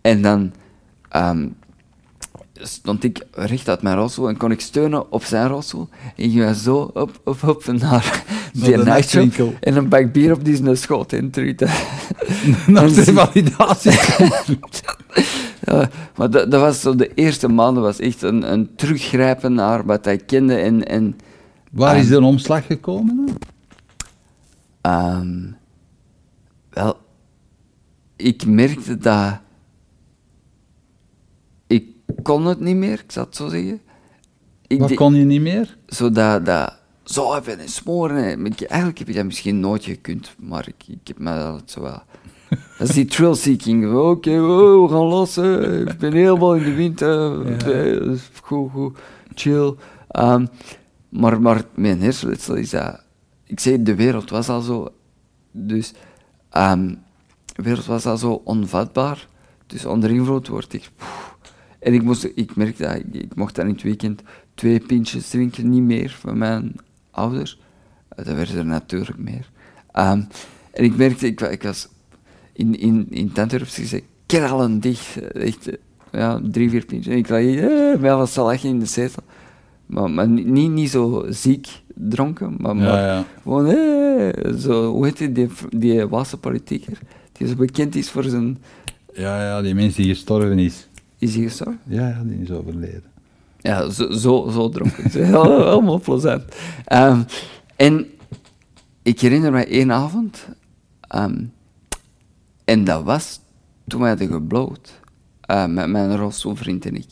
En 0.00 0.22
dan 0.22 0.52
Um, 1.16 1.56
stond 2.62 3.04
ik 3.04 3.26
recht 3.32 3.68
uit 3.68 3.82
mijn 3.82 3.96
rolstoel 3.96 4.28
en 4.28 4.36
kon 4.36 4.50
ik 4.50 4.60
steunen 4.60 5.12
op 5.12 5.24
zijn 5.24 5.48
rolstoel. 5.48 5.88
En 6.16 6.30
ging 6.30 6.34
wij 6.34 6.54
zo 6.54 6.90
op, 6.94 7.20
op, 7.24 7.42
op 7.42 7.66
naar 7.66 8.24
die 8.52 8.76
nachtwinkel. 8.76 9.54
en 9.60 9.76
een 9.76 9.88
bak 9.88 10.12
bier 10.12 10.32
op 10.32 10.44
die 10.44 10.56
zijn 10.56 10.76
schoot 10.76 11.12
in. 11.12 11.32
Naar 12.66 12.88
de 12.88 13.04
validatie. 13.04 13.92
Ja, 15.64 15.90
maar 16.16 16.30
dat, 16.30 16.50
dat 16.50 16.60
was 16.60 16.80
zo 16.80 16.96
de 16.96 17.14
eerste 17.14 17.48
maanden 17.48 17.82
was 17.82 17.98
echt 17.98 18.22
een, 18.22 18.52
een 18.52 18.70
teruggrijpen 18.76 19.54
naar 19.54 19.84
wat 19.84 20.04
hij 20.04 20.16
kende 20.16 20.54
en, 20.54 20.86
en 20.86 21.16
Waar 21.70 21.98
is 21.98 22.08
de 22.08 22.22
omslag 22.22 22.66
gekomen? 22.66 23.16
dan? 23.16 23.36
Ehm, 24.80 25.52
wel, 26.70 26.96
ik 28.16 28.46
merkte 28.46 28.98
dat 28.98 29.38
kon 32.22 32.46
het 32.46 32.60
niet 32.60 32.76
meer, 32.76 32.92
ik 33.04 33.12
zal 33.12 33.24
het 33.24 33.36
zo 33.36 33.48
zeggen. 33.48 33.80
Ik 34.66 34.78
Wat 34.80 34.94
kon 34.94 35.14
je 35.14 35.24
niet 35.24 35.40
meer? 35.40 35.76
Zo 35.86 36.10
dat, 36.10 36.46
dat 36.46 36.76
zo 37.04 37.34
even 37.34 37.58
en 37.58 37.68
smoren. 37.68 38.46
ik- 38.46 38.60
Eigenlijk 38.62 38.98
heb 38.98 39.08
je 39.08 39.14
dat 39.14 39.24
misschien 39.24 39.60
nooit 39.60 39.84
gekund, 39.84 40.34
maar 40.38 40.68
ik, 40.68 40.84
ik 40.88 41.08
heb 41.08 41.18
me 41.18 41.34
dat 41.34 41.62
zo 41.70 41.80
wel... 41.80 42.02
Dat 42.78 42.88
is 42.88 42.94
die 42.94 43.04
thrill 43.04 43.34
seeking. 43.34 43.94
Oké, 43.94 44.30
we 44.30 44.86
gaan 44.90 44.98
los. 45.06 45.36
hè. 45.36 45.80
Ik 45.90 45.98
ben 45.98 46.12
helemaal 46.12 46.54
in 46.54 46.62
de 46.62 46.74
wind. 46.74 47.00
Goed, 48.42 48.70
goed, 48.70 48.98
chill. 49.34 49.74
Ehm, 50.08 50.46
maar, 51.08 51.40
maar 51.40 51.62
mijn 51.74 52.00
hersenletsel 52.00 52.54
is 52.54 52.70
dat... 52.70 53.00
Ik 53.44 53.60
zei, 53.60 53.82
de 53.82 53.94
wereld 53.94 54.30
was 54.30 54.48
al 54.48 54.60
zo... 54.60 54.88
Dus... 55.50 55.92
ehm, 56.50 56.94
de 57.54 57.62
wereld 57.62 57.86
was 57.86 58.06
al 58.06 58.16
zo 58.16 58.40
onvatbaar. 58.44 59.28
Dus 59.66 59.84
onder 59.84 60.10
invloed 60.10 60.48
word 60.48 60.72
ik... 60.72 60.90
En 61.78 61.94
ik, 61.94 62.02
moest, 62.02 62.28
ik 62.34 62.56
merkte 62.56 62.82
dat 62.82 62.94
ik, 62.94 63.04
ik 63.22 63.34
mocht 63.34 63.54
dan 63.54 63.66
in 63.66 63.72
het 63.72 63.82
weekend 63.82 64.22
twee 64.54 64.80
pintjes 64.80 65.28
drinken, 65.28 65.68
niet 65.70 65.82
meer 65.82 66.16
van 66.20 66.38
mijn 66.38 66.72
ouders. 67.10 67.58
Eh, 68.08 68.24
Dat 68.24 68.34
werden 68.36 68.56
er 68.56 68.64
natuurlijk 68.66 69.18
meer. 69.18 69.50
Ehm, 69.92 70.22
en 70.72 70.84
ik 70.84 70.96
merkte, 70.96 71.26
ik, 71.26 71.40
wa- 71.40 71.48
ik 71.48 71.62
was 71.62 71.88
in, 72.52 72.78
in, 72.78 73.06
in 73.10 73.32
gezegd, 73.64 74.04
krallen 74.26 74.80
dicht. 74.80 75.16
eh, 75.20 75.46
Echt, 75.46 75.68
eh, 75.68 75.74
ja, 76.12 76.40
drie, 76.50 76.70
vier 76.70 76.84
pintjes. 76.84 77.12
En 77.12 77.18
ik 77.18 77.28
lag 77.28 77.40
eh, 77.40 78.00
met 78.00 78.10
alles 78.10 78.32
te 78.32 78.40
lachen 78.40 78.68
in 78.68 78.78
de 78.78 78.86
zetel. 78.86 79.22
Maar, 79.86 80.10
maar 80.10 80.28
ni- 80.28 80.44
niet, 80.44 80.70
niet 80.70 80.90
zo 80.90 81.26
ziek 81.28 81.68
dronken, 81.94 82.54
maar, 82.58 82.76
Ja, 82.76 82.82
maar 82.82 83.02
ja. 83.02 83.24
gewoon, 83.42 83.66
eh, 83.66 84.52
zo, 84.54 84.90
hoe 84.92 85.04
heet 85.04 85.16
die, 85.18 85.32
die, 85.32 85.48
die 85.70 86.06
Waalse 86.06 86.36
politieker? 86.36 86.98
Die 87.32 87.48
zo 87.48 87.54
bekend 87.54 87.94
is 87.94 88.10
voor 88.10 88.22
zijn... 88.24 88.58
Ja, 89.14 89.42
ja, 89.44 89.62
die 89.62 89.74
mens 89.74 89.94
die 89.94 90.08
gestorven 90.08 90.58
is. 90.58 90.88
Is 91.18 91.34
hij 91.34 91.42
gestorven? 91.44 91.80
Ja, 91.84 92.08
ja, 92.08 92.22
die 92.24 92.38
is 92.42 92.50
overleden. 92.50 93.02
Ja, 93.58 93.90
zo, 93.90 94.10
zo, 94.10 94.48
zo 94.50 94.68
dronken. 94.68 95.10
Helemaal 95.10 96.00
plezant. 96.00 96.42
Ehm, 96.84 97.22
en 97.76 98.06
ik 99.02 99.20
herinner 99.20 99.52
me 99.52 99.64
één 99.66 99.92
avond, 99.92 100.46
ehm, 101.00 101.44
en 102.64 102.84
dat 102.84 103.02
was 103.04 103.40
toen 103.86 104.00
wij 104.00 104.08
hadden 104.08 104.28
gebloot, 104.28 105.00
eh, 105.40 105.66
met 105.66 105.88
mijn 105.88 106.16
rolstoelvriend 106.16 106.86
en 106.86 106.94
ik. 106.96 107.06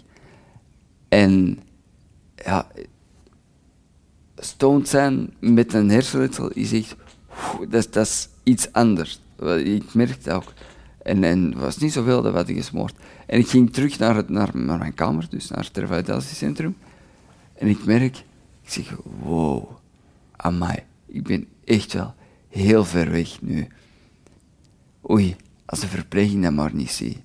En 1.09 1.59
ja, 2.45 2.67
stoned 4.37 4.89
zijn 4.89 5.35
met 5.41 5.73
een 5.75 5.91
hersenletsel 5.91 6.49
is 6.51 6.73
echt, 6.73 6.97
dat, 7.69 7.75
is- 7.85 7.91
dat 7.91 8.07
is 8.07 8.29
iets 8.43 8.73
anders. 8.73 9.21
Ik 9.65 9.95
merkte 9.95 10.33
ook. 10.33 10.53
En, 11.03 11.25
en 11.25 11.45
het 11.45 11.59
was 11.59 11.79
niet 11.79 11.93
zoveel 11.93 12.23
dat 12.23 12.31
we 12.33 12.37
hadden 12.39 12.57
gesmoord. 12.57 12.95
En 13.27 13.39
ik 13.39 13.49
ging 13.49 13.73
terug 13.73 13.99
naar, 13.99 14.25
naar, 14.27 14.51
mijn 14.55 14.95
kamer, 14.95 15.27
dus 15.31 15.49
naar 15.49 15.65
het 15.65 15.77
revalidatiecentrum. 15.77 16.77
En 17.55 17.69
ik 17.69 17.85
merk, 17.85 18.17
ik 18.63 18.71
zeg, 18.71 18.97
wow, 19.23 19.69
amai, 20.37 20.79
ik 21.07 21.23
ben 21.23 21.47
echt 21.65 21.93
wel 21.93 22.15
heel 22.49 22.85
ver 22.85 23.11
weg 23.11 23.43
nu. 23.43 23.67
Oei, 25.11 25.37
als 25.65 25.81
de 25.81 25.87
verpleging 25.87 26.43
dat 26.43 26.53
maar 26.53 26.75
niet 26.75 26.91
zie. 26.91 27.23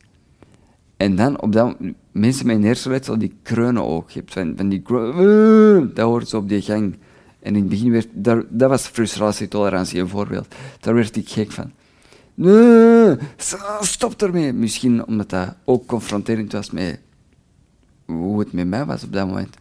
En 0.98 1.16
dan, 1.16 1.42
op 1.42 1.52
dat 1.52 1.78
mensen 2.12 2.46
met 2.46 2.56
een 2.56 2.64
hersenletsel, 2.64 3.18
die 3.18 3.34
kreunen 3.42 3.86
ook. 3.86 4.10
Je 4.10 4.20
hebt 4.20 4.34
van, 4.34 4.70
die 4.70 4.82
kreunen, 4.82 5.94
dat 5.96 6.06
hoort 6.06 6.28
zo 6.28 6.38
op 6.38 6.50
die 6.50 6.62
gang. 6.62 6.98
En 7.40 7.56
in 7.56 7.62
het 7.62 7.70
begin 7.70 7.92
werd, 7.92 8.08
daar, 8.12 8.44
dat 8.50 8.70
was 8.70 8.88
frustratietolerantie, 8.88 10.00
een 10.00 10.08
voorbeeld. 10.08 10.56
Daar 10.80 10.94
werd 10.94 11.16
ik 11.16 11.30
gek 11.30 11.52
van. 11.52 11.72
Nee, 12.42 13.16
stop 13.82 14.22
ermee. 14.22 14.54
Misschien 14.54 15.06
omdat 15.06 15.30
dat 15.30 15.56
ook 15.66 15.86
confronterend 15.86 16.52
was 16.52 16.72
met 16.72 17.00
hoe 18.06 18.40
het 18.40 18.54
met 18.54 18.68
mij 18.68 18.86
was 18.86 19.04
op 19.04 19.14
dat 19.14 19.28
moment. 19.28 19.56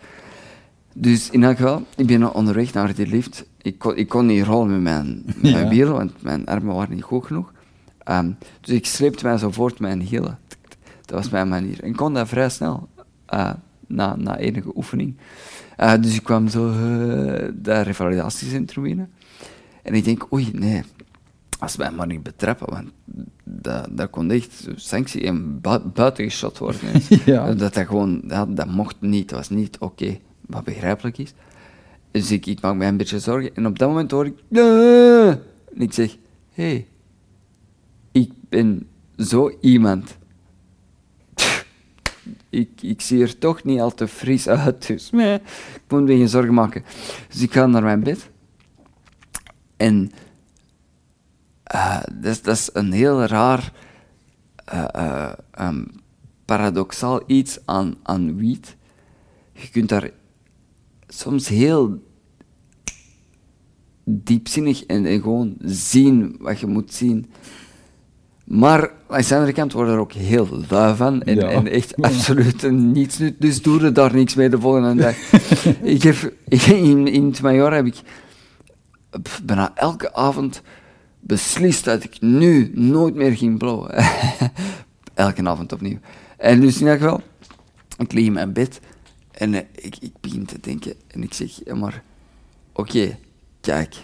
Dus 0.95 1.31
in 1.31 1.45
elk 1.45 1.57
geval, 1.57 1.83
ik 1.97 2.07
ben 2.07 2.35
onderweg 2.35 2.73
naar 2.73 2.95
die 2.95 3.07
lift. 3.07 3.45
Ik 3.63 3.79
kon, 3.79 3.97
ik 3.97 4.09
kon 4.09 4.27
niet 4.27 4.45
rollen 4.45 4.71
met 4.71 4.81
mijn, 4.83 5.23
mijn 5.43 5.65
Ja. 5.65 5.69
wielen, 5.69 5.93
want 5.93 6.23
mijn 6.23 6.47
armen 6.47 6.75
waren 6.75 6.95
niet 6.95 7.03
goed 7.03 7.27
genoeg. 7.27 7.53
Ehm, 7.99 8.31
dus 8.61 8.75
ik 8.75 8.87
sleepte 8.87 9.27
mij 9.27 9.39
zo 9.39 9.51
voort 9.51 9.73
met 9.81 9.89
mijn 9.97 10.01
hielen. 10.09 10.39
Dat 11.05 11.19
was 11.19 11.29
mijn 11.31 11.49
manier. 11.49 11.83
En 11.83 11.89
ik 11.89 11.97
kon 11.97 12.15
dat 12.15 12.29
vrij 12.29 12.49
snel, 12.49 12.89
eh, 13.27 13.53
na, 13.87 14.17
na 14.17 14.37
enige 14.39 14.77
oefening. 14.77 15.17
Eh, 15.77 15.93
dus 16.01 16.15
ik 16.15 16.23
kwam 16.23 16.49
zo 16.49 16.71
eh 16.73 17.49
dat 17.55 17.87
revalidatiecentrum 17.87 18.83
binnen. 18.85 19.11
En 19.83 19.95
ik 19.95 20.05
denk, 20.05 20.33
oei, 20.33 20.51
nee, 20.53 20.83
als 21.61 21.77
mij 21.77 21.91
maar 21.91 22.07
niet 22.07 22.23
betrappen, 22.23 22.71
want 22.71 22.91
dat, 23.45 23.89
dat 23.91 24.11
kon 24.11 24.31
echt 24.31 24.69
sanctie 24.75 25.23
en 25.23 25.61
bu 25.61 25.79
buiten 25.79 26.25
geschot 26.25 26.59
worden. 26.59 26.81
Ja. 27.25 27.55
Dat 27.55 27.75
dat 27.75 27.87
gewoon, 27.87 28.23
ja, 28.27 28.47
dat 28.47 28.67
mocht 28.67 28.97
niet, 29.01 29.29
dat 29.29 29.39
was 29.39 29.49
niet 29.49 29.79
oké, 29.79 30.19
wat 30.47 30.65
begrijpelijk 30.65 31.19
is. 31.19 31.33
Dus 32.11 32.31
ik, 32.31 32.47
ik 32.47 32.61
maak 32.61 32.75
mij 32.75 32.89
een 32.89 32.97
beetje 32.97 33.19
zorgen. 33.19 33.55
En 33.55 33.67
op 33.67 33.79
dat 33.79 33.89
moment 33.89 34.11
hoor 34.11 34.27
ik, 34.27 34.35
"Nee." 34.49 35.29
en 35.75 35.77
ik 35.77 35.93
zeg, 35.93 36.17
hé, 36.53 36.65
hey, 36.65 36.87
ik 38.13 38.31
ben 38.49 38.87
zo 39.19 39.51
iemand. 39.61 40.19
Ik, 42.49 42.69
ik 42.83 43.01
zie 43.01 43.23
er 43.23 43.39
toch 43.39 43.65
niet 43.65 43.81
al 43.81 43.95
te 43.95 44.09
fris 44.09 44.49
uit, 44.49 44.87
dus 44.87 45.11
nee, 45.11 45.35
ik 45.35 45.83
moet 45.89 46.03
me 46.03 46.17
geen 46.17 46.29
zorgen 46.29 46.55
maken. 46.55 46.85
Dus 47.29 47.43
ik 47.43 47.53
ga 47.53 47.67
naar 47.67 47.83
mijn 47.83 48.03
bed. 48.03 48.31
En 49.77 50.11
eh, 51.71 52.01
dat, 52.13 52.33
is, 52.33 52.43
dat 52.43 52.57
is 52.57 52.71
een 52.73 52.93
heel 52.93 53.25
raar, 53.25 53.73
eh, 54.65 54.85
eh, 54.93 55.33
ehm, 55.51 55.85
paradoxaal 56.45 57.23
iets 57.27 57.59
aan, 57.65 57.95
aan 58.03 58.37
wiet. 58.37 58.77
Je 59.53 59.71
kunt 59.71 59.89
daar 59.89 60.11
soms 61.09 61.49
heel 61.49 62.03
diepzinnig 64.05 64.85
en, 64.85 65.07
en 65.07 65.21
gewoon 65.23 65.57
zien 65.65 66.37
wat 66.41 66.61
je 66.61 66.67
moet 66.67 66.93
zien. 66.95 67.31
Maar 68.45 68.91
aan 69.09 69.23
de 69.23 69.35
andere 69.35 69.53
kant 69.53 69.73
worden 69.73 69.95
er 69.95 70.01
ook 70.01 70.13
heel 70.13 70.49
lui 70.69 70.97
van 70.97 71.23
en, 71.23 71.35
Ja. 71.37 71.49
en 71.49 71.67
echt 71.67 72.03
absoluut 72.03 72.71
niets 72.71 73.19
nut. 73.19 73.41
Dus 73.41 73.63
doe 73.63 73.83
er 73.83 73.93
daar 73.93 74.15
niks 74.15 74.35
mee 74.35 74.49
de 74.49 74.61
volgende 74.61 74.95
dag. 74.95 75.17
ik 75.97 76.03
heb, 76.03 76.33
in, 76.69 77.07
in 77.07 77.27
het 77.27 77.43
major 77.43 77.73
heb 77.73 77.87
ik 77.87 78.01
bijna 79.45 79.75
elke 79.75 80.15
avond 80.15 80.63
beslist 81.21 81.85
dat 81.85 82.05
ik 82.05 82.21
nu 82.21 82.71
nooit 82.75 83.15
meer 83.15 83.37
ging 83.37 83.59
blowen. 83.59 83.95
elke 85.15 85.49
avond 85.49 85.73
opnieuw. 85.73 85.99
En 86.37 86.61
dus 86.61 86.81
in 86.81 86.87
elk 86.87 87.01
geval, 87.01 87.23
ik 87.99 88.13
lig 88.13 88.25
in 88.25 88.33
mijn 88.33 88.53
bed 88.53 88.81
en 89.31 89.55
eh, 89.55 89.61
ik, 89.75 89.97
ik 90.01 90.13
begin 90.21 90.47
te 90.47 90.61
denken 90.61 90.95
en 91.07 91.23
ik 91.23 91.35
zeg, 91.35 91.61
ja 91.65 91.75
maar, 91.75 92.03
oké, 92.73 93.19
kijk, 93.61 93.95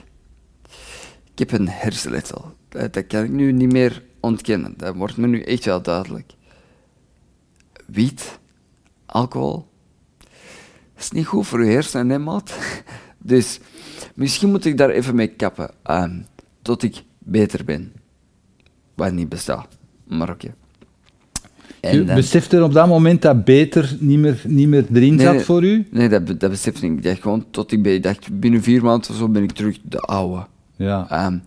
ik 1.33 1.39
heb 1.39 1.53
een 1.53 1.69
hersenletsel. 1.69 2.55
Dat, 2.69 2.93
dat 2.93 3.07
kan 3.07 3.25
ik 3.25 3.31
nu 3.31 3.53
niet 3.53 3.73
meer 3.73 4.03
ontkennen. 4.21 4.75
Dat 4.77 4.95
wordt 4.95 5.17
me 5.17 5.27
nu 5.27 5.43
echt 5.43 5.65
wel 5.65 5.83
duidelijk. 5.83 6.33
Wiet, 7.87 8.39
alcohol, 9.07 9.67
dat 10.95 11.05
is 11.05 11.11
niet 11.11 11.27
goed 11.27 11.47
voor 11.47 11.65
je 11.65 11.71
hersenen, 11.71 12.27
hè? 12.27 12.39
Dus 13.19 13.61
misschien 14.15 14.51
moet 14.51 14.65
ik 14.65 14.77
daar 14.77 14.91
even 14.91 15.15
mee 15.15 15.29
kappen, 15.29 15.71
ehm, 15.83 16.21
tot 16.67 16.83
ik 16.83 17.03
beter 17.19 17.65
ben. 17.65 17.93
Wat 18.95 19.13
niet 19.13 19.29
bestaat, 19.29 19.79
maar 20.07 20.31
oké. 20.31 20.55
En 21.81 21.97
Je 21.99 22.05
dan- 22.05 22.15
besefte 22.17 22.65
op 22.65 22.73
dat 22.73 22.87
moment 22.89 23.23
dat 23.23 23.45
beter 23.45 23.97
niet 24.01 24.19
meer, 24.19 24.43
niet 24.47 24.69
meer 24.69 24.85
erin 24.93 25.15
Nee, 25.15 25.27
zat 25.27 25.43
voor 25.43 25.65
u? 25.65 25.87
Nee, 25.91 26.09
dat, 26.09 26.27
dat 26.27 26.51
besefte 26.51 26.87
ik. 26.87 26.93
Ik 26.93 27.03
dacht 27.03 27.21
gewoon 27.21 27.45
tot 27.51 27.73
ik, 27.73 27.83
ben, 27.83 27.93
ik 27.95 28.03
dacht 28.03 28.41
binnen 28.41 28.63
vier 28.63 28.83
maanden 28.83 29.11
of 29.11 29.17
zo 29.17 29.29
ben 29.29 29.43
ik 29.43 29.53
terug 29.53 29.79
de 29.83 30.01
oude. 30.01 30.47
Ja. 30.77 31.07
Ehm, 31.11 31.39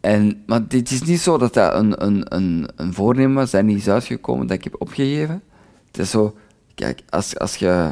en, 0.00 0.42
maar 0.46 0.68
dit 0.68 0.90
is 0.90 1.02
niet 1.02 1.20
zo 1.20 1.38
dat 1.38 1.54
dat 1.54 1.74
een, 1.74 2.04
een, 2.04 2.34
een, 2.36 2.68
een 2.76 2.92
voornemen 2.94 3.34
was 3.34 3.50
dat 3.50 3.64
niet 3.64 3.76
is 3.78 3.88
uitgekomen 3.88 4.46
dat 4.46 4.56
ik 4.56 4.64
heb 4.64 4.76
opgegeven. 4.80 5.42
Het 5.86 5.98
is 5.98 6.10
zo, 6.10 6.36
kijk, 6.74 7.02
als, 7.08 7.38
als 7.38 7.56
je 7.56 7.90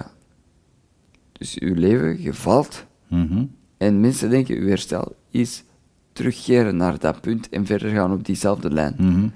dus 1.33 1.55
je 1.55 1.75
leven, 1.77 2.23
je 2.23 2.35
valt 2.35 2.85
Mhm. 3.09 3.45
en 3.79 4.01
mensen 4.01 4.31
denken, 4.31 4.63
je 4.63 4.69
herstel 4.69 5.15
is 5.31 5.65
terugkeren 6.13 6.77
naar 6.77 6.99
dat 6.99 7.21
punt 7.21 7.49
en 7.49 7.67
verder 7.67 7.91
gaan 7.91 8.13
op 8.13 8.25
diezelfde 8.25 8.71
lijn. 8.71 8.95
Mhm. 8.99 9.29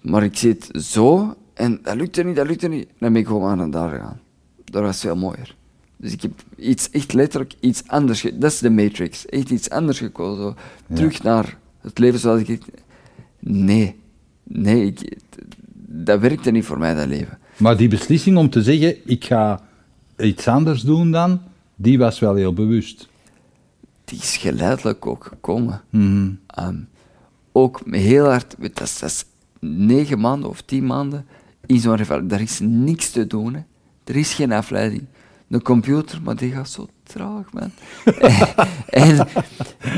Maar 0.00 0.24
ik 0.24 0.36
zit 0.36 0.68
zo 0.72 1.36
En 1.54 1.78
dat 1.82 1.96
lukte 1.96 2.22
niet, 2.22 2.36
dat 2.36 2.46
lukte 2.46 2.68
niet. 2.68 2.88
Dan 2.98 3.12
ben 3.12 3.20
ik 3.20 3.26
gewoon 3.26 3.50
aan 3.50 3.58
het 3.58 3.72
daar 3.72 3.90
gegaan. 3.90 4.20
Dat 4.64 4.82
was 4.82 5.00
veel 5.00 5.16
mooier. 5.16 5.54
Dus 5.96 6.12
ik 6.12 6.22
heb 6.22 6.32
iets, 6.56 6.90
echt 6.90 7.12
letterlijk 7.12 7.54
iets 7.60 7.82
anders... 7.86 8.22
Dat 8.34 8.52
is 8.52 8.58
de 8.58 8.70
Matrix. 8.70 9.26
Echt 9.26 9.50
iets 9.50 9.70
anders 9.70 9.98
gekozen. 9.98 10.44
Zo. 10.44 10.94
Terug 10.94 11.22
naar 11.22 11.58
het 11.80 11.98
leven 11.98 12.18
zoals 12.18 12.42
ik... 12.42 12.62
Nee. 13.38 13.96
Nee, 14.42 14.86
ik, 14.86 15.18
dat 15.88 16.20
werkte 16.20 16.50
niet 16.50 16.64
voor 16.64 16.78
mij, 16.78 16.94
dat 16.94 17.06
leven. 17.06 17.38
Maar 17.56 17.76
die 17.76 17.88
beslissing 17.88 18.36
om 18.36 18.50
te 18.50 18.62
zeggen, 18.62 18.96
ik 19.04 19.24
ga 19.24 19.60
iets 20.18 20.48
anders 20.48 20.82
doen 20.82 21.10
dan, 21.10 21.40
die 21.74 21.98
was 21.98 22.18
wel 22.18 22.34
heel 22.34 22.52
bewust. 22.52 23.08
Die 24.06 24.18
is 24.18 24.36
geleidelijk 24.36 25.06
ook 25.06 25.24
gekomen. 25.24 25.82
Mhm. 25.90 26.30
Ehm, 26.46 26.78
ook 27.52 27.80
heel 27.90 28.24
hard, 28.24 28.54
dat 28.58 28.80
is, 28.80 28.98
dat 28.98 29.10
is 29.10 29.24
negen 29.60 30.20
maanden 30.20 30.48
of 30.48 30.60
tien 30.60 30.86
maanden 30.86 31.26
in 31.66 31.80
zo'n 31.80 31.96
reval. 31.96 32.26
Daar 32.26 32.40
is 32.40 32.58
niks 32.62 33.10
te 33.10 33.26
doen. 33.26 33.54
Hè. 33.54 33.60
Er 34.04 34.16
is 34.16 34.34
geen 34.34 34.52
afleiding. 34.52 35.04
De 35.46 35.62
computer, 35.62 36.22
maar 36.22 36.36
die 36.36 36.52
gaat 36.52 36.68
zo 36.68 36.88
traag, 37.02 37.52
man. 37.52 37.70
en 38.86 39.26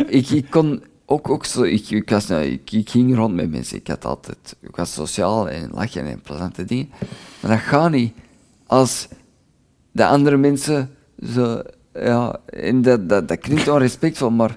ik, 0.07 0.31
ik 0.31 0.51
kon 0.51 0.83
ook, 1.05 1.29
ook 1.29 1.45
zo, 1.45 1.63
ik, 1.63 1.91
ik, 1.91 2.11
was, 2.11 2.27
nou, 2.27 2.43
ik, 2.43 2.73
ik 2.73 2.91
ging 2.91 3.17
rond 3.17 3.35
met 3.35 3.51
mensen. 3.51 3.77
Ik 3.77 3.87
had 3.87 4.05
altijd, 4.05 4.57
ik 4.61 4.77
was 4.77 4.93
sociaal 4.93 5.49
en 5.49 5.71
lachen 5.73 6.07
en 6.07 6.21
plezante 6.21 6.65
dingen. 6.65 6.89
Maar 7.41 7.51
dat 7.51 7.61
gaat 7.61 7.91
niet 7.91 8.13
als 8.67 9.09
de 9.93 10.07
andere 10.07 10.37
mensen 10.37 10.91
zo, 11.35 11.63
ja, 12.05 12.41
en 12.47 12.83
dat, 12.83 13.09
dat, 13.09 13.29
dat 13.29 13.39
klinkt 13.39 13.69
onrespectvol, 13.69 14.31
maar 14.31 14.57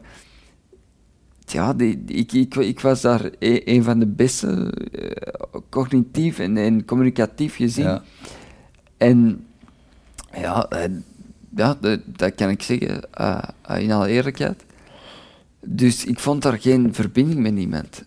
ja, 1.46 1.74
die, 1.74 2.04
ik, 2.06 2.32
ik, 2.32 2.56
ik 2.56 2.80
was 2.80 3.02
daar 3.02 3.30
e- 3.40 3.62
een 3.66 3.84
van 3.84 4.00
de 4.00 4.08
beste, 4.08 4.74
eh, 4.92 5.62
cognitief 5.70 6.40
en, 6.40 6.58
en 6.58 6.86
communicatief 6.86 7.56
gezien. 7.56 7.86
Ja. 7.86 8.04
En 8.98 9.46
ja, 10.34 10.70
eh, 10.70 10.92
ja 11.56 11.78
dat, 11.80 12.00
dat 12.06 12.36
kan 12.36 12.50
ik 12.50 12.62
zeggen, 12.62 13.12
eh, 13.12 13.44
in 13.78 13.92
alle 13.92 14.08
eerlijkheid. 14.08 14.66
Dus 15.66 16.06
ik 16.06 16.20
vond 16.20 16.42
daar 16.42 16.60
geen 16.60 16.94
verbinding 16.94 17.40
met 17.40 17.54
niemand. 17.54 18.04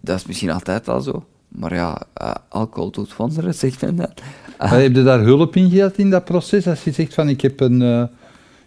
Dat 0.00 0.16
is 0.16 0.26
misschien 0.26 0.50
altijd 0.50 0.88
al 0.88 1.00
zo, 1.00 1.26
maar 1.48 1.74
ja, 1.74 2.02
eh, 2.14 2.34
alcohol 2.48 2.90
doet 2.90 3.16
wonderen, 3.16 3.54
zegt 3.64 3.80
men 3.80 3.96
dat. 3.96 4.22
Maar 4.58 4.80
heb 4.80 4.94
je 4.94 5.02
daar 5.02 5.20
hulp 5.20 5.56
in 5.56 5.70
gehad 5.70 5.96
in 5.96 6.10
dat 6.10 6.24
proces? 6.24 6.66
Als 6.66 6.84
je 6.84 6.92
zegt 6.92 7.14
van, 7.14 7.28
ik 7.28 7.40
heb 7.40 7.60
een... 7.60 7.82
eh, 7.82 8.02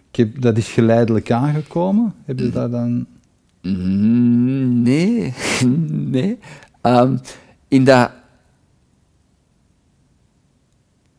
ik 0.10 0.16
heb, 0.18 0.42
dat 0.42 0.58
is 0.58 0.68
geleidelijk 0.72 1.32
aangekomen. 1.32 2.14
Heb 2.26 2.40
je 2.40 2.50
daar 2.50 2.70
dan... 2.70 3.06
Mm, 3.62 4.82
Nee, 4.82 5.34
nee. 6.16 6.40
Ehm, 6.82 7.18
in 7.68 7.84
dat 7.84 8.12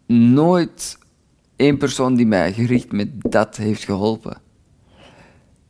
nooit 0.06 0.98
één 1.56 1.76
persoon 1.78 2.14
die 2.14 2.26
mij 2.26 2.52
gericht 2.52 2.92
met 2.92 3.08
dat 3.18 3.56
heeft 3.56 3.84
geholpen. 3.84 4.36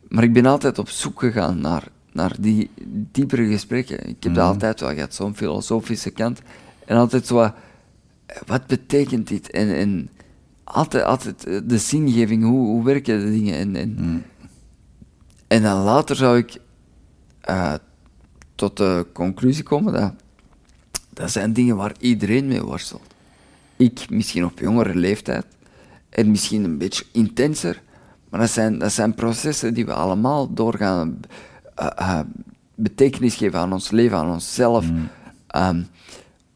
Maar 0.09 0.25
ik 0.25 0.33
ben 0.33 0.47
altijd 0.47 0.79
op 0.79 0.89
zoek 0.89 1.21
gegaan 1.21 1.61
naar, 1.61 1.89
naar 2.13 2.37
die 2.41 2.71
diepere 2.87 3.47
gesprekken. 3.47 4.09
Ik 4.09 4.23
heb 4.23 4.35
dat 4.35 4.47
altijd 4.47 4.81
wel 4.81 4.95
gehad, 4.95 5.15
zo'n 5.15 5.37
filosofische 5.37 6.11
kant. 6.11 6.41
En 6.87 6.97
altijd 6.97 7.27
zo, 7.27 7.35
wat, 7.35 7.55
wat 8.47 8.67
betekent 8.67 9.29
dit? 9.29 9.51
En, 9.51 9.75
en 9.75 10.11
altijd, 10.65 11.05
altijd 11.05 11.47
eh, 11.47 11.61
de 11.65 11.79
zingeving, 11.79 12.45
hoe, 12.45 12.67
hoe 12.67 12.85
werken 12.85 13.21
de 13.21 13.31
dingen? 13.31 13.55
En, 13.55 13.77
en, 13.77 14.25
en 15.47 15.63
dan 15.63 15.83
later 15.83 16.17
zou 16.17 16.39
ik 16.39 16.61
eh, 17.41 17.75
tot 18.55 18.77
de 18.77 19.07
conclusie 19.13 19.65
komen 19.65 19.93
dat 19.93 20.13
dat 21.15 21.31
zijn 21.31 21.53
dingen 21.53 21.77
waar 21.77 21.95
iedereen 21.99 22.47
mee 22.47 22.63
worstelt. 22.63 23.15
Ik 23.77 24.11
misschien 24.11 24.45
op 24.45 24.59
jongere 24.59 24.95
leeftijd 24.95 25.47
en 26.09 26.31
misschien 26.31 26.65
een 26.65 26.79
beetje 26.79 27.05
intenser, 27.13 27.83
maar 28.29 28.41
dat 28.41 28.51
zijn, 28.51 28.79
dat 28.79 28.93
zijn 28.93 29.15
processen 29.15 29.75
die 29.75 29.87
we 29.87 29.93
allemaal 29.93 30.53
doorgaan. 30.53 31.21
Eh, 31.83 32.19
eh, 32.19 32.27
betekenis 32.75 33.35
geven 33.35 33.59
aan 33.59 33.73
ons 33.73 33.91
leven, 33.91 34.19
aan 34.19 34.33
onszelf. 34.33 34.87
Ehm, 35.47 35.83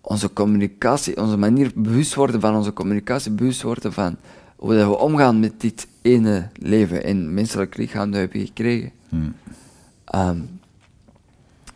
onze 0.01 0.33
communicatie, 0.33 1.21
onze 1.21 1.37
manier 1.37 1.71
bewust 1.75 2.15
worden 2.15 2.41
van 2.41 2.57
onze 2.57 2.73
communicatie, 2.73 3.33
bewust 3.33 3.63
worden 3.63 3.93
van 3.93 4.17
hoe 4.57 4.75
dat 4.75 4.89
we 4.89 4.99
omgaan 4.99 5.41
met 5.41 5.61
dit 5.61 5.87
ene 6.03 6.49
leven 6.55 7.05
en 7.05 7.35
menselijk 7.35 7.77
lichaam 7.77 8.05
dat 8.05 8.13
we 8.13 8.19
hebben 8.19 8.47
gekregen. 8.47 8.93
Ehm, 10.05 10.39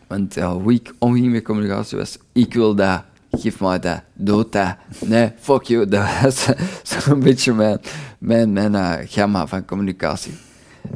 want 0.07 0.35
hoe 0.35 0.73
ik 0.73 0.93
omging 0.97 1.31
met 1.31 1.43
communicatie 1.43 1.97
was, 1.97 2.17
ik 2.31 2.53
wil 2.53 2.75
dat, 2.75 3.03
geef 3.31 3.59
mij 3.59 3.79
dat, 3.79 4.01
doe 4.13 4.47
dat. 4.49 4.75
Nee, 5.05 5.31
fuck 5.39 5.63
you, 5.63 5.87
dat 5.87 6.07
was 6.21 6.47
zo'n 7.03 7.19
beetje 7.19 7.53
mijn, 7.53 7.79
mijn, 8.17 8.53
mijn 8.53 8.75
eh, 8.75 8.93
gamma 9.05 9.47
van 9.47 9.65
communicatie. 9.65 10.33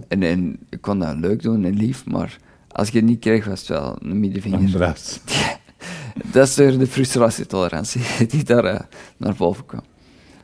En, 0.08 0.24
en 0.24 0.58
ik 0.70 0.82
kon 0.82 1.00
dat 1.00 1.16
leuk 1.16 1.42
doen 1.42 1.66
en 1.66 1.74
lief, 1.74 2.06
maar 2.06 2.38
als 2.76 2.88
ik 2.88 2.94
het 2.94 3.04
niet 3.04 3.20
kreeg, 3.20 3.46
was 3.46 3.60
het 3.60 3.68
wel 3.68 3.98
een 4.02 4.20
middenvinger. 4.20 4.80
Dat 6.32 6.48
is 6.48 6.56
weer 6.56 6.78
de 6.78 6.88
frustratietolerantie 6.88 8.02
die 8.30 8.44
daar 8.44 8.66
eh, 8.66 8.80
naar 9.18 9.36
boven 9.36 9.66
kwam. 9.66 9.82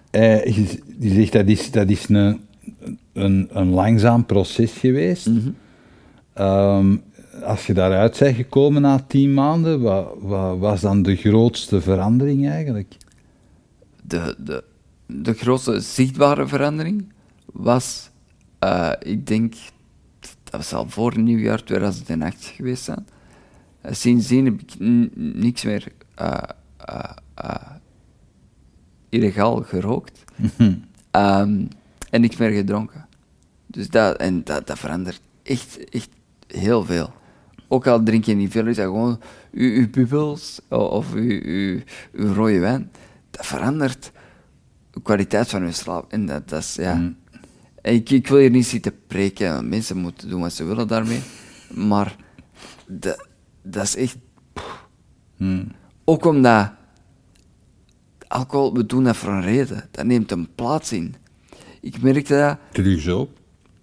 Eh, 0.09 0.45
je, 0.45 0.79
je 0.99 1.09
zegt 1.09 1.31
dat 1.31 1.47
is, 1.47 1.71
dat 1.71 1.89
is 1.89 2.09
een, 2.09 2.39
een, 3.13 3.49
een 3.51 3.69
langzaam 3.69 4.25
proces 4.25 4.71
geweest. 4.71 5.29
Ehm, 6.33 6.97
als 7.43 7.65
je 7.65 7.73
daaruit 7.73 8.19
bent 8.19 8.35
gekomen 8.35 8.81
na 8.81 9.03
tien 9.07 9.33
maanden, 9.33 9.81
wat, 9.81 10.13
wat 10.19 10.57
was 10.57 10.81
dan 10.81 11.01
de 11.01 11.15
grootste 11.15 11.81
verandering 11.81 12.49
eigenlijk? 12.49 12.95
de, 14.11 14.35
de, 14.37 14.63
de 15.05 15.33
grootste 15.33 15.79
zichtbare 15.79 16.47
verandering 16.47 17.13
was, 17.45 18.09
eh, 18.59 18.91
ik 18.99 19.27
denk, 19.27 19.53
dat 20.51 20.59
was 20.59 20.73
al 20.73 20.89
voor 20.89 21.19
nieuwjaar 21.19 21.63
2008 21.63 22.45
geweest 22.45 22.83
zijn. 22.83 23.07
Eh, 23.81 23.93
sindsdien 23.93 24.45
heb 24.45 24.61
ik 24.61 24.73
niks 25.15 25.63
meer 25.63 25.91
eh, 26.15 26.41
illegaal 29.09 29.61
gerookt 29.61 30.23
Ehm, 31.11 31.65
en 32.09 32.21
niks 32.21 32.37
meer 32.37 32.51
gedronken. 32.51 33.05
Dus 33.67 33.89
dat, 33.89 34.17
en 34.17 34.43
dat, 34.43 34.67
dat 34.67 34.79
verandert 34.79 35.21
echt, 35.43 35.89
echt 35.89 36.09
heel 36.47 36.83
veel. 36.83 37.13
Ook 37.67 37.87
al 37.87 38.03
drink 38.03 38.25
je 38.25 38.33
niet 38.33 38.51
veel, 38.51 38.67
is 38.67 38.75
dat 38.75 38.85
gewoon 38.85 39.19
uw, 39.51 39.75
uw 39.75 39.89
bubbels 39.89 40.59
of 40.69 41.13
uw, 41.13 41.41
uw, 41.43 41.81
uw 42.11 42.33
rode 42.33 42.59
wijn. 42.59 42.91
Dat 43.29 43.45
verandert 43.45 44.11
de 44.91 45.01
kwaliteit 45.01 45.49
van 45.49 45.65
je 45.65 45.71
slaap. 45.71 46.11
En 46.11 46.25
dat, 46.25 46.49
dat 46.49 46.59
is, 46.59 46.75
ja... 46.75 46.91
En 46.91 47.17
Ik, 47.81 48.09
ik 48.09 48.27
wil 48.27 48.37
hier 48.37 48.49
niet 48.49 48.65
zitten 48.65 48.93
preken, 49.07 49.69
mensen 49.69 49.97
moeten 49.97 50.29
doen 50.29 50.41
wat 50.41 50.53
ze 50.53 50.63
willen 50.63 50.87
daarmee. 50.87 51.19
Maar 51.73 52.15
dat, 52.87 53.27
dat 53.63 53.83
is 53.83 53.95
echt... 53.95 54.17
Ook 56.03 56.25
omdat 56.25 56.71
alcohol, 58.27 58.73
we 58.73 58.85
doen 58.85 59.03
dat 59.03 59.15
voor 59.17 59.29
een 59.29 59.41
reden. 59.41 59.87
Dat 59.91 60.05
neemt 60.05 60.31
een 60.31 60.49
plaats 60.55 60.91
in. 60.91 61.15
Ik 61.81 62.01
merkte 62.01 62.33
dat... 62.35 62.57
Drugs 62.83 63.07
ook. 63.09 63.29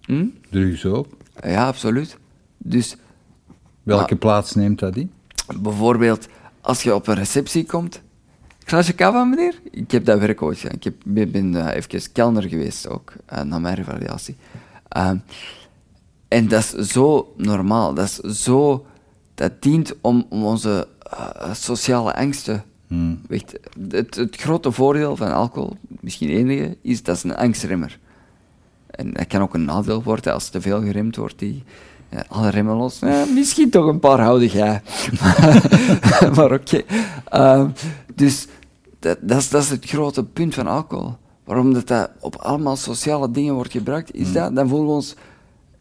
Hm? 0.01 0.25
Drugs 0.49 0.85
ook. 0.85 1.07
Ja, 1.43 1.67
absoluut. 1.67 2.17
Dus 2.57 2.95
Welke 3.83 4.05
Maar- 4.09 4.17
plaats 4.17 4.55
neemt 4.55 4.79
dat 4.79 4.95
in? 4.95 5.11
bijvoorbeeld, 5.61 6.27
als 6.61 6.83
je 6.83 6.95
op 6.95 7.07
een 7.07 7.15
receptie 7.15 7.65
komt... 7.65 8.01
Glaasje 8.69 8.93
kava, 8.93 9.23
meneer? 9.23 9.61
Ik 9.71 9.91
heb 9.91 10.05
dat 10.05 10.19
werk 10.19 10.41
ooit 10.41 10.57
gedaan. 10.57 10.75
Ik 10.75 10.83
heb, 10.83 10.93
ben, 11.05 11.31
ben 11.31 11.67
eh, 11.67 11.75
even 11.75 12.11
kelner 12.11 12.43
geweest 12.43 12.87
ook, 12.87 13.13
na 13.43 13.59
mijn 13.59 13.75
revalidatie. 13.75 14.35
Ehm, 14.87 15.17
en 16.27 16.47
dat 16.47 16.73
is 16.77 16.91
zo 16.91 17.33
normaal. 17.37 17.93
Dat 17.93 18.05
is 18.23 18.43
zo... 18.43 18.85
Dat 19.35 19.61
dient 19.61 19.95
om, 20.01 20.25
om 20.29 20.43
onze 20.43 20.87
eh, 21.11 21.53
sociale 21.53 22.15
angsten 22.15 22.63
weg 23.27 23.41
te... 23.41 23.59
Het, 23.89 24.15
het 24.15 24.35
grote 24.35 24.71
voordeel 24.71 25.15
van 25.15 25.33
alcohol, 25.33 25.77
misschien 25.99 26.29
enige, 26.29 26.77
is 26.81 27.03
dat 27.03 27.15
is 27.15 27.23
een 27.23 27.35
angstremmer. 27.35 27.99
En 28.87 29.13
dat 29.13 29.27
kan 29.27 29.41
ook 29.41 29.53
een 29.53 29.65
nadeel 29.65 30.03
worden 30.03 30.33
als 30.33 30.49
te 30.49 30.61
veel 30.61 30.81
geremd 30.81 31.15
wordt. 31.15 31.39
Die, 31.39 31.63
ja, 32.09 32.23
alle 32.27 32.49
remmen 32.49 32.75
los. 32.75 32.99
Ja, 32.99 33.25
misschien 33.33 33.69
toch 33.69 33.85
een 33.85 33.99
paar 33.99 34.19
houden 34.19 34.47
jij. 34.47 34.81
maar 36.35 36.51
oké. 36.51 36.81
Ehm, 37.29 37.69
dus 38.15 38.47
dat, 38.99 39.17
dat, 39.21 39.37
is, 39.37 39.49
dat 39.49 39.63
is 39.63 39.69
het 39.69 39.85
grote 39.85 40.23
punt 40.23 40.53
van 40.53 40.67
alcohol. 40.67 41.15
Waarom 41.43 41.73
dat, 41.73 41.87
dat 41.87 42.11
op 42.19 42.35
allemaal 42.35 42.75
sociale 42.75 43.31
dingen 43.31 43.53
wordt 43.53 43.71
gebruikt, 43.71 44.13
is 44.13 44.33
dat, 44.33 44.55
dan 44.55 44.67
voelen 44.67 44.87
we 44.87 44.93
ons... 44.93 45.15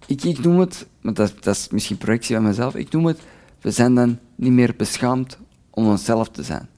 Ik, 0.07 0.25
ik 0.25 0.39
noem 0.39 0.59
het, 0.59 0.87
maar 1.01 1.15
dat, 1.15 1.35
dat 1.41 1.57
is 1.57 1.69
misschien 1.69 1.97
projectie 1.97 2.35
van 2.35 2.45
mezelf, 2.45 2.75
ik 2.75 2.93
noem 2.93 3.07
het, 3.07 3.21
we 3.61 3.71
zijn 3.71 3.95
dan 3.95 4.19
niet 4.35 4.53
meer 4.53 4.75
beschaamd 4.77 5.39
om 5.71 5.87
onszelf 5.87 6.29
te 6.29 6.43
zijn. 6.43 6.69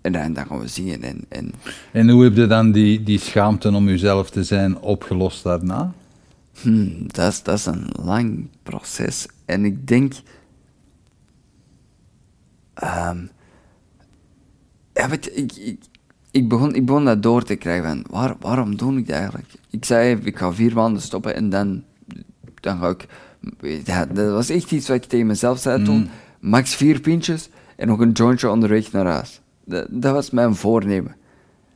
En 0.00 0.12
dan, 0.12 0.32
dan 0.32 0.46
gaan 0.46 0.58
we 0.58 0.68
zingen 0.68 1.02
en, 1.02 1.24
en 1.28 1.52
En 1.92 2.08
hoe 2.10 2.24
heb 2.24 2.36
je 2.36 2.46
dan 2.46 2.72
die, 2.72 3.02
die 3.02 3.18
schaamte 3.18 3.74
om 3.74 3.88
jezelf 3.88 4.30
te 4.30 4.44
zijn 4.44 4.78
opgelost 4.78 5.42
daarna? 5.42 5.92
Hmm, 6.60 7.06
dat, 7.06 7.32
is, 7.32 7.42
dat 7.42 7.58
is 7.58 7.66
een 7.66 7.86
lang 8.02 8.48
proces. 8.62 9.26
En 9.44 9.64
ik 9.64 9.86
denk. 9.86 10.12
ehm, 12.74 13.26
ja, 14.92 15.08
weet 15.08 15.36
ik, 15.38 15.52
ik, 15.52 15.78
ik, 16.30 16.48
begon, 16.48 16.74
ik 16.74 16.86
begon 16.86 17.04
dat 17.04 17.22
door 17.22 17.42
te 17.42 17.54
krijgen 17.54 17.84
van, 17.84 18.04
waar, 18.10 18.36
waarom 18.40 18.76
doe 18.76 18.98
ik 18.98 19.06
dat 19.06 19.16
eigenlijk? 19.16 19.48
Ik 19.70 19.84
zei, 19.84 20.18
ik 20.22 20.38
ga 20.38 20.52
vier 20.52 20.74
maanden 20.74 21.02
stoppen 21.02 21.34
en 21.34 21.50
dan, 21.50 21.82
dan 22.60 22.78
ga 22.78 22.88
ik... 22.88 23.06
Ja, 23.84 24.06
dat 24.06 24.32
was 24.32 24.48
echt 24.48 24.72
iets 24.72 24.88
wat 24.88 24.96
ik 24.96 25.04
tegen 25.04 25.26
mezelf 25.26 25.58
zei 25.58 25.84
toen. 25.84 26.08
Max 26.40 26.74
vier 26.74 27.00
pintjes 27.00 27.48
en 27.76 27.86
nog 27.86 28.00
een 28.00 28.12
jointje 28.12 28.50
onderweg 28.50 28.92
naar 28.92 29.06
huis. 29.06 29.40
Dat, 29.64 29.86
dat 29.90 30.12
was 30.12 30.30
mijn 30.30 30.54
voornemen. 30.54 31.16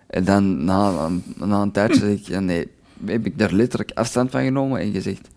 En 0.07 0.25
dan, 0.25 0.64
na, 0.64 1.09
na 1.37 1.62
een 1.62 1.71
tijdje 1.71 1.99
zeg 1.99 2.11
ik, 2.11 2.27
ja, 2.27 2.41
nee, 2.41 2.69
heb 3.05 3.27
ik 3.27 3.39
daar 3.39 3.53
letterlijk 3.53 3.91
afstand 3.95 4.31
van 4.31 4.43
genomen 4.45 4.81
en 4.81 4.93
gezegd, 4.93 5.29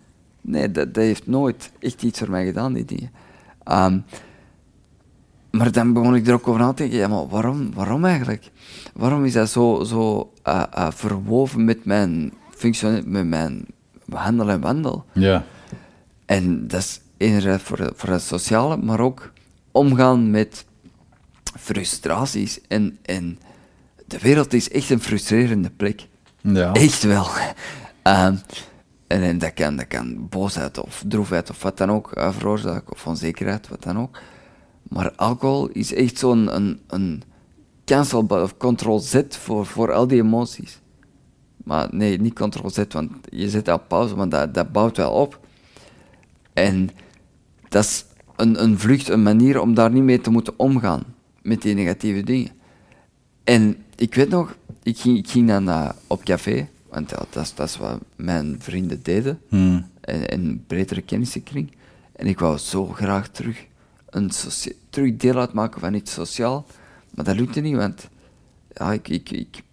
nee, 0.41 0.71
dat, 0.71 0.93
dat 0.93 1.03
heeft 1.03 1.27
nooit 1.27 1.71
echt 1.79 2.03
iets 2.03 2.19
voor 2.19 2.29
mij 2.29 2.45
gedaan, 2.45 2.73
die 2.73 2.85
dingen. 2.85 3.11
Ehm, 3.63 3.99
maar 5.51 5.71
dan 5.71 5.93
begon 5.93 6.15
ik 6.15 6.27
er 6.27 6.33
ook 6.33 6.47
over 6.47 6.61
na 6.61 6.73
te 6.73 6.75
denken, 6.75 6.97
ja, 6.97 7.07
maar 7.07 7.27
waarom, 7.27 7.73
waarom 7.73 8.05
eigenlijk? 8.05 8.51
Waarom 8.93 9.25
is 9.25 9.33
dat 9.33 9.49
zo, 9.49 9.83
zo 9.83 10.31
uh, 10.47 10.63
uh, 10.77 10.87
verwoven 10.91 11.65
met 11.65 11.85
mijn 11.85 12.33
functie, 12.55 13.01
met 13.05 13.27
mijn 13.27 13.65
handel 14.09 14.49
en 14.49 14.61
wandel? 14.61 15.05
Ja. 15.13 15.43
En 16.25 16.67
dat 16.67 16.79
is 16.79 17.01
enerzijds 17.17 17.63
voor, 17.63 17.91
voor 17.95 18.09
het 18.09 18.21
sociale, 18.21 18.77
maar 18.77 18.99
ook 18.99 19.31
omgaan 19.71 20.31
met 20.31 20.65
frustraties. 21.59 22.61
En, 22.67 22.97
en 23.01 23.39
de 24.05 24.19
wereld 24.19 24.53
is 24.53 24.69
echt 24.69 24.89
een 24.89 25.01
frustrerende 25.01 25.69
plek. 25.69 26.07
Ja. 26.41 26.73
Echt 26.73 27.03
wel. 27.03 27.27
Ehm, 28.01 28.35
en, 29.07 29.21
en 29.21 29.37
dat, 29.37 29.53
kan, 29.53 29.75
dat 29.75 29.87
kan 29.87 30.27
boosheid 30.29 30.77
of 30.77 31.03
droefheid 31.07 31.49
of 31.49 31.61
wat 31.61 31.77
dan 31.77 31.91
ook 31.91 32.17
uh, 32.17 32.33
veroorzaken, 32.33 32.93
of 32.93 33.07
onzekerheid, 33.07 33.67
wat 33.67 33.83
dan 33.83 33.99
ook. 33.99 34.19
Maar 34.89 35.11
alcohol 35.15 35.67
is 35.67 35.93
echt 35.93 36.17
zo'n 36.17 36.55
een, 36.55 36.79
een 36.87 37.21
cancel 37.85 38.25
of 38.27 38.57
control-z 38.57 39.21
voor, 39.29 39.65
voor 39.65 39.93
al 39.93 40.07
die 40.07 40.21
emoties. 40.21 40.79
Maar 41.63 41.87
nee, 41.91 42.19
niet 42.19 42.33
control-z, 42.35 42.83
want 42.89 43.11
je 43.29 43.49
zet 43.49 43.67
op 43.67 43.87
pauze, 43.87 44.15
want 44.15 44.31
dat, 44.31 44.53
dat 44.53 44.71
bouwt 44.71 44.97
wel 44.97 45.11
op. 45.11 45.39
En 46.53 46.89
dat 47.69 47.83
is 47.83 48.05
een, 48.35 48.63
een 48.63 48.79
vlucht, 48.79 49.09
een 49.09 49.23
manier 49.23 49.61
om 49.61 49.73
daar 49.73 49.91
niet 49.91 50.03
mee 50.03 50.21
te 50.21 50.29
moeten 50.29 50.53
omgaan, 50.57 51.03
met 51.41 51.61
die 51.61 51.75
negatieve 51.75 52.23
dingen. 52.23 52.51
En 53.43 53.77
ik 53.95 54.15
weet 54.15 54.29
nog, 54.29 54.55
ik 54.83 54.97
ging, 54.97 55.17
ik 55.17 55.29
ging 55.29 55.47
dan 55.47 55.67
uh, 55.67 55.89
op 56.07 56.23
café, 56.23 56.67
want 56.89 57.09
dat, 57.09 57.27
is, 57.35 57.53
dat 57.53 57.67
is 57.67 57.77
wat 57.77 57.99
mijn 58.15 58.55
vrienden 58.59 58.99
deden, 59.03 59.41
Hmm. 59.49 59.89
en, 60.01 60.29
en 60.29 60.63
bredere 60.67 61.01
kennissenkring. 61.01 61.71
En 62.15 62.27
ik 62.27 62.39
wou 62.39 62.57
zo 62.57 62.85
graag 62.85 63.27
terug, 63.29 63.65
een 64.09 64.29
socia- 64.29 64.73
terug 64.89 65.15
deel 65.15 65.35
uitmaken 65.35 65.79
van 65.79 65.93
iets 65.93 66.13
sociaal, 66.13 66.65
maar 67.15 67.25
dat 67.25 67.35
lukte 67.35 67.59
niet, 67.59 67.75
want 67.75 68.09
ja, 68.73 68.93
ik, 68.93 69.07
ik, 69.07 69.31
ik 69.31 69.63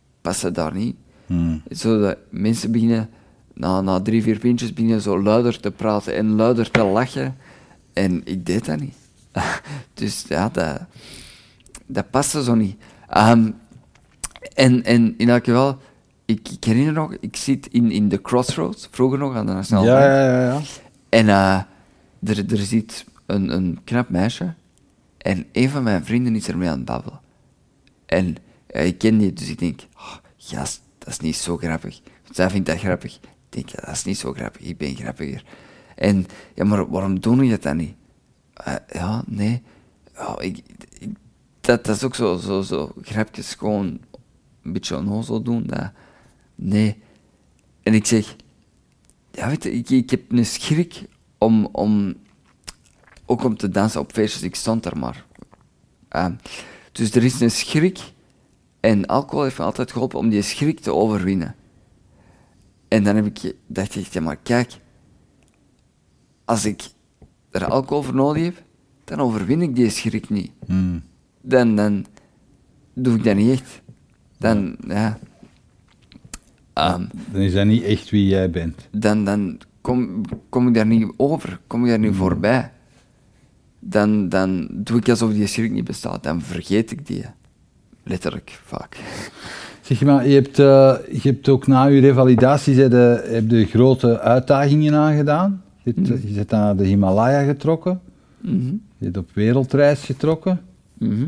daar 0.53 0.75
niet. 0.75 0.97
Hmm. 1.27 1.62
Zo 1.71 2.01
dat 2.01 2.17
mensen 2.31 2.73
beginnen, 2.73 3.11
na, 3.55 3.81
na 3.81 4.01
drie, 4.01 4.23
vier 4.23 4.39
pintjes, 4.39 4.73
beginnen 4.73 5.01
zo 5.01 5.23
luider 5.23 5.61
te 5.61 5.71
praten 5.71 6.14
en 6.14 6.35
luider 6.35 6.71
te 6.71 6.85
lachen. 6.85 7.37
En 7.93 8.21
ik 8.25 8.47
deed 8.47 8.64
dat 8.64 8.81
niet. 8.81 8.95
dus 9.95 10.25
ja, 10.29 10.49
dat, 10.49 10.81
dat 11.87 12.11
paste 12.11 12.43
zo 12.43 12.55
niet. 12.55 12.77
Ehm, 13.09 13.51
en, 14.55 14.85
en 14.85 15.14
in 15.17 15.29
elk 15.29 15.45
geval, 15.45 15.79
ik, 16.25 16.49
ik 16.49 16.64
herinner 16.64 16.93
nog, 16.93 17.17
ik 17.21 17.37
zit 17.37 17.67
in, 17.67 17.91
in 17.91 18.09
de 18.09 18.21
Crossroads, 18.23 18.89
vroeger 18.91 19.19
nog 19.19 19.35
aan 19.35 19.47
de 19.47 19.53
Nationale 19.53 19.87
Ja, 19.87 19.93
Bank. 19.93 20.05
ja, 20.11 20.41
ja, 20.41 20.53
ja. 20.53 20.61
En 21.09 21.29
eh, 21.29 21.61
er, 22.31 22.53
er 22.53 22.59
zit 22.59 23.05
een, 23.27 23.51
een 23.55 23.79
knap 23.85 24.09
meisje 24.09 24.55
en 25.27 25.47
een 25.53 25.70
van 25.70 25.83
mijn 25.83 26.05
vrienden 26.05 26.37
is 26.37 26.49
ermee 26.49 26.68
aan 26.68 26.77
het 26.77 26.85
babbelen. 26.85 27.20
En 28.07 28.37
ja, 28.66 28.81
ik 28.81 28.99
ken 28.99 29.18
die, 29.18 29.33
dus 29.33 29.49
ik 29.49 29.59
denk, 29.59 29.81
oh, 29.95 30.16
gast, 30.37 30.83
dat 30.99 31.09
is 31.09 31.18
niet 31.18 31.37
zo 31.37 31.57
grappig. 31.57 32.01
Zij 32.31 32.51
vindt 32.51 32.66
dat 32.66 32.79
grappig. 32.79 33.14
Ik 33.14 33.29
denk, 33.49 33.68
ja, 33.68 33.81
dat 33.81 33.95
is 33.95 34.05
niet 34.05 34.18
zo 34.18 34.33
grappig, 34.33 34.62
ik 34.62 34.79
ben 34.79 34.97
grappiger. 34.97 35.45
En, 35.95 36.27
ja, 36.55 36.64
maar 36.64 36.91
waarom 36.91 37.20
doen 37.20 37.47
je 37.47 37.59
dat 37.59 37.74
niet? 37.74 37.95
Eh, 38.55 38.74
ja, 38.93 39.24
nee. 39.27 39.62
Ja, 40.14 40.39
ik, 40.41 40.62
dat, 41.61 41.85
dat 41.85 41.97
is 41.97 42.05
ook 42.05 42.14
zo, 42.14 42.37
zo, 42.37 42.62
zo 42.62 42.93
grapjes 43.03 43.55
gewoon 43.55 44.01
een 44.62 44.72
beetje 44.72 44.97
onnozel 44.97 45.43
doen. 45.43 45.70
Nee. 46.55 47.03
En 47.83 47.95
ik 47.95 48.07
zeg, 48.07 48.37
ja, 49.33 49.49
weet 49.49 49.62
je, 49.62 49.72
ik, 49.72 49.91
ik 49.91 50.11
heb 50.11 50.33
een 50.33 50.47
schrik 50.47 51.03
om, 51.39 51.66
om 51.72 52.16
ook 53.27 53.45
om 53.45 53.57
te 53.57 53.68
dansen 53.68 54.01
op 54.01 54.12
feestjes. 54.12 54.43
Ik 54.43 54.55
stond 54.55 54.83
daar 54.83 54.99
maar. 54.99 55.24
Ehm, 56.09 56.33
dus 56.93 57.14
er 57.14 57.24
is 57.24 57.41
een 57.41 57.51
schrik 57.51 57.99
en 58.81 59.07
alcohol 59.07 59.43
heeft 59.43 59.59
me 59.59 59.64
altijd 59.64 59.93
geholpen 59.93 60.18
om 60.18 60.29
die 60.29 60.43
schrik 60.43 60.81
te 60.81 60.95
overwinnen. 60.95 61.55
En 62.89 63.05
dan 63.05 63.16
heb 63.16 63.27
ik, 63.27 63.55
dacht 63.66 63.97
ik, 63.97 64.07
ja 64.07 64.20
maar 64.20 64.37
kijk, 64.37 64.72
als 66.45 66.64
ik 66.64 66.83
er 67.51 67.64
alcohol 67.64 68.03
voor 68.03 68.14
nodig 68.14 68.45
heb, 68.45 68.62
dan 69.05 69.20
overwin 69.20 69.62
ik 69.62 69.74
die 69.74 69.91
schrik 69.91 70.31
niet. 70.31 70.51
Hmm. 70.66 71.03
Dan, 71.41 71.77
dan 71.77 72.07
doe 72.95 73.16
ik 73.16 73.24
dat 73.24 73.37
niet 73.37 73.51
echt. 73.51 73.81
Dan, 74.39 74.77
ja. 74.87 75.18
Ehm, 76.72 77.07
Dan 77.33 77.41
is 77.41 77.53
dat 77.53 77.66
niet 77.66 77.83
echt 77.83 78.11
wie 78.11 78.27
jij 78.27 78.51
bent. 78.51 78.89
dan, 78.91 79.24
dan 79.24 79.59
kom, 79.81 80.24
kom 80.49 80.68
ik 80.68 80.74
daar 80.74 80.87
niet 80.87 81.12
over, 81.16 81.61
kom 81.66 81.83
ik 81.83 81.89
daar 81.89 81.99
niet 81.99 82.14
voorbij. 82.14 82.72
Dan, 83.89 84.28
dan 84.28 84.68
doe 84.70 84.99
ik 84.99 85.09
alsof 85.09 85.32
die 85.32 85.47
schrik 85.47 85.72
niet 85.72 85.84
bestaat, 85.84 86.22
dan 86.22 86.43
vergeet 86.43 86.91
ik 86.91 87.07
die. 87.07 87.24
Letterlijk, 88.03 88.61
vaak. 88.64 88.97
Zeg 89.80 90.03
maar, 90.03 90.28
je 90.28 90.34
hebt, 90.34 90.59
eh, 90.59 90.95
je 91.22 91.28
hebt 91.28 91.49
ook 91.49 91.66
na 91.66 91.84
je 91.84 92.01
revalidatie 92.01 92.74
heb 92.80 93.51
je 93.51 93.66
grote 93.66 94.20
uitdagingen 94.20 94.95
aangedaan. 94.95 95.62
Je, 95.82 95.93
hebt, 95.95 96.07
je 96.09 96.32
bent 96.34 96.51
naar 96.51 96.76
de 96.76 96.84
Himalaya 96.84 97.43
getrokken. 97.43 98.01
Mhm. 98.41 98.64
Je 98.66 98.78
bent 98.99 99.16
op 99.16 99.30
wereldreis 99.32 100.01
getrokken. 100.05 100.61
Mhm. 100.95 101.26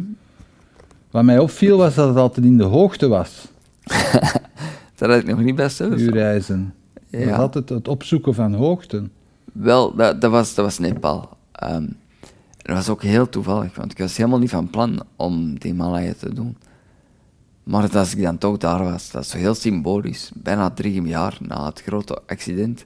Wat 1.11 1.24
mij 1.24 1.38
opviel 1.38 1.76
was 1.76 1.94
dat 1.94 2.09
het 2.09 2.16
altijd 2.16 2.46
in 2.46 2.56
de 2.56 2.64
hoogte 2.64 3.09
was, 3.09 3.46
Dat 4.96 5.09
had 5.11 5.18
ik 5.18 5.26
nog 5.26 5.42
niet 5.42 5.54
best 5.56 5.80
uw 5.80 5.90
uit. 5.90 6.00
reizen. 6.09 6.74
Het 7.11 7.20
was 7.20 7.28
Ja. 7.28 7.36
altijd 7.36 7.68
het 7.68 7.88
opzoeken 7.88 8.34
van 8.34 8.54
hoogten. 8.54 9.11
Wel, 9.52 9.94
dat, 9.94 10.20
dat, 10.20 10.30
was, 10.30 10.54
dat 10.54 10.64
was 10.64 10.78
Nepal. 10.78 11.28
Ehm, 11.52 11.86
dat 12.69 12.77
was 12.77 12.89
ook 12.89 13.03
heel 13.03 13.29
toevallig, 13.29 13.77
want 13.77 13.93
ik 13.93 13.99
was 13.99 14.16
helemaal 14.16 14.39
niet 14.39 14.51
van 14.51 14.71
plan 14.71 15.03
om 15.16 15.59
de 15.59 15.69
Himalaya 15.69 16.12
te 16.12 16.35
doen. 16.35 16.57
Maar 17.62 17.97
als 17.97 18.14
ik 18.14 18.23
dan 18.23 18.39
toch 18.39 18.57
daar 18.57 18.85
was, 18.85 19.11
dat 19.11 19.25
is 19.25 19.33
heel 19.33 19.55
symbolisch. 19.55 20.31
Bijna 20.35 20.71
drie 20.71 21.03
jaar 21.03 21.39
na 21.41 21.66
het 21.66 21.83
grote 21.83 22.23
accident, 22.27 22.85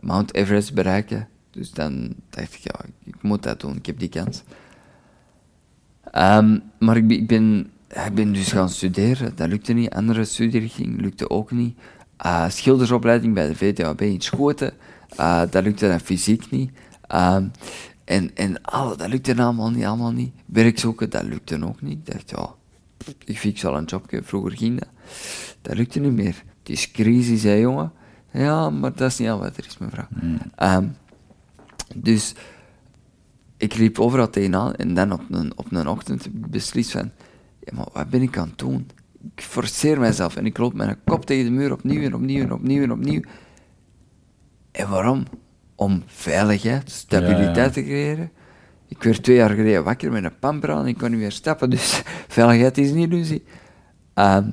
Mount 0.00 0.34
Everest 0.34 0.74
bereiken. 0.74 1.28
Dus 1.50 1.70
dan 1.70 2.14
dacht 2.30 2.54
ik, 2.54 2.60
ja, 2.62 2.80
ik 3.04 3.22
moet 3.22 3.42
dat 3.42 3.60
doen, 3.60 3.76
ik 3.76 3.86
heb 3.86 3.98
die 3.98 4.08
kans. 4.08 4.42
Ehm, 6.10 6.58
maar 6.78 6.96
ik 6.96 7.26
ben, 7.26 7.70
ik, 7.88 8.14
ben, 8.14 8.32
dus 8.32 8.52
gaan 8.52 8.68
studeren, 8.68 9.36
dat 9.36 9.48
lukte 9.48 9.72
niet. 9.72 9.90
Andere 9.90 10.24
studierichting 10.24 11.00
lukte 11.00 11.30
ook 11.30 11.50
niet. 11.50 11.78
Eh, 12.16 12.48
schildersopleiding 12.48 13.34
bij 13.34 13.48
de 13.48 13.56
VTHB 13.56 14.00
in 14.00 14.20
Schoten, 14.20 14.72
eh, 15.16 15.42
dat 15.50 15.64
lukte 15.64 15.88
dan 15.88 16.00
fysiek 16.00 16.50
niet. 16.50 16.70
Ehm, 17.06 17.46
en 18.04 18.34
en 18.34 18.62
alle, 18.62 18.96
dat 18.96 19.08
lukte 19.08 19.42
allemaal 19.42 19.70
niet, 19.70 19.84
allemaal 19.84 20.12
niet. 20.12 20.32
Werk 20.46 20.78
zoeken, 20.78 21.10
dat 21.10 21.22
lukte 21.22 21.64
ook 21.64 21.80
niet. 21.80 21.98
Ik 21.98 22.12
dacht, 22.12 22.30
ja, 22.30 22.54
ik 23.24 23.38
fix 23.38 23.62
wel 23.62 23.76
een 23.76 23.84
jobje. 23.84 24.22
Vroeger 24.22 24.56
ging 24.56 24.78
dat. 24.78 24.88
Dat 25.62 25.76
lukte 25.76 26.00
niet 26.00 26.12
meer. 26.12 26.42
Het 26.58 26.68
is 26.68 26.90
crisis, 26.90 27.42
hè, 27.42 27.54
jongen. 27.54 27.92
Ja, 28.32 28.70
maar 28.70 28.94
dat 28.94 29.10
is 29.10 29.18
niet 29.18 29.28
al 29.28 29.38
wat 29.38 29.56
er 29.56 29.66
is, 29.66 29.78
mevrouw. 29.78 30.08
Ehm, 30.54 30.88
dus 31.94 32.34
ik 33.56 33.74
liep 33.74 33.98
overal 33.98 34.30
tegenaan 34.30 34.74
en 34.74 34.94
dan 34.94 35.12
op 35.12 35.22
een, 35.30 35.52
op 35.56 35.72
een 35.72 35.88
ochtend 35.88 36.50
beslist 36.50 36.90
van, 36.90 37.10
ja, 37.60 37.76
maar 37.76 37.88
wat 37.92 38.10
ben 38.10 38.22
ik 38.22 38.36
aan 38.38 38.48
het 38.48 38.58
doen? 38.58 38.90
Ik 39.34 39.42
forceer 39.42 40.00
mezelf 40.00 40.36
en 40.36 40.46
ik 40.46 40.58
loop 40.58 40.74
met 40.74 40.88
een 40.88 41.04
kop 41.04 41.26
tegen 41.26 41.44
de 41.44 41.50
muur 41.50 41.72
opnieuw 41.72 42.02
en 42.02 42.14
opnieuw 42.14 42.42
en 42.42 42.52
opnieuw 42.52 42.82
en 42.82 42.92
opnieuw. 42.92 43.22
En 44.70 44.88
waarom? 44.88 45.24
Om 45.74 46.02
veiligheid, 46.06 46.90
stabiliteit 46.90 47.56
Ja, 47.56 47.62
ja. 47.62 47.70
te 47.70 47.82
creëren. 47.82 48.30
Ik 48.88 49.02
werd 49.02 49.22
twee 49.22 49.36
jaar 49.36 49.50
geleden 49.50 49.84
wakker 49.84 50.12
met 50.12 50.24
een 50.24 50.38
pamper 50.38 50.70
aan 50.70 50.80
en 50.80 50.86
ik 50.86 50.98
kon 50.98 51.10
niet 51.10 51.18
meer 51.18 51.32
stappen, 51.32 51.70
dus 51.76 52.02
veiligheid 52.28 52.78
is 52.78 52.90
een 52.90 52.96
illusie. 52.96 53.44
Ehm, 54.14 54.50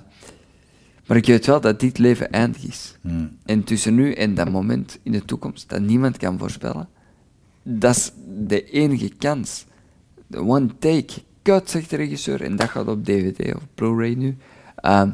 maar 1.05 1.17
ik 1.17 1.25
weet 1.25 1.45
wel 1.45 1.61
dat 1.61 1.79
dit 1.79 1.97
leven 1.97 2.31
eindig 2.31 2.63
is. 2.63 2.97
Hmm. 3.01 3.37
En 3.45 3.63
tussen 3.63 3.95
nu 3.95 4.13
en 4.13 4.35
dat 4.35 4.49
moment 4.51 4.99
in 5.03 5.11
de 5.11 5.25
toekomst 5.25 5.69
dat 5.69 5.81
niemand 5.81 6.17
kan 6.17 6.37
voorspellen, 6.37 6.89
dat 7.63 7.95
is 7.95 8.11
de 8.47 8.63
enige 8.63 9.09
kans. 9.17 9.65
De 10.27 10.37
one 10.37 10.77
take. 10.79 11.13
Kut, 11.41 11.69
zegt 11.69 11.89
de 11.89 11.95
regisseur. 11.95 12.41
En 12.41 12.55
dat 12.55 12.69
gaat 12.69 12.87
op 12.87 13.05
DVD 13.05 13.55
of 13.55 13.61
Blu-ray 13.75 14.13
nu. 14.13 14.37
Ehm, 14.75 15.09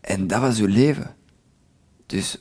en 0.00 0.26
dat 0.26 0.40
was 0.40 0.60
uw 0.60 0.66
leven. 0.66 1.14
Dus 2.06 2.38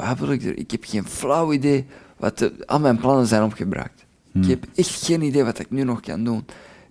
wat 0.00 0.18
wil 0.18 0.30
ik 0.30 0.42
er? 0.42 0.58
Ik 0.58 0.70
heb 0.70 0.84
geen 0.84 1.04
flauw 1.04 1.52
idee 1.52 1.86
wat 2.18 2.38
de, 2.38 2.66
al 2.66 2.80
mijn 2.80 2.98
plannen 2.98 3.26
zijn 3.26 3.42
opgebracht. 3.42 4.06
Ik 4.32 4.46
heb 4.46 4.64
echt 4.74 5.04
geen 5.04 5.22
idee 5.22 5.44
wat 5.44 5.58
ik 5.58 5.70
nu 5.70 5.82
nog 5.84 6.00
kan 6.00 6.24
doen. 6.24 6.38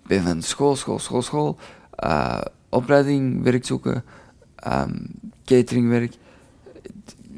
Ik 0.02 0.06
ben 0.06 0.22
van 0.22 0.42
school, 0.42 0.76
school, 0.76 0.98
school, 0.98 1.22
school. 1.22 1.58
eh, 1.90 2.40
opleiding 2.68 3.58
zoeken, 3.64 4.04
ehm, 4.54 4.94
cateringwerk. 5.44 6.14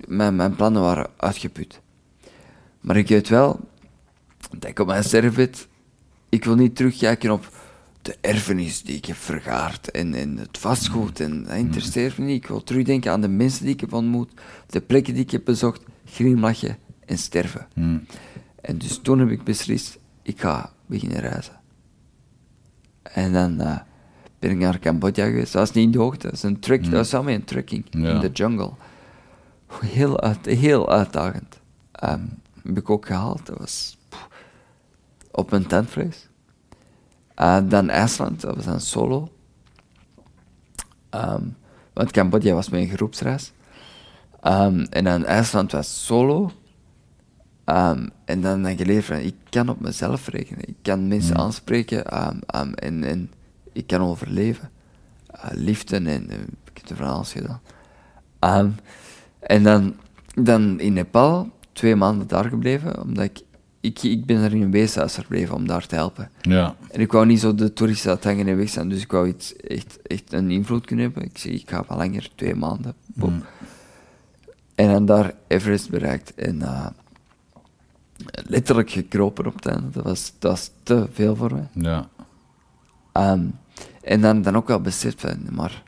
Mijn, 0.06 0.36
mijn 0.36 0.54
plannen 0.54 0.82
waren 0.82 1.06
uitgeput. 1.16 1.80
Maar 2.80 2.96
ik 2.96 3.08
weet 3.08 3.28
wel 3.28 3.60
dat 4.58 4.70
ik 4.70 4.78
op 4.78 4.86
mijn 4.86 5.04
sterfbed, 5.04 5.68
ik 6.28 6.44
wil 6.44 6.54
niet 6.54 6.76
terugkijken 6.76 7.30
op 7.30 7.48
de 8.02 8.16
erfenis 8.20 8.82
die 8.82 8.96
ik 8.96 9.04
heb 9.04 9.16
vergaard 9.16 9.90
en, 9.90 10.14
en 10.14 10.36
het 10.36 10.58
vastgoed. 10.58 11.20
En 11.20 11.44
dat 11.44 11.56
interesseert 11.56 12.18
me 12.18 12.24
niet. 12.24 12.42
Ik 12.42 12.48
wil 12.48 12.62
terugdenken 12.62 13.12
aan 13.12 13.20
de 13.20 13.28
mensen 13.28 13.64
die 13.64 13.74
ik 13.74 13.80
heb 13.80 13.92
ontmoet, 13.92 14.30
de 14.66 14.80
plekken 14.80 15.14
die 15.14 15.22
ik 15.22 15.30
heb 15.30 15.44
bezocht, 15.44 15.82
glimlachen 16.04 16.78
en 17.10 17.18
sterven. 17.18 17.66
Hmm. 17.74 18.06
En 18.60 18.78
dus 18.78 18.98
toen 18.98 19.18
heb 19.18 19.28
ik 19.28 19.44
beslist, 19.44 19.98
ik 20.22 20.40
ga 20.40 20.72
beginnen 20.86 21.20
reizen. 21.20 21.60
En 23.02 23.32
dan 23.32 23.60
uh, 23.60 23.78
ben 24.38 24.50
ik 24.50 24.56
naar 24.56 24.78
Cambodja 24.78 25.24
geweest. 25.24 25.52
Dat 25.52 25.62
was 25.62 25.72
niet 25.72 25.84
in 25.84 25.90
de 25.90 25.98
hoogte, 25.98 26.22
dat 26.22 26.30
was 26.30 26.42
een 26.42 26.60
trek, 26.60 26.84
dat 26.84 26.92
was 26.92 27.14
allemaal 27.14 27.34
een 27.34 27.44
trekking 27.44 27.90
in 27.90 28.20
de 28.20 28.30
jungle. 28.32 28.72
Heel, 29.84 30.20
uit, 30.20 30.46
heel 30.46 30.90
uitdagend. 30.90 31.60
Um, 32.04 32.40
heb 32.62 32.78
ik 32.78 32.90
ook 32.90 33.06
gehaald. 33.06 33.46
Dat 33.46 33.58
was 33.58 33.98
op 35.30 35.52
een 35.52 35.66
tentvlees. 35.66 36.28
Uh, 37.36 37.58
dan 37.68 37.90
IJsland, 37.90 38.40
dat 38.40 38.56
was 38.56 38.66
een 38.66 38.80
solo. 38.80 39.32
Um, 41.10 41.56
want 41.92 42.10
Cambodja 42.10 42.54
was 42.54 42.68
mijn 42.68 42.88
groepsreis. 42.88 43.52
Um, 44.42 44.82
en 44.82 45.04
dan 45.04 45.24
IJsland 45.24 45.72
was 45.72 46.04
solo. 46.04 46.52
Um, 47.70 48.08
en 48.24 48.40
dan 48.40 48.66
ik 48.66 48.78
geleerd 48.78 49.04
van, 49.04 49.16
ik 49.16 49.34
kan 49.48 49.68
op 49.68 49.80
mezelf 49.80 50.28
rekenen. 50.28 50.68
Ik 50.68 50.76
kan 50.82 51.08
mensen 51.08 51.34
mm. 51.34 51.40
aanspreken 51.40 52.04
en, 52.74 53.04
en 53.04 53.30
ik 53.72 53.86
kan 53.86 54.00
overleven. 54.00 54.70
Uh, 55.34 55.44
liefde 55.52 55.96
en, 55.96 56.06
en 56.06 56.30
ik 56.72 56.80
heb 56.80 56.88
er 56.88 56.96
van 56.96 57.06
alles 57.06 57.32
gedaan. 57.32 58.78
en 59.40 59.62
dan, 59.62 59.94
dan 60.34 60.80
in 60.80 60.92
Nepal, 60.92 61.50
twee 61.72 61.96
maanden 61.96 62.28
daar 62.28 62.44
gebleven, 62.44 63.02
omdat 63.02 63.24
ik 63.24 63.42
ik, 63.80 64.02
ik 64.02 64.26
ben 64.26 64.36
er 64.36 64.54
in 64.54 64.62
een 64.62 64.70
weeshuis 64.70 65.14
verbleven 65.14 65.54
om 65.54 65.66
daar 65.66 65.86
te 65.86 65.94
helpen. 65.94 66.30
Ja. 66.40 66.74
En 66.90 67.00
ik 67.00 67.12
wou 67.12 67.26
niet 67.26 67.40
zo 67.40 67.54
de 67.54 67.72
toeristen 67.72 68.10
uithangen 68.10 68.48
en 68.48 68.56
weg 68.56 68.68
zijn, 68.68 68.88
dus 68.88 69.02
ik 69.02 69.10
wou 69.10 69.28
iets, 69.28 69.56
echt, 69.56 69.98
echt 70.02 70.32
een 70.32 70.50
invloed 70.50 70.86
kunnen 70.86 71.04
hebben. 71.04 71.24
Ik 71.24 71.38
zeg, 71.38 71.52
ik 71.52 71.70
ga 71.70 71.84
wel 71.88 71.98
langer, 71.98 72.30
twee 72.34 72.54
maanden. 72.54 72.94
Mm. 73.14 73.42
En 74.74 74.90
dan 74.90 75.06
daar 75.06 75.34
Everest 75.46 75.90
bereikt 75.90 76.34
en 76.34 76.56
uh, 76.56 76.86
letterlijk 78.30 78.90
gekropen 78.90 79.46
op 79.46 79.54
het 79.54 79.66
einde. 79.66 79.90
Dat 79.90 80.04
was, 80.04 80.32
dat 80.38 80.50
was 80.50 80.70
te 80.82 81.08
veel 81.12 81.36
voor 81.36 81.52
mij. 81.52 81.68
Ja. 81.72 82.08
Um, 83.12 83.58
en 84.02 84.20
dan, 84.20 84.42
dan 84.42 84.56
ook 84.56 84.68
wel 84.68 84.80
beseft 84.80 85.20
van, 85.20 85.46
maar 85.50 85.82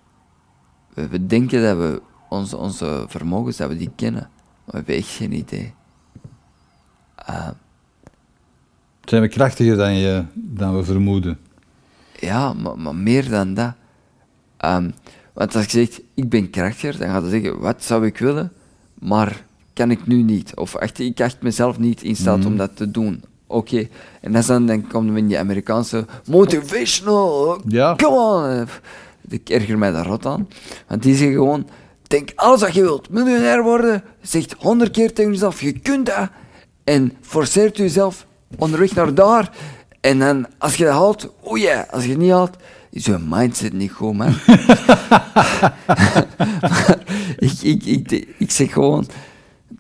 we, 0.95 1.09
we, 1.09 1.26
denken 1.26 1.62
dat 1.62 1.76
we 1.76 2.03
onze, 2.28 2.57
onze 2.57 3.05
vermogens, 3.09 3.57
dat 3.57 3.68
we 3.68 3.76
die 3.76 3.90
kennen, 3.97 4.30
maar 4.32 4.64
we 4.64 4.76
hebben 4.76 4.95
echt 4.95 5.09
geen 5.09 5.32
idee. 5.32 5.74
Uh, 7.30 7.49
zijn 9.05 9.22
we 9.22 9.28
krachtiger 9.28 9.76
dan, 9.76 9.95
je, 9.95 10.24
dan 10.34 10.76
we 10.76 10.84
vermoeden? 10.84 11.38
Ja, 12.20 12.53
maar, 12.53 12.78
maar 12.78 12.95
meer 12.95 13.28
dan 13.28 13.55
dat. 13.55 13.74
Um, 14.64 14.95
want 15.32 15.55
als 15.55 15.64
je 15.64 15.70
zegt, 15.70 16.01
ik 16.14 16.28
ben 16.28 16.51
krachtiger, 16.51 16.99
dan 16.99 17.09
gaat 17.09 17.22
je 17.22 17.30
zeggen, 17.30 17.59
wat 17.59 17.84
zou 17.84 18.07
ik 18.07 18.18
willen, 18.18 18.53
maar 18.95 19.45
kan 19.73 19.91
ik 19.91 20.07
nu 20.07 20.23
niet. 20.23 20.53
Of 20.55 20.75
echt, 20.75 20.99
ik 20.99 21.20
acht 21.20 21.43
mezelf 21.43 21.79
niet 21.79 22.03
in 22.03 22.16
staat 22.16 22.39
mm. 22.39 22.47
om 22.47 22.57
dat 22.57 22.70
te 22.77 22.91
doen. 22.91 23.25
Oké, 23.47 23.89
en 24.20 24.33
dan, 24.33 24.66
dan 24.66 24.87
komen 24.87 25.12
we 25.12 25.18
in 25.18 25.27
die 25.27 25.39
Amerikaanse 25.39 26.07
motivational, 26.27 27.61
ja. 27.66 27.95
come 27.97 28.16
on. 28.16 28.68
Ik 29.29 29.49
erger 29.49 29.79
mij 29.79 29.91
daar 29.91 30.07
rot 30.07 30.27
aan. 30.27 30.49
Want 30.89 31.03
die 31.03 31.16
zeggen 31.16 31.37
gewoon, 31.37 31.68
denk 32.03 32.33
alles 32.35 32.61
wat 32.61 32.75
je 32.75 32.83
wilt, 32.83 33.11
miljonair 33.11 33.62
worden, 33.62 34.05
zegt 34.20 34.55
honderd 34.59 34.91
keer 34.91 35.12
tegen 35.12 35.33
jezelf, 35.33 35.61
je 35.61 35.73
kunt 35.73 36.07
dat. 36.07 36.29
En 36.85 37.12
forceert 37.20 37.77
jezelf 37.77 38.27
onderweg 38.59 38.95
naar 38.95 39.14
daar. 39.14 39.51
En 40.01 40.18
dan, 40.18 40.47
als 40.59 40.75
je 40.75 40.85
dat 40.85 40.93
haalt, 40.93 41.29
oh 41.41 41.59
ja, 41.59 41.87
als 41.91 42.05
je 42.05 42.11
het 42.11 42.18
niet 42.18 42.31
haalt, 42.31 42.57
is 42.91 43.05
je 43.05 43.18
mindset 43.29 43.73
niet 43.73 43.93
goed, 43.93 44.16
man. 44.16 44.35
ik, 47.49 47.62
ik, 47.62 47.85
ik, 47.85 48.27
ik 48.39 48.51
zeg 48.51 48.73
gewoon, 48.73 49.07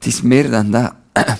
het 0.02 0.12
is 0.12 0.22
meer 0.22 0.50
dan 0.50 0.70
dat. 0.70 0.94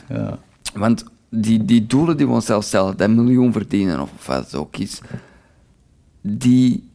ja. 0.09 0.39
Want 0.75 1.05
die, 1.29 1.65
die 1.65 1.87
doelen 1.87 2.17
die 2.17 2.27
we 2.27 2.33
onszelf 2.33 2.65
stellen, 2.65 2.97
dat 2.97 3.11
miljoen 3.11 3.53
verdienen 3.53 4.01
of 4.01 4.27
wat 4.27 4.45
het 4.45 4.55
ook 4.55 4.77
is, 4.77 5.01
die 6.21 6.89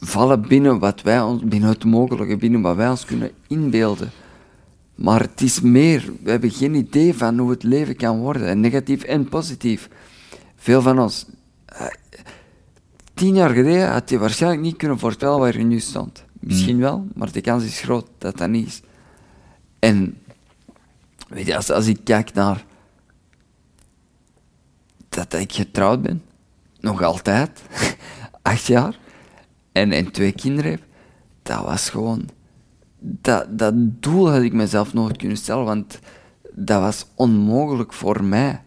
vallen 0.00 0.48
binnen 0.48 0.78
wat 0.78 1.02
wij 1.02 1.20
ons, 1.20 1.44
binnen 1.44 1.68
het 1.68 1.84
mogelijke, 1.84 2.36
binnen 2.36 2.60
wat 2.60 2.76
wij 2.76 2.90
ons 2.90 3.04
kunnen 3.04 3.30
inbeelden. 3.46 4.10
Maar 4.94 5.20
het 5.20 5.40
is 5.40 5.60
meer, 5.60 6.12
we 6.22 6.30
hebben 6.30 6.50
geen 6.50 6.74
idee 6.74 7.14
van 7.14 7.38
hoe 7.38 7.50
het 7.50 7.62
leven 7.62 7.96
kan 7.96 8.18
worden, 8.18 8.60
negatief 8.60 9.02
en 9.02 9.28
positief. 9.28 9.88
Veel 10.56 10.82
van 10.82 10.98
ons, 10.98 11.26
eh, 11.64 11.86
tien 13.14 13.34
jaar 13.34 13.50
geleden 13.50 13.92
had 13.92 14.10
je 14.10 14.18
waarschijnlijk 14.18 14.62
niet 14.62 14.76
kunnen 14.76 14.98
voorspellen 14.98 15.38
waar 15.38 15.58
je 15.58 15.64
nu 15.64 15.80
stond. 15.80 16.24
Misschien 16.40 16.72
hmm. 16.72 16.82
wel, 16.82 17.06
maar 17.14 17.32
de 17.32 17.40
kans 17.40 17.64
is 17.64 17.80
groot 17.80 18.06
dat 18.18 18.38
dat 18.38 18.48
niet 18.48 18.66
is. 18.66 18.82
En 19.78 20.16
weet 21.30 21.46
je, 21.46 21.56
als, 21.56 21.70
als 21.70 21.86
ik 21.86 22.00
kijk 22.04 22.34
naar 22.34 22.64
dat 25.08 25.32
ik 25.34 25.52
getrouwd 25.52 26.02
ben, 26.02 26.22
nog 26.80 27.02
altijd, 27.02 27.62
acht 28.42 28.66
jaar, 28.66 28.98
en, 29.72 29.92
en 29.92 30.10
twee 30.10 30.32
kinderen 30.32 30.70
heb, 30.70 30.82
dat 31.42 31.64
was 31.64 31.90
gewoon 31.90 32.28
dat, 33.00 33.46
dat 33.58 33.74
doel 33.76 34.30
had 34.30 34.42
ik 34.42 34.52
mezelf 34.52 34.92
nooit 34.94 35.16
kunnen 35.16 35.36
stellen, 35.36 35.64
want 35.64 35.98
dat 36.52 36.80
was 36.80 37.06
onmogelijk 37.14 37.92
voor 37.92 38.24
mij. 38.24 38.62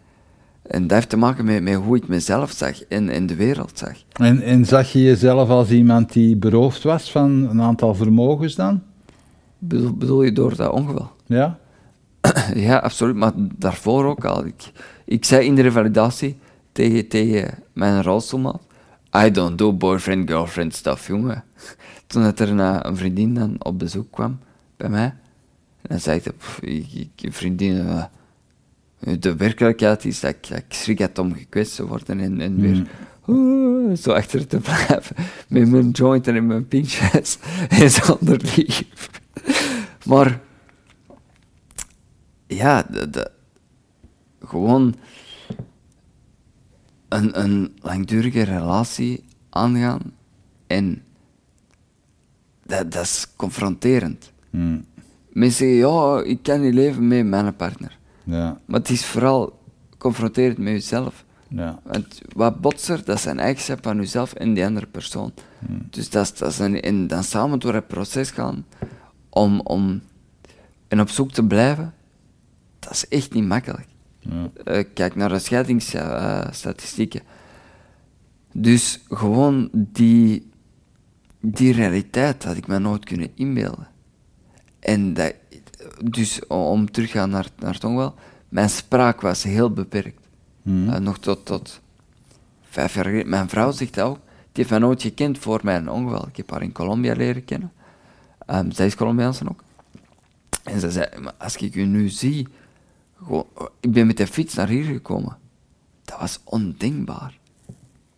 En 0.62 0.82
dat 0.82 0.90
heeft 0.90 1.08
te 1.08 1.16
maken 1.16 1.44
met, 1.44 1.62
met 1.62 1.74
hoe 1.74 1.96
ik 1.96 2.08
mezelf 2.08 2.50
zag 2.50 2.84
en, 2.84 3.08
en 3.08 3.26
de 3.26 3.34
wereld 3.34 3.78
zag. 3.78 3.92
En, 4.12 4.42
en 4.42 4.64
zag 4.64 4.92
je 4.92 5.02
jezelf 5.02 5.48
als 5.48 5.70
iemand 5.70 6.12
die 6.12 6.36
beroofd 6.36 6.82
was 6.82 7.10
van 7.10 7.30
een 7.30 7.60
aantal 7.60 7.94
vermogens 7.94 8.54
dan? 8.54 8.82
Bedoel, 9.58 9.92
bedoel 9.92 10.22
je 10.22 10.32
door 10.32 10.56
dat 10.56 10.72
ongeval? 10.72 11.10
Ja. 11.26 11.58
ja, 12.66 12.76
absoluut. 12.76 13.14
Maar 13.14 13.32
daarvoor 13.36 14.04
ook 14.04 14.24
al. 14.24 14.46
Ik, 14.46 14.72
ik 15.04 15.24
zei 15.24 15.46
in 15.46 15.54
de 15.54 15.62
revalidatie 15.62 16.36
tegen, 16.72 17.08
tegen 17.08 17.58
mijn 17.72 18.02
rolstoelmaat, 18.02 18.62
I 19.16 19.30
don't 19.30 19.58
do 19.58 19.72
boyfriend-girlfriend 19.72 20.74
stuff, 20.74 21.06
jongen 21.06 21.44
toen 22.06 22.22
dat 22.22 22.40
er 22.40 22.48
een, 22.48 22.86
een 22.86 22.96
vriendin 22.96 23.34
dan 23.34 23.56
op 23.58 23.78
bezoek 23.78 24.10
kwam 24.10 24.38
bij 24.76 24.88
mij, 24.88 25.14
en 25.82 25.88
dan 25.88 26.00
zei 26.00 26.20
ik, 26.60 27.10
ik, 27.16 27.32
vriendin, 27.34 27.76
uh, 27.76 28.04
de 29.18 29.36
werkelijkheid 29.36 30.04
is 30.04 30.20
dat 30.20 30.30
ik, 30.30 30.48
ik 30.48 30.64
schrik 30.68 30.98
had 30.98 31.18
om 31.18 31.34
gekwetst 31.34 31.76
te 31.76 31.86
worden 31.86 32.20
en, 32.20 32.40
en 32.40 32.60
weer 32.60 32.86
uh, 33.26 33.96
zo 34.02 34.12
achter 34.12 34.46
te 34.46 34.58
blijven 34.58 35.16
met 35.48 35.70
mijn 35.70 35.90
joint 35.90 36.28
en 36.28 36.46
mijn 36.46 36.68
pinches 36.68 37.38
en 37.68 37.90
zonder 37.90 38.40
lief. 38.56 39.10
maar 40.04 40.40
ja, 42.46 42.82
de, 42.82 43.10
de, 43.10 43.30
gewoon 44.44 44.94
een, 47.08 47.40
een 47.40 47.72
langdurige 47.80 48.42
relatie 48.42 49.24
aangaan 49.50 50.00
en 50.66 51.02
dat, 52.66 52.92
dat 52.92 53.02
is 53.02 53.26
confronterend. 53.36 54.32
Hmm. 54.50 54.84
Mensen 55.32 55.66
zeggen, 55.66 55.76
ja, 55.76 56.22
ik 56.22 56.42
kan 56.42 56.60
niet 56.60 56.74
leven 56.74 57.08
met 57.08 57.26
mijn 57.26 57.56
partner. 57.56 57.98
Ja. 58.24 58.60
Maar 58.64 58.80
het 58.80 58.90
is 58.90 59.04
vooral 59.04 59.58
confronterend 59.98 60.58
met 60.58 60.72
jezelf. 60.72 61.24
Ja. 61.48 61.80
Want 61.82 62.20
wat 62.34 62.60
botser, 62.60 63.04
dat 63.04 63.20
zijn 63.20 63.38
eigenschap 63.38 63.82
van 63.82 63.96
jezelf 63.96 64.32
en 64.32 64.54
die 64.54 64.64
andere 64.64 64.86
persoon. 64.86 65.32
Hmm. 65.66 65.86
Dus 65.90 66.10
dat 66.10 66.34
dat 66.38 66.50
is 66.50 66.58
een, 66.58 66.80
en 66.80 67.06
dan 67.06 67.24
samen 67.24 67.58
door 67.58 67.74
het 67.74 67.86
proces 67.86 68.30
gaan 68.30 68.66
om, 69.28 69.60
om 69.60 70.00
en 70.88 71.00
op 71.00 71.08
zoek 71.08 71.32
te 71.32 71.44
blijven, 71.44 71.94
dat 72.84 72.92
is 72.92 73.08
echt 73.08 73.32
niet 73.32 73.44
makkelijk. 73.44 73.86
Ja. 74.18 74.50
Uh, 74.64 74.84
kijk 74.94 75.14
naar 75.14 75.28
de 75.28 75.38
scheidingsstatistieken. 75.38 77.20
dus 78.52 79.00
gewoon 79.08 79.68
die 79.72 80.52
die 81.46 81.72
realiteit 81.72 82.44
had 82.44 82.56
ik 82.56 82.66
me 82.66 82.78
nooit 82.78 83.04
kunnen 83.04 83.30
inbeelden. 83.34 83.88
En 84.78 85.14
dat, 85.14 85.34
dus 86.04 86.46
om 86.46 86.90
terug 86.90 87.10
te 87.10 87.18
gaan 87.18 87.30
naar, 87.30 87.46
naar 87.58 87.78
Tongwel, 87.78 88.14
mijn 88.48 88.70
spraak 88.70 89.20
was 89.20 89.42
heel 89.42 89.70
beperkt. 89.70 90.26
Hmm. 90.62 90.88
Uh, 90.88 90.96
nog 90.96 91.18
tot, 91.18 91.46
tot 91.46 91.80
vijf 92.62 92.94
jaar 92.94 93.04
geleden. 93.04 93.28
Mijn 93.28 93.48
vrouw 93.48 93.70
zegt 93.70 94.00
ook, 94.00 94.16
die 94.16 94.24
heeft 94.52 94.70
mij 94.70 94.78
nooit 94.78 95.02
gekend 95.02 95.38
voor 95.38 95.60
mijn 95.62 95.90
ongeval. 95.90 96.26
Ik 96.28 96.36
heb 96.36 96.50
haar 96.50 96.62
in 96.62 96.72
Colombia 96.72 97.14
leren 97.14 97.44
kennen. 97.44 97.72
Um, 98.50 98.72
zij 98.72 98.86
is 98.86 98.94
Colombiaanse 98.94 99.48
ook. 99.48 99.64
En 100.64 100.80
ze 100.80 100.90
zei, 100.90 101.06
maar 101.20 101.34
als 101.38 101.56
ik 101.56 101.74
u 101.74 101.84
nu 101.84 102.08
zie, 102.08 102.48
gewoon, 103.24 103.46
ik 103.80 103.92
ben 103.92 104.06
met 104.06 104.16
de 104.16 104.26
fiets 104.26 104.54
naar 104.54 104.68
hier 104.68 104.84
gekomen. 104.84 105.36
Dat 106.04 106.20
was 106.20 106.40
ondenkbaar. 106.44 107.38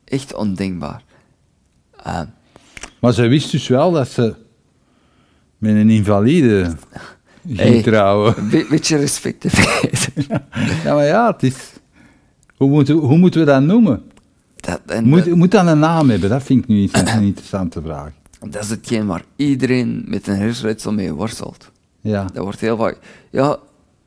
Echt 0.04 0.34
ondenkbaar. 0.34 1.02
Uh, 2.06 2.20
Maar 3.00 3.12
ze 3.12 3.26
wist 3.26 3.50
dus 3.50 3.68
wel 3.68 3.92
dat 3.92 4.08
ze 4.08 4.34
met 5.58 5.74
een 5.74 5.90
invalide 5.90 6.64
ging 7.46 7.58
Hey. 7.58 7.82
trouwen. 7.82 8.38
Een 8.38 8.48
be- 8.48 8.66
beetje 8.70 8.96
respect. 8.96 9.44
Ja, 10.84 10.94
maar 10.94 11.04
ja, 11.04 11.32
het 11.32 11.42
is... 11.42 11.72
Hoe 12.56 12.68
moeten, 12.70 12.94
hoe 12.96 13.18
moeten 13.18 13.40
we 13.40 13.46
dat 13.46 13.62
noemen? 13.62 14.02
Dat, 14.56 14.80
en 14.86 15.04
Moet, 15.08 15.24
dat, 15.24 15.34
moet 15.34 15.50
dat 15.50 15.66
een 15.66 15.78
naam 15.78 16.10
hebben? 16.10 16.28
Dat 16.28 16.42
vind 16.42 16.62
ik 16.62 16.68
nu 16.68 16.76
iets- 16.80 17.00
een 17.00 17.22
interessante 17.22 17.82
vraag. 17.82 18.10
dat 18.50 18.62
is 18.62 18.68
hetgeen 18.70 19.06
waar 19.06 19.22
iedereen 19.36 20.04
met 20.06 20.26
een 20.26 20.36
hersenletsel 20.36 20.92
mee 20.92 21.12
worstelt. 21.12 21.70
Ja. 22.00 22.24
Dat 22.32 22.44
wordt 22.44 22.60
heel 22.60 22.76
vaak... 22.76 22.98
Ja, 23.30 23.58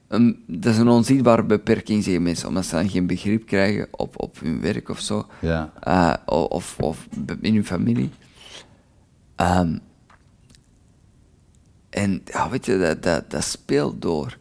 een- 0.10 0.44
dat 0.48 0.74
is 0.74 0.80
een 0.80 0.88
onzichtbare 0.88 1.44
beperking, 1.44 2.04
zeggen 2.04 2.24
mensen, 2.24 2.48
omdat 2.48 2.66
ze 2.66 2.76
dan 2.76 2.90
geen 2.90 3.08
begrip 3.08 3.46
krijgen 3.46 3.88
op, 3.92 4.22
op 4.22 4.40
hun 4.40 4.62
werk 4.62 4.90
of 4.90 5.00
zo. 5.00 5.28
Ja. 5.42 5.74
Eh, 5.80 6.14
of, 6.50 6.78
of 6.80 7.08
in 7.42 7.54
hun 7.54 7.66
familie. 7.66 8.10
Ehm, 9.36 9.78
en 11.90 12.22
ja, 12.26 12.50
weet 12.50 12.66
je, 12.66 12.78
dat, 12.78 13.04
dat, 13.04 13.32
dat 13.32 13.44
speelt 13.44 14.02
door. 14.02 14.38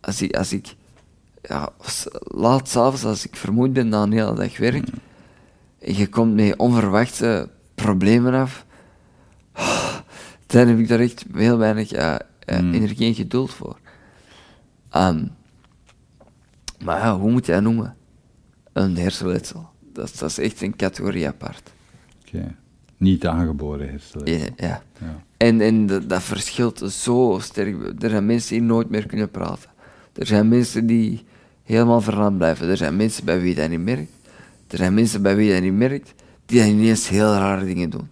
Als 0.00 0.22
ik, 0.22 0.36
als 0.36 0.52
ik 0.52 0.74
ja, 1.42 1.68
laat 2.24 2.68
s'avonds, 2.68 3.04
als 3.04 3.26
ik 3.26 3.36
vermoeid 3.36 3.72
ben 3.72 3.88
na 3.88 4.02
een 4.02 4.12
hele 4.12 4.34
dag 4.34 4.58
werk, 4.58 4.88
en 5.78 5.94
je 5.96 6.08
komt 6.08 6.34
met 6.34 6.56
onverwachte 6.56 7.48
problemen 7.74 8.34
af, 8.34 8.64
dan 10.46 10.68
heb 10.68 10.78
ik 10.78 10.88
daar 10.88 11.00
echt 11.00 11.24
heel 11.32 11.58
weinig 11.58 11.92
eh, 11.92 12.14
Mm. 12.58 12.74
en 12.98 13.14
geduld 13.14 13.50
voor. 13.50 13.78
Ehm, 14.90 15.24
maar 16.84 16.98
ja, 16.98 17.18
hoe 17.18 17.30
moet 17.30 17.46
je 17.46 17.52
dat 17.52 17.62
noemen? 17.62 17.96
Een 18.72 18.96
hersenletsel. 18.96 19.68
Dat, 19.92 20.04
is- 20.08 20.18
dat 20.18 20.30
is 20.30 20.38
echt 20.38 20.62
een 20.62 20.76
categorie 20.76 21.26
apart. 21.28 21.72
Oké. 22.26 22.54
Niet 22.96 23.26
aangeboren 23.26 23.88
hersenletsel. 23.90 24.38
Ja. 24.56 24.66
ja. 24.68 24.82
Ja. 25.00 25.22
En, 25.36 25.60
en 25.60 25.86
dat, 25.86 26.08
dat 26.08 26.22
verschilt 26.22 26.78
zo 26.92 27.38
sterk. 27.42 28.02
Er 28.02 28.10
zijn 28.10 28.26
mensen 28.26 28.52
die 28.52 28.62
nooit 28.62 28.90
meer 28.90 29.06
kunnen 29.06 29.30
praten. 29.30 29.70
Er 30.12 30.26
zijn 30.26 30.48
mensen 30.48 30.86
die 30.86 31.24
helemaal 31.62 32.00
verlamd 32.00 32.36
blijven. 32.36 32.68
Er 32.68 32.76
zijn 32.76 32.96
mensen 32.96 33.24
bij 33.24 33.40
wie 33.40 33.48
je 33.48 33.54
dat 33.60 33.70
niet 33.70 33.80
merkt. 33.84 34.10
Er 34.68 34.76
zijn 34.76 34.94
mensen 34.94 35.22
bij 35.22 35.36
wie 35.36 35.46
je 35.46 35.52
dat 35.52 35.62
niet 35.62 35.72
merkt, 35.74 36.14
die 36.46 36.60
dan 36.60 36.68
ineens 36.68 37.08
heel 37.08 37.32
rare 37.32 37.64
dingen 37.64 37.90
doen. 37.90 38.08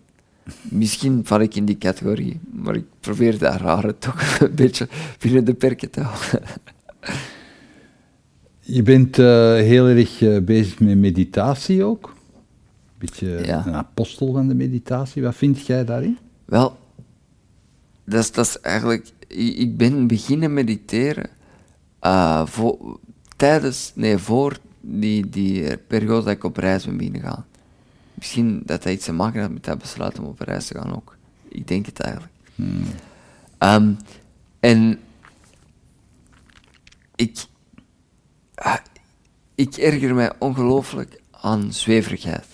Misschien 0.63 1.21
val 1.25 1.41
ik 1.41 1.55
in 1.55 1.65
die 1.65 1.79
categorie, 1.79 2.41
maar 2.51 2.75
ik 2.75 2.85
probeer 3.01 3.39
dat 3.39 3.57
rare 3.57 3.99
toch 3.99 4.39
een 4.41 4.55
beetje 4.55 4.89
binnen 5.19 5.45
de 5.45 5.55
perken 5.55 5.91
te 5.91 6.01
houden. 6.01 6.43
Je 8.61 8.83
bent 8.83 9.19
eh, 9.19 9.27
heel 9.55 9.87
erg 9.87 10.23
eh, 10.23 10.39
bezig 10.43 10.81
met 10.81 10.97
meditatie 10.99 11.85
ook. 11.85 12.17
Beetje 12.99 13.41
Ja. 13.47 13.67
een 13.67 13.75
apostel 13.75 14.33
van 14.33 14.49
de 14.49 14.55
meditatie. 14.55 15.23
Wat 15.23 15.35
vind 15.35 15.67
jij 15.67 15.85
daarin? 15.85 16.19
Wel, 16.45 16.77
dat 18.05 18.21
is, 18.23 18.33
dat 18.33 18.47
is 18.47 18.61
eigenlijk... 18.61 19.09
Ik 19.59 19.77
ben 19.77 20.07
beginnen 20.07 20.55
mediteren 20.55 21.31
eh, 22.01 22.47
voor, 22.47 22.99
tijdens, 23.37 23.93
nee, 23.95 24.19
voor 24.19 24.59
die, 24.81 25.29
die 25.29 25.77
periode 25.77 26.25
dat 26.25 26.35
ik 26.35 26.45
op 26.45 26.57
reis 26.57 26.85
ben 26.85 26.97
beginnen 26.97 27.21
gaan. 27.21 27.47
Misschien 28.19 28.63
dat 28.65 28.83
dat 28.83 28.93
iets 28.93 29.05
te 29.05 29.13
maken 29.13 29.41
had 29.41 29.51
met 29.51 29.65
dat 29.65 29.79
besluit 29.79 30.19
om 30.19 30.25
op 30.25 30.41
reis 30.41 30.67
te 30.67 30.75
gaan 30.75 30.97
ook. 30.97 31.17
Ik 31.49 31.69
denk 31.69 31.87
het 31.87 32.01
eigenlijk. 32.01 32.33
Ehm, 33.59 33.93
en 34.61 35.01
ik, 37.15 37.45
ah, 38.55 38.77
ik 39.55 39.77
erger 39.77 40.15
mij 40.15 40.33
ongelooflijk 40.39 41.21
aan 41.31 41.73
zweverigheid. 41.73 42.47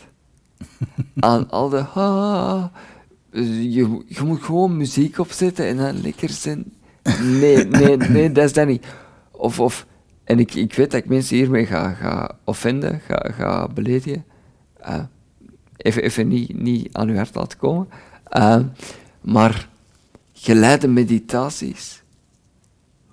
aan 1.20 1.50
al 1.50 1.68
de... 1.68 1.80
ah, 1.80 2.64
je, 3.30 4.02
je 4.06 4.22
moet 4.24 4.42
gewoon 4.42 4.76
muziek 4.76 5.18
opzetten 5.18 5.66
en 5.66 5.76
dan 5.76 6.00
lekker 6.00 6.30
zijn. 6.30 6.72
Nee, 7.22 7.64
nee, 7.64 7.96
nee, 7.96 8.32
dat 8.32 8.44
is 8.44 8.52
dat 8.52 8.66
niet. 8.66 8.86
Of, 9.30 9.60
of, 9.60 9.86
en 10.24 10.38
ik, 10.38 10.54
ik 10.54 10.74
weet 10.74 10.90
dat 10.90 11.00
ik 11.00 11.08
mensen 11.08 11.36
hiermee 11.36 11.66
ga, 11.66 11.92
ga 11.92 12.38
offenden, 12.44 13.00
ga, 13.00 13.30
ga 13.32 13.68
beledigen. 13.68 14.24
Eh, 14.80 15.02
even 15.84 16.02
even 16.02 16.28
niet, 16.28 16.54
niet 16.60 16.88
aan 16.92 17.08
uw 17.08 17.16
hart 17.16 17.34
laten 17.34 17.58
komen. 17.58 17.88
Eh, 18.24 18.60
maar 19.20 19.68
geleide 20.32 20.88
meditaties. 20.88 22.02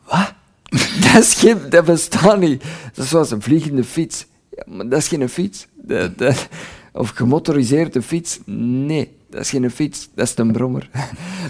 Wat? 0.06 0.34
dat, 1.14 1.22
is 1.22 1.34
geen, 1.34 1.58
dat 1.70 1.86
bestaat 1.86 2.40
niet. 2.40 2.64
Dat 2.94 3.04
is 3.06 3.10
zoals 3.10 3.32
een 3.32 3.42
vliegende 3.42 3.84
fiets. 3.84 4.26
Ja, 4.50 4.64
maar 4.68 4.90
dat 4.90 5.00
is 5.00 5.08
geen 5.08 5.30
fiets. 5.30 5.68
Dat, 5.76 6.18
dat- 6.18 6.48
of 6.94 7.10
gemotoriseerde 7.10 8.02
fiets. 8.02 8.40
Nee, 8.46 9.16
dat 9.30 9.42
is 9.42 9.50
geen 9.50 9.72
fiets. 9.72 10.10
Dat 10.16 10.28
is 10.28 10.38
een 10.38 10.52
brommer. 10.52 10.90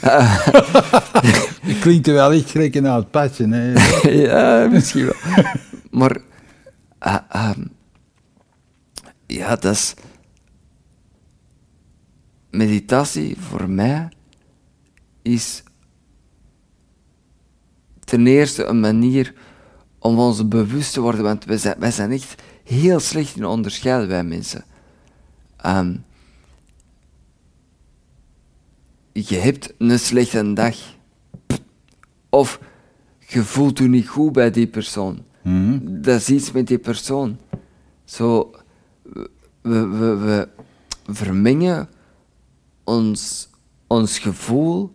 Je 1.64 1.78
klinkt 1.82 2.08
er 2.08 2.14
wel 2.14 2.32
echt 2.32 2.50
gelijk 2.50 2.82
naar 2.82 2.96
het 2.96 3.12
padje. 3.12 3.48
Hè? 3.48 3.72
ja, 4.28 4.68
misschien 4.68 5.06
wel. 5.06 5.44
Maar, 5.92 6.18
eh, 7.00 7.18
ehm, 7.30 7.62
ja, 9.28 9.56
dat 9.56 9.74
is. 9.74 9.94
Meditatie 12.52 13.38
voor 13.40 13.70
mij 13.70 14.10
is 15.22 15.64
ten 18.00 18.28
eerste 18.28 18.66
een 18.66 18.80
manier 18.80 19.34
om 20.00 20.20
ons 20.20 20.48
bewust 20.48 20.94
te 20.94 21.02
worden, 21.02 21.24
want 21.24 21.46
wij 21.46 21.58
zijn, 21.58 21.80
wij 21.80 21.92
zijn 21.92 22.12
echt 22.12 22.42
heel 22.64 23.00
slecht 23.00 23.36
in 23.36 23.46
onderscheiden, 23.46 24.08
wij 24.08 24.24
mensen. 24.24 24.66
Ehm, 25.58 25.96
je 29.12 29.36
hebt 29.36 29.74
een 29.78 30.00
slechte 30.00 30.54
dag. 30.54 30.76
Of 32.30 32.60
je 33.28 33.44
voelt 33.44 33.78
je 33.78 33.88
niet 33.88 34.08
goed 34.08 34.32
bij 34.32 34.52
die 34.52 34.68
persoon. 34.68 35.24
Mhm. 35.44 35.80
Dat 36.02 36.20
is 36.20 36.30
iets 36.30 36.52
met 36.52 36.68
die 36.68 36.80
persoon. 36.80 37.38
Zo, 38.04 38.52
we, 39.04 39.30
we, 39.62 39.86
we, 39.88 40.18
we 40.18 40.48
vermengen 41.14 41.90
ons, 42.84 43.50
ons 43.88 44.20
gevoel 44.20 44.92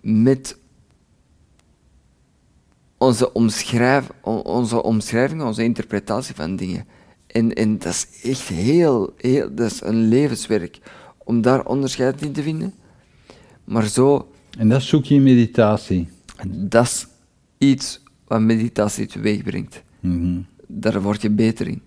met 0.00 0.58
onze, 2.98 3.32
omschrijf, 3.32 4.10
on- 4.22 4.42
onze 4.42 4.82
omschrijving, 4.82 5.42
onze 5.42 5.62
interpretatie 5.64 6.34
van 6.34 6.56
dingen. 6.56 6.86
En, 7.26 7.52
en 7.54 7.78
dat 7.78 7.92
is 7.92 8.06
echt 8.22 8.48
heel, 8.48 9.12
heel, 9.16 9.54
dat 9.54 9.70
is 9.70 9.80
een 9.82 10.08
levenswerk 10.08 10.78
om 11.18 11.40
daar 11.40 11.64
onderscheid 11.66 12.22
in 12.22 12.32
te 12.32 12.42
vinden. 12.42 12.74
Maar 13.64 13.86
zo, 13.86 14.30
En 14.58 14.68
dat 14.68 14.82
zoek 14.82 15.04
je 15.04 15.14
in 15.14 15.22
meditatie. 15.22 16.08
dat 16.48 16.84
is 16.84 17.06
iets 17.58 18.02
wat 18.26 18.40
meditatie 18.40 19.06
teweeg 19.06 19.42
brengt. 19.42 19.82
Mhm. 20.00 20.40
Daar 20.66 21.02
word 21.02 21.22
je 21.22 21.30
beter 21.30 21.66
in. 21.68 21.82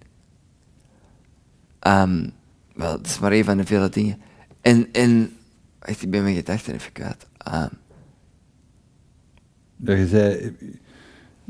Ehm, 1.79 2.29
wel, 2.73 2.91
dat 2.97 3.05
is 3.05 3.19
maar 3.19 3.31
een 3.31 3.43
van 3.43 3.57
de 3.57 3.65
vele 3.65 3.89
dingen. 3.89 4.21
En, 4.61 4.87
en 4.91 5.31
wacht, 5.79 6.01
ik 6.01 6.09
ben 6.09 6.23
mijn 6.23 6.35
gedachten 6.35 6.73
even 6.73 6.91
kwijt. 6.91 7.27
Ehm, 7.37 7.67
Dat 9.77 9.97
je 9.97 10.07
zei, 10.07 10.55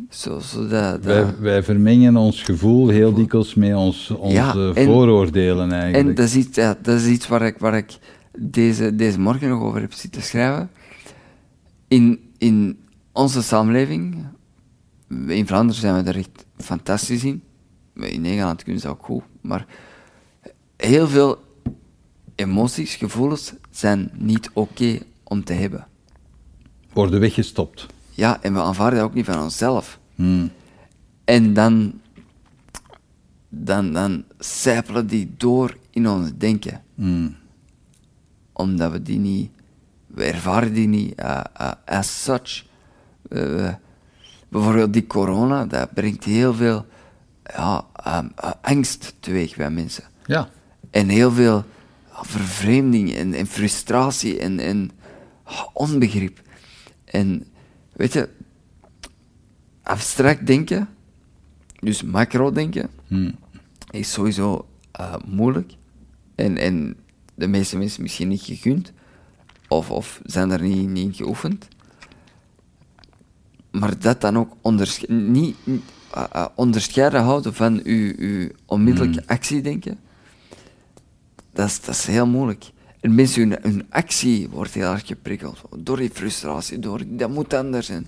zo, 0.10 0.40
zo 0.40 0.68
dat, 0.68 1.04
dat- 1.04 1.04
wij, 1.04 1.38
wij 1.40 1.64
vermengen 1.64 2.16
ons 2.18 2.44
gevoel 2.44 2.88
heel 2.90 3.14
dikwijls 3.14 3.56
met 3.56 3.76
ons, 3.76 4.10
onze 4.10 4.36
Ja, 4.36 4.54
en- 4.74 4.86
vooroordelen 4.86 5.72
eigenlijk. 5.72 6.08
En 6.10 6.16
dat 6.16 6.26
is 6.26 6.36
iets, 6.36 6.56
ja, 6.56 6.78
dat 6.82 7.00
is 7.00 7.08
iets 7.08 7.28
waar 7.28 7.42
ik, 7.42 7.58
waar 7.58 7.78
ik 7.78 7.98
deze, 8.38 8.96
deze 8.96 9.20
morgen 9.20 9.50
nog 9.50 9.62
over 9.62 9.82
heb 9.82 9.94
zitten 9.94 10.22
schrijven. 10.22 10.70
In, 11.88 12.20
in 12.38 12.80
onze 13.12 13.42
samenleving, 13.44 14.26
in 15.28 15.48
Vlaanderen 15.48 15.82
zijn 15.82 15.96
we 15.96 16.04
daar 16.04 16.16
echt 16.16 16.46
fantastisch 16.58 17.24
in. 17.24 17.44
In 17.96 18.22
Nederland 18.22 18.64
kunnen 18.64 18.82
ze 18.82 18.88
ook 18.88 19.04
goed. 19.04 19.24
Maar 19.42 19.66
heel 20.78 21.08
veel 21.08 21.38
emoties, 22.42 22.96
gevoelens 22.96 23.54
zijn 23.70 24.10
niet 24.14 24.50
oké 24.54 25.00
om 25.24 25.44
te 25.44 25.54
hebben. 25.54 25.88
Worden 26.94 27.20
weggestopt. 27.20 27.86
Ja, 28.10 28.42
en 28.42 28.54
we 28.54 28.60
aanvaarden 28.60 29.00
dat 29.00 29.08
ook 29.08 29.14
niet 29.14 29.26
van 29.26 29.42
onszelf. 29.42 30.00
Mhm. 30.16 30.48
En 31.24 31.54
dan, 31.54 32.02
dan, 33.50 33.94
dan 33.94 34.24
sijpelen 34.40 35.08
die 35.08 35.34
door 35.38 35.78
in 35.90 36.10
ons 36.10 36.32
denken. 36.38 36.84
Mhm. 36.96 37.30
Omdat 38.54 38.92
we 38.92 39.02
die 39.02 39.20
niet, 39.20 39.52
we 40.08 40.24
ervaren 40.24 40.74
die 40.74 40.88
niet 40.88 41.16
eh, 41.16 41.42
eh, 41.54 41.72
as 41.86 42.24
such. 42.24 42.66
Eh, 43.30 43.74
bijvoorbeeld 44.50 44.94
die 44.94 45.08
corona, 45.08 45.66
dat 45.66 45.94
brengt 45.94 46.24
heel 46.24 46.54
veel 46.54 46.86
ja, 47.44 47.86
eh, 48.04 48.52
angst 48.62 49.16
teweeg 49.20 49.56
bij 49.56 49.70
mensen. 49.70 50.04
Ja. 50.26 50.50
En 50.92 51.08
heel 51.08 51.32
veel 51.32 51.64
vervreemding 52.26 53.14
en, 53.14 53.34
en 53.34 53.48
frustratie 53.48 54.40
en, 54.40 54.60
en 54.60 54.92
onbegrip. 55.74 56.42
En 57.06 57.46
weet 57.94 58.14
je, 58.14 58.30
abstract 59.84 60.48
denken, 60.48 60.90
dus 61.80 62.04
macro 62.04 62.52
denken, 62.52 62.90
Mhm. 63.08 63.32
is 63.90 64.12
sowieso 64.12 64.68
eh, 64.92 65.16
moeilijk. 65.26 65.74
En, 66.36 66.58
en 66.58 66.96
de 67.36 67.48
meeste 67.48 67.78
mensen 67.78 68.02
misschien 68.02 68.28
niet 68.28 68.42
gegund, 68.42 68.92
of, 69.68 69.90
of 69.92 70.22
zijn 70.26 70.52
er 70.52 70.62
niet, 70.62 70.90
niet 70.90 71.06
in 71.06 71.14
geoefend. 71.14 71.68
Maar 73.72 74.00
dat 74.00 74.22
dan 74.22 74.38
ook 74.38 74.54
ondersche 74.62 75.12
niet, 75.12 75.56
uh, 75.66 76.24
uh, 76.36 76.46
onderscheiden 76.56 77.22
houden 77.22 77.54
van 77.54 77.80
uw, 77.84 78.14
uw 78.18 78.50
onmiddellijke 78.66 79.20
Mm. 79.22 79.28
actiedenken, 79.28 80.00
dat 81.54 81.68
is, 81.68 81.82
dat 81.82 81.96
is 81.96 82.06
heel 82.06 82.28
moeilijk. 82.28 82.72
En 83.00 83.16
mensen, 83.16 83.58
hun, 83.62 83.86
actie 83.90 84.50
wordt 84.50 84.74
heel 84.74 84.92
erg 84.92 85.08
geprikkeld 85.08 85.62
door 85.78 85.98
die 85.98 86.10
frustratie, 86.14 86.80
door 86.80 87.02
dat 87.06 87.30
moet 87.30 87.54
anders. 87.54 87.90
En, 87.90 88.08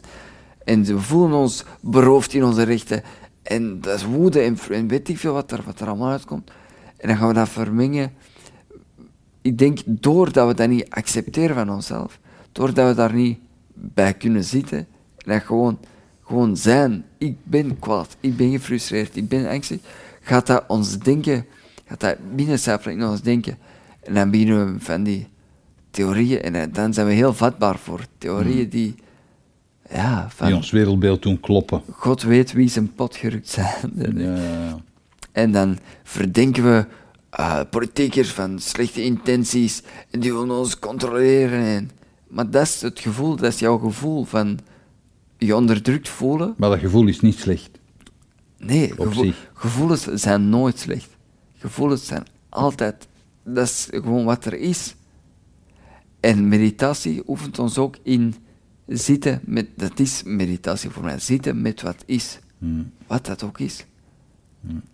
en 0.64 0.86
ze 0.86 1.00
voelen 1.00 1.38
ons 1.38 1.64
beroofd 1.82 2.34
in 2.34 2.44
onze 2.44 2.64
rechten. 2.64 3.04
En 3.42 3.82
dat 3.82 3.96
is 3.96 4.06
woede 4.06 4.42
en, 4.70 4.88
weet 4.88 5.10
ik 5.10 5.18
veel 5.18 5.34
wat 5.34 5.52
er, 5.52 5.62
wat 5.66 5.80
er 5.80 5.88
allemaal 5.88 6.12
uitkomt. 6.12 6.52
En 6.98 7.08
dan 7.08 7.18
gaan 7.18 7.28
we 7.28 7.34
dat 7.34 7.50
vermengen. 7.50 8.14
Ik 9.42 9.58
denk, 9.58 9.80
doordat 9.86 10.48
we 10.48 10.54
dat 10.54 10.70
niet 10.70 10.90
accepteren 10.90 11.56
van 11.56 11.70
onszelf, 11.70 12.20
doordat 12.52 12.88
we 12.88 12.96
daar 12.96 13.14
niet 13.14 13.38
bij 13.74 14.14
kunnen 14.14 14.44
zitten, 14.44 14.78
en 14.78 15.32
dat 15.32 15.42
gewoon, 15.42 15.80
gewoon 16.24 16.58
zijn, 16.58 17.06
ik 17.18 17.36
ben 17.44 17.80
kwaad, 17.80 18.16
ik 18.20 18.38
ben 18.38 18.52
gefrustreerd, 18.52 19.16
ik 19.16 19.28
ben 19.28 19.50
angstig, 19.50 19.80
gaat 20.22 20.48
dat 20.48 20.64
ons 20.68 21.00
denken, 21.00 21.46
gaat 21.86 22.00
dat 22.00 22.36
binnencijferen 22.36 22.98
in 22.98 23.08
ons 23.08 23.22
denken. 23.22 23.58
En 24.04 24.14
dan 24.14 24.32
beginnen 24.32 24.74
we 24.74 24.80
van 24.80 25.04
die 25.04 25.28
theorieën, 25.90 26.42
en 26.42 26.56
eh, 26.56 26.68
dan 26.72 26.94
zijn 26.94 27.08
we 27.08 27.14
heel 27.14 27.34
vatbaar 27.34 27.78
voor 27.78 28.06
theorieën 28.18 28.70
die, 28.70 28.96
ja, 29.90 30.30
van 30.30 30.48
Die 30.48 30.56
ons 30.56 30.72
wereldbeeld 30.72 31.22
doen 31.22 31.40
kloppen. 31.40 31.82
God 31.92 32.22
weet 32.22 32.52
wie 32.52 32.70
zijn 32.70 32.94
pot 32.94 33.16
gerukt 33.16 33.50
zijn. 33.50 33.92
Ja, 34.18 34.36
ja, 34.36 34.36
ja. 34.36 34.80
En 35.32 35.52
dan 35.52 35.78
verdenken 36.04 36.64
we 36.64 36.86
eh, 37.30 37.60
politiekers 37.70 38.30
van 38.30 38.60
slechte 38.60 39.04
intenties 39.04 39.82
en 40.10 40.20
die 40.20 40.34
willen 40.34 40.52
ons 40.52 40.80
controleren. 40.80 41.60
En, 41.60 41.90
maar 42.28 42.50
dat 42.50 42.62
is 42.62 42.82
het 42.82 43.00
gevoel, 43.00 43.36
dat 43.36 43.54
is 43.54 43.60
jouw 43.60 43.78
gevoel 43.78 44.24
van 44.24 44.60
je 45.38 45.56
onderdrukt 45.56 46.10
voelen. 46.10 46.54
Maar 46.58 46.70
dat 46.70 46.80
gevoel 46.80 47.08
is 47.08 47.20
niet 47.20 47.40
slecht. 47.40 47.70
Nee, 48.58 48.94
zich. 49.12 49.50
gevoelens 49.54 50.04
zijn 50.04 50.50
nooit 50.50 50.80
slecht. 50.80 51.13
Gevoelens 51.64 52.06
zijn 52.06 52.24
altijd, 52.50 53.08
dat 53.44 53.66
is 53.68 53.88
gewoon 53.92 54.26
wat 54.26 54.46
er 54.46 54.54
is. 54.54 54.96
En 56.20 56.48
meditatie 56.48 57.24
oefent 57.28 57.60
ons 57.60 57.78
ook 57.78 57.96
in 58.04 58.36
zitten 58.88 59.42
met, 59.46 59.68
dat 59.76 60.00
is 60.00 60.24
meditatie 60.24 60.90
voor 60.90 61.04
mij, 61.04 61.20
zitten 61.20 61.62
met 61.62 61.82
wat 61.82 62.04
is. 62.06 62.40
Hmm. 62.58 62.92
Wat 63.08 63.26
dat 63.26 63.44
ook 63.44 63.60
is. 63.60 63.86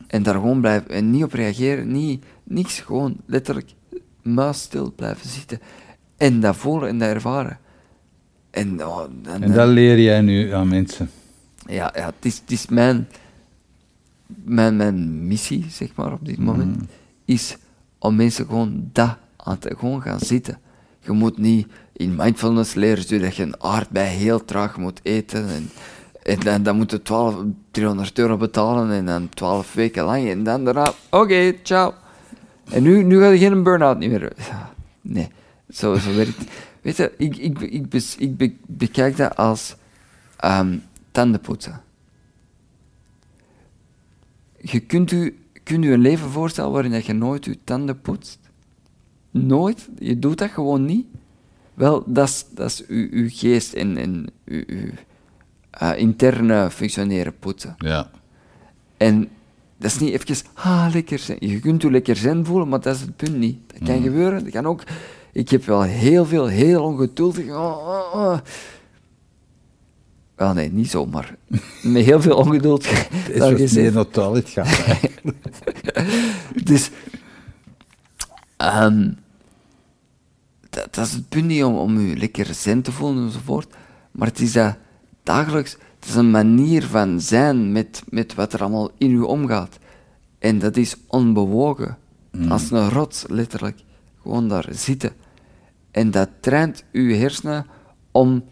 En 0.07 0.23
daar 0.23 0.33
gewoon 0.33 0.59
blijven, 0.61 0.89
en 0.89 1.11
niet 1.11 1.23
op 1.23 1.33
reageren, 1.33 1.91
niet, 1.91 2.25
niks, 2.43 2.79
gewoon 2.79 3.17
letterlijk 3.25 3.71
muisstil 4.21 4.93
blijven 4.95 5.29
zitten. 5.29 5.59
En 6.17 6.39
dat 6.39 6.55
voelen 6.55 6.89
en 6.89 6.97
dat 6.97 7.07
ervaren. 7.09 7.59
En, 8.51 8.85
oh, 8.85 9.03
dan- 9.21 9.43
En 9.43 9.51
dat 9.51 9.67
leer 9.67 9.99
jij 9.99 10.21
nu 10.21 10.51
aan 10.51 10.67
mensen. 10.67 11.09
ja, 11.65 11.93
ja 11.95 12.05
het, 12.05 12.25
is, 12.25 12.37
het 12.39 12.51
is 12.51 12.67
mijn, 12.67 13.07
mijn, 14.43 14.75
mijn 14.75 15.27
missie, 15.27 15.65
zeg 15.69 15.95
maar, 15.95 16.11
op 16.13 16.25
dit 16.25 16.37
moment, 16.39 16.75
Mhm. 16.75 16.85
is 17.25 17.57
om 17.99 18.15
mensen 18.15 18.45
gewoon 18.45 18.89
dat 18.93 19.17
aan 19.37 19.57
te 19.59 19.75
gewoon 19.77 20.01
gaan 20.01 20.19
zitten. 20.19 20.59
Je 21.01 21.11
moet 21.11 21.37
niet 21.37 21.67
in 21.93 22.15
mindfulness 22.15 22.73
leren, 22.73 23.03
zodat 23.03 23.35
je 23.35 23.43
een 23.43 23.61
aardbei 23.63 24.07
heel 24.07 24.45
traag 24.45 24.77
moet 24.77 24.99
eten. 25.03 25.47
En, 25.47 25.69
en 26.23 26.39
dan, 26.39 26.63
dan 26.63 26.75
moet 26.77 26.91
je 26.91 27.01
12, 27.01 27.35
300 27.71 28.19
euro 28.19 28.37
betalen 28.37 28.91
en 28.91 29.05
dan 29.05 29.29
12 29.29 29.73
weken 29.73 30.03
lang. 30.03 30.29
En 30.29 30.43
dan 30.43 30.63
daarna, 30.65 30.93
oké, 31.09 31.53
ciao. 31.63 31.93
En 32.71 32.83
nu, 32.83 33.03
nu 33.03 33.19
ga 33.19 33.27
je 33.27 33.37
geen 33.37 33.63
burn-out 33.63 33.97
meer. 33.97 34.31
Nee, 35.01 35.27
zo, 35.69 35.95
zo 35.95 36.13
werkt 36.15 36.37
het. 36.37 36.47
Weet 36.81 36.97
je, 36.97 37.11
ik, 37.17 37.37
ik, 37.37 37.59
ik, 37.59 37.93
ik 38.17 38.37
be- 38.37 38.55
bekijk 38.67 39.17
dat 39.17 39.35
als 39.37 39.75
ehm 40.37 40.77
tandenpoetsen. 41.11 41.81
Je 44.61 44.79
kunt 44.79 45.11
u, 45.11 45.39
kunt 45.63 45.85
u 45.85 45.93
een 45.93 45.99
leven 45.99 46.29
voorstellen 46.29 46.71
waarin 46.71 46.91
dat 46.91 47.05
je 47.05 47.13
nooit 47.13 47.45
je 47.45 47.57
tanden 47.63 48.01
poetst. 48.01 48.39
Nooit. 49.31 49.89
Je 49.99 50.19
doet 50.19 50.37
dat 50.37 50.49
gewoon 50.49 50.85
niet. 50.85 51.05
Wel, 51.73 52.03
dat 52.05 52.27
is, 52.27 52.45
dat 52.51 52.69
is 52.69 52.85
uw, 52.87 53.07
uw 53.11 53.27
geest 53.31 53.73
en, 53.73 53.97
en 53.97 54.27
uw, 54.45 54.63
uw 54.67 54.89
eh, 55.69 55.97
interne 55.97 56.71
functioneren 56.71 57.39
poetsen. 57.39 57.75
Ja. 57.77 58.11
En 58.97 59.29
dat 59.77 59.91
is 59.91 59.99
niet 59.99 60.13
even, 60.13 60.45
ah, 60.53 60.87
lekker 60.93 61.19
zijn. 61.19 61.37
Je 61.41 61.59
kunt 61.59 61.81
je 61.81 61.91
lekker 61.91 62.15
zijn 62.15 62.45
voelen, 62.45 62.67
maar 62.67 62.81
dat 62.81 62.95
is 62.95 63.01
het 63.01 63.15
punt 63.15 63.37
niet. 63.37 63.57
Dat 63.67 63.87
kan 63.87 64.01
gebeuren. 64.01 64.43
Dat 64.43 64.53
kan 64.53 64.65
ook. 64.65 64.83
Ik 65.31 65.49
heb 65.49 65.65
wel 65.65 65.81
heel 65.81 66.25
veel, 66.25 66.47
heel 66.47 66.83
ongeduldig. 66.83 67.47
Oh, 67.47 67.87
oh, 67.87 68.13
oh. 68.13 68.37
Wel, 70.39 70.53
nee, 70.53 70.71
niet 70.71 70.89
zo, 70.89 71.05
maar 71.05 71.35
met 71.83 72.05
heel 72.05 72.21
veel 72.21 72.35
ongeduld. 72.35 72.89
Het 72.89 73.37
daar 73.37 73.51
is 73.51 73.73
meer 73.73 73.91
naar 73.91 74.03
het 74.03 74.13
toilet 74.13 74.49
gaan. 74.49 74.97
Dus, 76.69 76.89
ehm, 78.57 79.11
dat, 80.69 80.87
dat 80.95 81.05
is 81.05 81.11
het 81.11 81.29
punt 81.29 81.45
niet 81.45 81.63
om, 81.63 81.75
om 81.75 81.99
je 81.99 82.17
lekker 82.17 82.53
zen 82.53 82.81
te 82.81 82.91
voelen 82.91 83.23
enzovoort, 83.23 83.75
maar 84.11 84.27
het 84.27 84.39
is 84.39 84.51
dat 84.51 84.77
dagelijks, 85.23 85.71
het 85.99 86.09
is 86.09 86.15
een 86.15 86.31
manier 86.31 86.83
van 86.83 87.21
zijn 87.21 87.71
met, 87.71 88.03
met 88.09 88.35
wat 88.35 88.53
er 88.53 88.61
allemaal 88.61 88.91
in 88.97 89.11
u 89.11 89.19
omgaat. 89.19 89.77
En 90.37 90.59
dat 90.59 90.77
is 90.77 90.95
onbewogen, 91.07 91.97
als 92.49 92.71
een 92.71 92.89
rots, 92.89 93.23
letterlijk. 93.27 93.79
Gewoon 94.21 94.47
daar 94.47 94.67
zitten. 94.69 95.13
En 95.91 96.11
dat 96.11 96.29
traint 96.39 96.83
uw 96.91 97.15
hersenen 97.15 97.65
om, 98.11 98.43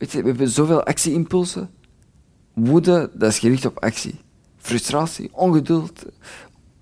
weet 0.00 0.12
je, 0.12 0.22
we 0.22 0.28
hebben 0.28 0.48
zoveel 0.48 0.82
actieimpulsen. 0.84 1.70
Woede, 2.54 3.10
dat 3.14 3.30
is 3.30 3.38
gericht 3.38 3.64
op 3.66 3.78
actie. 3.84 4.14
Frustratie, 4.56 5.28
ongeduld. 5.32 6.04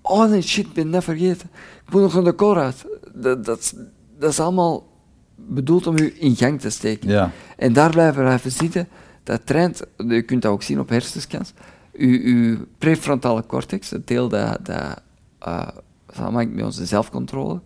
Oh 0.01 0.29
nee, 0.29 0.41
shit, 0.41 0.65
ik 0.65 0.73
ben 0.73 0.89
net 0.89 1.03
vergeten. 1.03 1.49
Ik 1.85 1.93
moet 1.93 2.01
nog 2.01 2.13
een 2.13 2.23
decor 2.23 2.57
uit. 2.57 2.85
Dat, 3.13 3.45
dat, 3.45 3.59
is- 3.59 3.73
dat 4.19 4.29
is 4.31 4.39
allemaal 4.39 4.87
bedoeld 5.35 5.87
om 5.87 5.97
u 5.97 6.13
in 6.19 6.35
gang 6.35 6.59
te 6.61 6.69
steken. 6.69 7.09
Ja. 7.09 7.31
En 7.57 7.73
daar 7.73 7.89
blijven 7.89 8.21
blijven 8.23 8.51
zitten, 8.51 8.87
dat 9.23 9.45
traint, 9.45 9.81
je 10.07 10.21
kunt 10.21 10.41
dat 10.41 10.51
ook 10.51 10.63
zien 10.63 10.79
op 10.79 10.89
hersenscans, 10.89 11.53
uw, 11.93 12.19
uw 12.23 12.57
prefrontale 12.77 13.45
cortex, 13.45 13.89
het 13.89 14.07
deel 14.07 14.29
dat, 14.29 14.65
dat 14.65 15.01
eh, 15.39 15.67
samenhangt 16.13 16.53
met 16.53 16.65
onze 16.65 16.85
zelfcontrole 16.85 17.61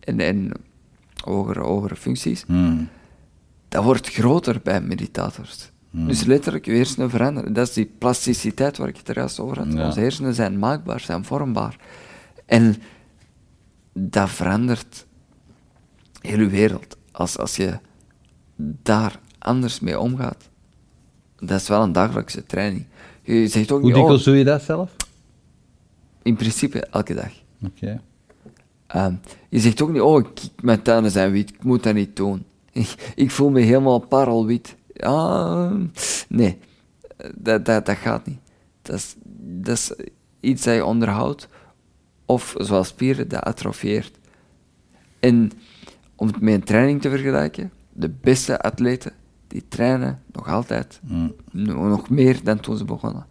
en, 0.00 0.20
en 0.20 0.52
hogere, 1.24 1.60
hogere 1.60 1.96
functies, 1.96 2.42
Hmm. 2.46 2.88
Dat 3.70 3.84
wordt 3.84 4.08
groter 4.08 4.60
bij 4.62 4.80
meditators. 4.80 5.70
Dus 5.92 6.24
letterlijk, 6.24 6.64
je 6.64 6.72
hersenen 6.72 7.10
veranderen. 7.10 7.52
Dat 7.52 7.68
is 7.68 7.74
die 7.74 7.90
plasticiteit 7.98 8.76
waar 8.76 8.88
ik 8.88 8.96
het 8.96 9.08
er 9.08 9.16
juist 9.16 9.38
over 9.38 9.58
had. 9.58 9.72
Ja. 9.72 9.86
Onze 9.86 10.00
hersenen 10.00 10.34
zijn 10.34 10.58
maakbaar, 10.58 11.00
zijn 11.00 11.24
vormbaar. 11.24 11.76
En 12.46 12.76
dat 13.92 14.30
verandert 14.30 15.06
heel 16.20 16.38
je 16.38 16.48
wereld. 16.48 16.96
Als, 17.12 17.38
als 17.38 17.56
je 17.56 17.78
daar 18.82 19.18
anders 19.38 19.80
mee 19.80 20.00
omgaat. 20.00 20.48
Dat 21.38 21.60
is 21.60 21.68
wel 21.68 21.82
een 21.82 21.92
dagelijkse 21.92 22.46
training. 22.46 22.84
Je 23.22 23.48
zegt 23.48 23.72
ook 23.72 23.80
Hoe 23.80 23.88
niet, 23.88 23.96
dikwijls 23.96 24.20
oh, 24.20 24.26
doe 24.26 24.36
je 24.36 24.44
dat 24.44 24.62
zelf? 24.62 24.90
in 26.22 26.36
principe 26.36 26.86
elke 26.86 27.14
dag. 27.14 27.32
Oké. 27.66 28.00
Ehm, 28.86 29.14
je 29.48 29.58
zegt 29.58 29.82
ook 29.82 29.92
niet, 29.92 30.00
oh, 30.00 30.24
mijn 30.62 30.82
tanden 30.82 31.10
zijn 31.10 31.32
wit, 31.32 31.50
ik 31.50 31.64
moet 31.64 31.82
dat 31.82 31.94
niet 31.94 32.16
doen. 32.16 32.44
Ik, 32.72 33.12
ik 33.14 33.30
voel 33.30 33.50
me 33.50 33.60
helemaal 33.60 33.98
parelwit. 33.98 34.76
Ja, 34.92 35.72
nee, 36.28 36.58
dat, 37.34 37.64
dat, 37.64 37.86
dat 37.86 37.96
gaat 37.96 38.26
niet. 38.26 38.38
Dat 38.82 38.96
is, 38.96 39.16
dat 39.40 39.76
is 39.76 39.92
iets 40.40 40.64
dat 40.64 40.74
je 40.74 40.84
onderhoudt, 40.84 41.48
of 42.26 42.54
zoals 42.58 42.88
spieren, 42.88 43.28
dat 43.28 43.42
atrofieert. 43.42 44.18
En 45.20 45.52
om 46.16 46.26
het 46.26 46.40
met 46.40 46.54
een 46.54 46.64
training 46.64 47.00
te 47.00 47.10
vergelijken, 47.10 47.72
de 47.92 48.08
beste 48.20 48.60
atleten, 48.60 49.12
die 49.46 49.64
trainen 49.68 50.22
nog 50.32 50.48
altijd, 50.48 51.00
no- 51.50 51.88
nog 51.88 52.10
meer 52.10 52.40
dan 52.44 52.60
toen 52.60 52.76
ze 52.76 52.84
begonnen. 52.84 53.26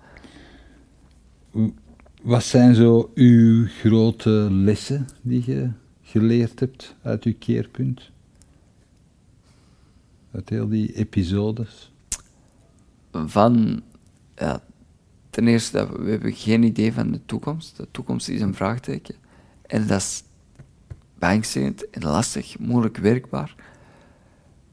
Wat 2.21 2.43
zijn 2.43 2.75
zo 2.75 3.11
uw 3.15 3.67
grote 3.67 4.47
lessen 4.51 5.07
die 5.21 5.43
je 5.45 5.69
geleerd 6.01 6.59
hebt 6.59 6.95
uit 7.01 7.23
uw 7.23 7.35
keerpunt? 7.39 8.11
Uit 10.31 10.49
heel 10.49 10.67
die 10.67 10.93
episodes? 10.93 11.91
van, 13.11 13.81
ja, 14.35 14.61
ten 15.29 15.47
eerste, 15.47 15.77
dat 15.77 15.89
we, 15.89 16.03
we 16.03 16.09
hebben 16.09 16.33
geen 16.33 16.63
idee 16.63 16.93
van 16.93 17.11
de 17.11 17.19
toekomst. 17.25 17.77
De 17.77 17.87
toekomst 17.91 18.29
is 18.29 18.41
een 18.41 18.53
vraagteken. 18.55 19.15
En 19.65 19.87
dat 19.87 19.99
is 19.99 20.23
beangstigend 21.19 21.89
en 21.89 22.01
lastig, 22.03 22.59
moeilijk 22.59 22.97
werkbaar. 22.97 23.55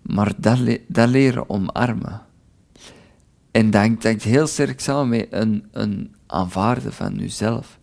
Maar 0.02 0.32
dat, 0.36 0.58
le- 0.58 0.80
dat 0.88 1.08
leren 1.08 1.50
omarmen. 1.50 2.22
En 3.50 3.70
dat 3.70 3.82
hangt, 3.82 4.22
heel 4.22 4.46
sterk 4.46 4.80
samen 4.80 5.08
met 5.08 5.26
een, 5.30 5.64
een 5.70 6.14
aanvaarden 6.26 6.92
van 6.92 7.14
jezelf. 7.14 7.78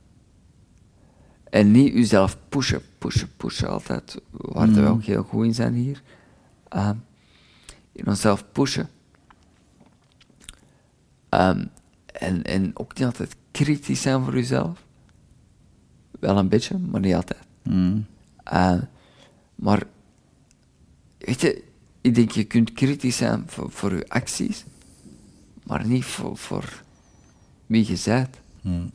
En 1.50 1.72
niet 1.72 1.94
jezelf 1.94 2.38
pushen, 2.50 2.82
pushen, 2.98 3.30
pushen 3.38 3.70
altijd, 3.70 4.22
waar 4.32 4.72
we 4.72 4.82
Mhm. 4.82 4.90
ook 4.92 5.04
heel 5.04 5.24
goed 5.24 5.46
in 5.46 5.54
zijn 5.54 5.74
hier. 5.74 6.02
Ehm, 6.70 6.96
in 7.94 8.08
onszelf 8.08 8.46
pushen. 8.52 8.90
Ehm, 11.30 11.66
en, 12.06 12.44
en 12.44 12.72
ook 12.74 12.94
niet 12.94 13.06
altijd 13.06 13.36
kritisch 13.52 14.02
zijn 14.02 14.24
voor 14.24 14.34
jezelf. 14.34 14.84
Wel 16.20 16.38
een 16.38 16.48
beetje, 16.50 16.78
maar 16.78 17.02
niet 17.02 17.16
altijd. 17.16 17.42
Mm. 17.64 18.06
Eh, 18.44 18.82
maar, 19.56 19.84
weet 21.18 21.42
je, 21.42 21.64
ik 22.02 22.16
denk 22.16 22.32
je 22.32 22.44
kunt 22.44 22.74
kritisch 22.74 23.18
zijn 23.18 23.44
voor, 23.48 23.72
voor 23.72 23.96
je 23.96 24.10
acties, 24.10 24.64
maar 25.64 25.86
niet 25.86 26.06
voor, 26.06 26.38
voor 26.38 26.84
wie 27.66 27.88
je 27.88 28.02
bent. 28.06 28.38
Mm. 28.62 28.92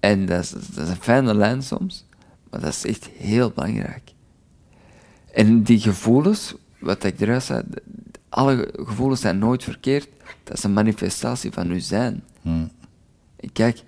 En 0.00 0.26
dat 0.26 0.42
is, 0.44 0.50
dat 0.50 0.84
is 0.84 0.88
een 0.88 0.96
fijne 0.96 1.34
lijn 1.34 1.62
soms, 1.62 2.04
maar 2.50 2.60
dat 2.60 2.70
is 2.70 2.84
echt 2.84 3.06
heel 3.06 3.50
belangrijk. 3.50 4.12
En 5.32 5.62
die 5.62 5.80
gevoelens, 5.80 6.54
wat 6.80 7.04
ik 7.04 7.20
eruit 7.20 7.42
zei, 7.42 7.62
alle 8.28 8.68
gevoelens 8.72 9.20
zijn 9.20 9.38
nooit 9.38 9.64
verkeerd. 9.64 10.08
Dat 10.44 10.56
is 10.56 10.64
een 10.64 10.72
manifestatie 10.72 11.52
van 11.52 11.74
je 11.74 11.80
zijn. 11.80 12.22
Mm. 12.42 12.70
En 13.36 13.52
kijk, 13.52 13.82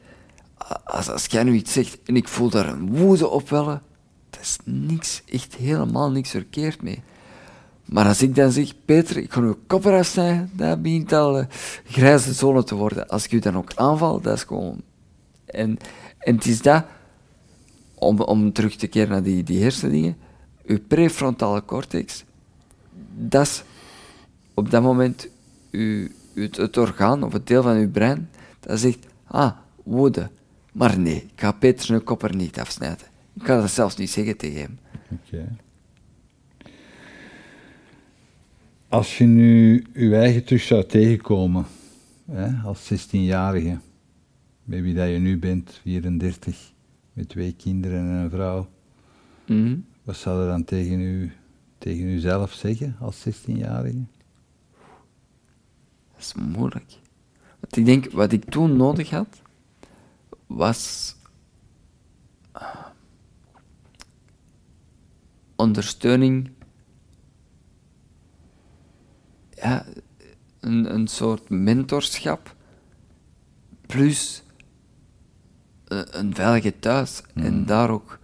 als, 0.84 1.09
als 1.09 1.26
jij 1.26 1.43
nu 1.43 1.53
iets 1.53 1.72
zegt 1.72 1.99
en 2.05 2.16
ik 2.16 2.28
voel 2.28 2.51
daar 2.51 2.68
een 2.68 2.97
woede 2.97 3.28
opwellen, 3.28 3.82
dat 4.30 4.40
is 4.40 4.59
niks, 4.64 5.22
echt 5.26 5.55
helemaal 5.55 6.11
niks 6.11 6.30
verkeerd 6.30 6.82
mee. 6.82 7.03
Maar 7.84 8.07
als 8.07 8.22
ik 8.22 8.34
dan 8.34 8.53
zeg, 8.53 8.72
Peter, 8.84 9.16
ik 9.16 9.32
ga 9.32 9.40
nu 9.40 9.55
kop 9.66 9.84
eraf 9.84 10.07
snijden, 10.07 10.51
dat 10.53 10.82
begint 10.82 11.12
al 11.12 11.38
een 11.38 11.49
grijze 11.84 12.32
zone 12.32 12.64
te 12.64 12.74
worden. 12.74 13.09
Als 13.09 13.24
ik 13.24 13.32
u 13.32 13.38
dan 13.38 13.57
ook 13.57 13.74
aanval, 13.74 14.20
dat 14.20 14.36
is 14.36 14.43
gewoon... 14.43 14.82
En, 15.45 15.78
en 16.18 16.34
het 16.34 16.47
is 16.47 16.62
dat, 16.62 16.84
om, 17.95 18.20
om 18.20 18.53
terug 18.53 18.76
te 18.76 18.86
keren 18.86 19.09
naar 19.09 19.22
die, 19.22 19.43
die 19.43 19.62
hersendingen, 19.62 20.16
uw 20.66 20.78
prefrontale 20.88 21.64
cortex, 21.64 22.24
dat 23.14 23.42
is 23.46 23.62
op 24.54 24.70
dat 24.70 24.82
moment 24.82 25.28
uw, 25.70 26.08
het, 26.34 26.56
het 26.56 26.76
orgaan 26.76 27.22
of 27.22 27.32
het 27.32 27.46
deel 27.46 27.62
van 27.62 27.76
uw 27.76 27.90
brein 27.90 28.28
dat 28.60 28.78
zegt, 28.80 29.06
ah, 29.26 29.52
woede. 29.82 30.30
Maar 30.72 30.98
nee, 30.98 31.16
ik 31.16 31.40
ga 31.40 31.52
Peter 31.52 31.84
zijn 31.86 32.04
kop 32.04 32.22
er 32.22 32.36
niet 32.36 32.60
afsnijden. 32.60 33.06
Ik 33.34 33.42
kan 33.42 33.60
dat 33.60 33.70
zelfs 33.70 33.96
niet 33.96 34.10
zeggen 34.10 34.36
tegen 34.36 34.60
hem. 34.60 34.78
Oké. 35.10 35.56
Als 38.88 39.18
je 39.18 39.24
nu 39.24 39.84
je 39.94 40.16
eigen 40.16 40.44
terug 40.44 40.62
zou 40.62 40.84
tegenkomen, 40.86 41.66
hè, 42.30 42.48
als 42.64 42.92
16-jarige, 42.92 43.78
met 44.64 44.80
wie 44.80 44.94
dat 44.94 45.08
je 45.08 45.18
nu 45.18 45.38
bent, 45.38 45.80
34, 45.82 46.72
met 47.12 47.28
twee 47.28 47.54
kinderen 47.58 47.98
en 47.98 48.06
een 48.06 48.30
vrouw, 48.30 48.68
Mhm. 49.46 49.76
wat 50.04 50.16
zou 50.16 50.40
je 50.42 50.48
dan 50.48 50.64
tegen 50.64 51.00
u, 51.00 51.32
tegen 51.83 52.07
uzelf 52.07 52.53
zeggen 52.53 52.97
als 53.01 53.28
16-jarige? 53.28 54.05
Dat 56.12 56.18
is 56.18 56.35
moeilijk. 56.35 56.99
Want 57.61 57.76
ik 57.76 57.85
denk, 57.85 58.11
wat 58.11 58.33
ik 58.33 58.51
toen 58.51 58.76
nodig 58.76 59.11
had, 59.11 59.43
was 60.47 61.14
ah, 62.53 62.87
ondersteuning, 65.57 66.51
ja, 69.51 69.87
een, 70.61 70.95
een 70.95 71.07
soort 71.07 71.49
mentorschap, 71.49 72.57
plus 73.87 74.43
een, 75.85 76.18
een 76.18 76.35
veilige 76.35 76.78
thuis. 76.78 77.22
En 77.35 77.66
daar 77.66 77.91
ook 77.91 78.18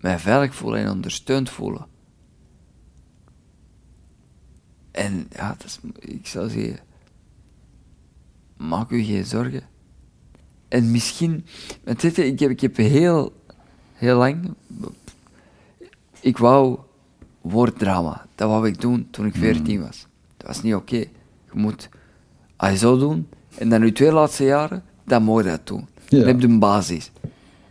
mij 0.00 0.18
veilig 0.18 0.54
voelen 0.54 0.80
en 0.80 0.90
ondersteund 0.90 1.50
voelen. 1.50 1.89
En 5.00 5.26
ja, 5.32 5.56
is, 5.64 5.78
ik 5.98 6.26
zou 6.26 6.48
zeggen, 6.48 6.78
maak 8.56 8.90
u 8.90 9.02
geen 9.02 9.24
zorgen. 9.24 9.62
En 10.68 10.90
misschien, 10.90 11.44
want 11.84 12.02
weet 12.02 12.16
je, 12.16 12.26
ik 12.26 12.40
heb, 12.40 12.50
ik 12.50 12.60
heb 12.60 12.76
heel, 12.76 13.32
heel 13.92 14.16
lang, 14.16 14.54
ik 16.20 16.38
wou 16.38 16.78
woorddrama, 17.40 18.26
dat 18.34 18.48
wou 18.48 18.66
ik 18.66 18.80
doen 18.80 19.08
toen 19.10 19.26
ik 19.26 19.34
14 19.34 19.80
was. 19.80 20.06
Dat 20.36 20.46
was 20.46 20.62
niet 20.62 20.74
oké. 20.74 20.96
Je 20.96 21.06
moet, 21.52 21.88
als 22.56 22.70
je 22.70 22.76
zo 22.76 22.98
doen, 22.98 23.28
en 23.54 23.68
dan 23.68 23.84
je 23.84 23.92
twee 23.92 24.12
laatste 24.12 24.44
jaren, 24.44 24.82
dan 25.04 25.22
moet 25.22 25.44
je 25.44 25.50
dat 25.50 25.66
doen. 25.66 25.88
Ja. 26.08 26.18
Dan 26.18 26.26
heb 26.26 26.40
je 26.40 26.46
een 26.46 26.58
basis. 26.58 27.10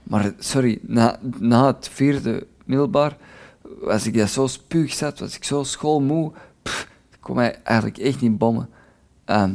Maar 0.03 0.33
sorry, 0.39 0.79
na, 0.81 1.19
na 1.39 1.65
het 1.67 1.89
vierde 1.91 2.47
middelbaar 2.65 3.17
was 3.81 4.05
ik 4.05 4.17
dat 4.17 4.29
zo 4.29 4.47
spuugzat, 4.47 5.19
was 5.19 5.35
ik 5.35 5.43
zo 5.43 5.63
schoolmoe, 5.63 6.31
kon 7.29 7.37
mij 7.37 7.59
eigenlijk 7.63 7.97
echt 7.97 8.21
niet 8.21 8.37
bommen. 8.37 8.69
Ehm, 9.25 9.51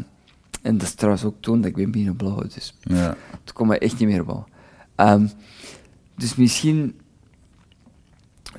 en 0.62 0.78
dat 0.78 0.82
is 0.86 0.94
trouwens 0.94 1.24
ook 1.24 1.34
toen 1.40 1.60
dat 1.60 1.70
ik 1.70 1.76
ben 1.76 1.90
beginnen 1.90 2.16
blauwen, 2.16 2.48
dus 2.54 2.74
Ja. 2.80 3.16
het 3.40 3.52
kon 3.52 3.66
mij 3.66 3.78
echt 3.78 3.98
niet 3.98 4.08
meer 4.08 4.24
bommen. 4.24 4.46
Ehm, 4.94 5.26
dus 6.16 6.34
misschien 6.34 7.00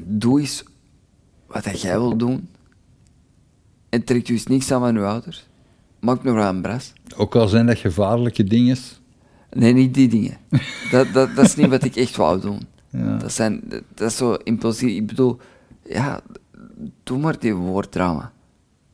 doe 0.04 0.40
eens 0.40 0.64
wat 1.48 1.64
dat 1.64 1.82
jij 1.82 1.98
wil 2.00 2.18
doen 2.18 2.50
en 3.90 4.04
trek 4.04 4.28
je 4.28 4.34
eens 4.34 4.48
niks 4.48 4.72
aan 4.72 4.80
van 4.82 4.94
je 4.94 5.00
ouders. 5.06 5.48
Maak 6.00 6.24
nog 6.24 6.36
wel 6.36 6.50
een 6.50 6.62
bras. 6.62 6.94
Ook 7.18 7.36
al 7.36 7.48
zijn 7.48 7.66
dat 7.66 7.78
gevaarlijke 7.78 8.44
dingen. 8.44 8.78
Nee, 9.52 9.74
niet 9.74 9.94
die 9.94 10.08
dingen. 10.08 10.38
Dat, 10.92 11.08
dat, 11.14 11.36
dat 11.36 11.46
is 11.46 11.56
niet 11.56 11.70
wat 11.70 11.84
ik 11.84 11.96
echt 11.96 12.16
wou 12.16 12.42
doen. 12.42 12.60
Ja. 12.90 13.18
Dat, 13.18 13.32
zijn, 13.32 13.62
dat, 13.64 13.82
dat 13.94 14.10
is 14.12 14.18
zo 14.18 14.34
impulsief. 14.34 14.90
Ik 14.90 15.08
bedoel, 15.08 15.38
ja, 15.84 16.22
doe 17.04 17.20
maar 17.20 17.40
die 17.40 17.54
woorddrama. 17.56 18.34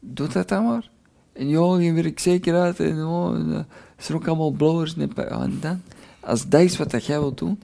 Doe 0.03 0.27
dat 0.27 0.47
dan 0.47 0.65
maar. 0.65 0.89
En 1.33 1.49
joh, 1.49 1.81
je 1.81 1.93
werkt 1.93 2.21
zeker 2.21 2.59
uit. 2.59 2.79
En 2.79 3.05
oh, 3.05 3.35
en, 3.35 3.53
eh, 3.53 3.63
is 3.97 4.09
er 4.09 4.15
ook 4.15 4.27
allemaal 4.27 4.51
blowers 4.51 4.95
en, 4.95 5.11
ja, 5.15 5.41
en 5.41 5.59
dan. 5.59 5.81
Als 6.19 6.47
dat 6.47 6.61
is 6.61 6.77
wat 6.77 6.91
dat 6.91 7.05
jij 7.05 7.19
wilt 7.19 7.37
doen. 7.37 7.61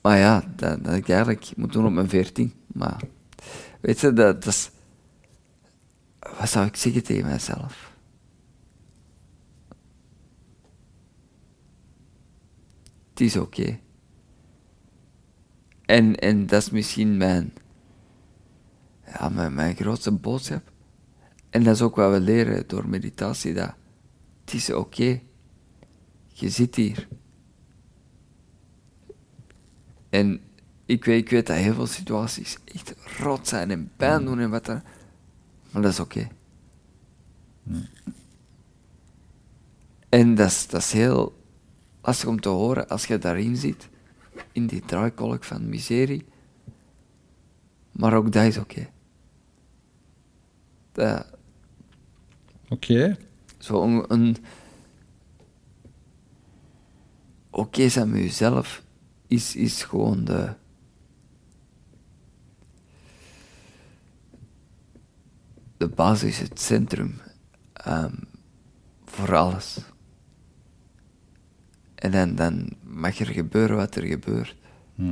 Maar 0.00 0.18
ja, 0.18 0.44
dat, 0.56 0.84
dat 0.84 0.94
ik 0.94 1.08
eigenlijk 1.08 1.56
moet 1.56 1.72
doen 1.72 1.86
op 1.86 1.92
mijn 1.92 2.08
veertien. 2.08 2.52
Maar 2.66 3.00
weet 3.80 4.00
je, 4.00 4.12
dat, 4.12 4.42
dat 4.42 4.52
is. 4.52 4.70
Wat 6.38 6.48
zou 6.48 6.66
ik 6.66 6.76
zeggen 6.76 7.02
tegen 7.02 7.26
mijzelf? 7.26 7.92
Het 13.10 13.20
is 13.20 13.36
oké. 13.36 13.78
En, 15.84 16.14
en 16.14 16.46
dat 16.46 16.62
is 16.62 16.70
misschien 16.70 17.16
mijn, 17.16 17.52
ja, 19.06 19.28
mijn, 19.28 19.54
mijn 19.54 19.76
grootste 19.76 20.12
boodschap. 20.12 20.72
En 21.50 21.62
dat 21.62 21.74
is 21.74 21.82
ook 21.82 21.96
wat 21.96 22.12
we 22.12 22.20
leren 22.20 22.66
door 22.66 22.88
meditatie, 22.88 23.54
dat 23.54 23.74
het 24.44 24.54
is 24.54 24.72
oké. 24.72 25.20
Je 26.26 26.48
zit 26.48 26.74
hier. 26.74 27.08
En 30.10 30.40
ik 30.86 31.04
weet, 31.04 31.22
ik 31.22 31.30
weet 31.30 31.46
dat 31.46 31.56
heel 31.56 31.74
veel 31.74 31.86
situaties 31.86 32.58
echt 32.64 32.94
rot 33.18 33.48
zijn 33.48 33.70
en 33.70 33.90
pijn 33.96 34.24
doen 34.24 34.38
en 34.38 34.50
wat 34.50 34.64
dan. 34.64 34.82
Maar 35.70 35.82
dat 35.82 35.92
is 35.92 36.00
oké. 36.00 36.28
En 40.08 40.34
dat 40.34 40.50
is, 40.50 40.66
dat 40.66 40.80
is 40.80 40.92
heel 40.92 41.42
lastig 42.02 42.28
om 42.28 42.40
te 42.40 42.48
horen 42.48 42.88
als 42.88 43.06
je 43.06 43.18
daarin 43.18 43.56
zit, 43.56 43.88
in 44.52 44.66
die 44.66 44.84
draaikolk 44.84 45.44
van 45.44 45.68
miserie. 45.68 46.24
Maar 47.92 48.14
ook 48.14 48.32
dat 48.32 48.44
is 48.44 48.58
oké. 48.58 48.88
Oké. 52.68 53.16
Zo 53.58 53.82
een... 53.82 54.04
een 54.12 54.36
oké 57.50 57.88
zijn 57.88 58.10
met 58.10 58.20
jezelf 58.20 58.82
is, 59.26 59.56
is 59.56 59.82
gewoon 59.82 60.24
de... 60.24 60.54
De 65.76 65.88
basis, 65.88 66.38
het 66.38 66.60
centrum 66.60 67.20
ehm, 67.72 68.14
voor 69.04 69.36
alles. 69.36 69.78
En 71.94 72.10
dan, 72.10 72.34
dan 72.34 72.76
mag 72.82 73.18
er 73.18 73.26
gebeuren 73.26 73.76
wat 73.76 73.94
er 73.94 74.04
gebeurt. 74.04 74.56
Hm. 74.94 75.04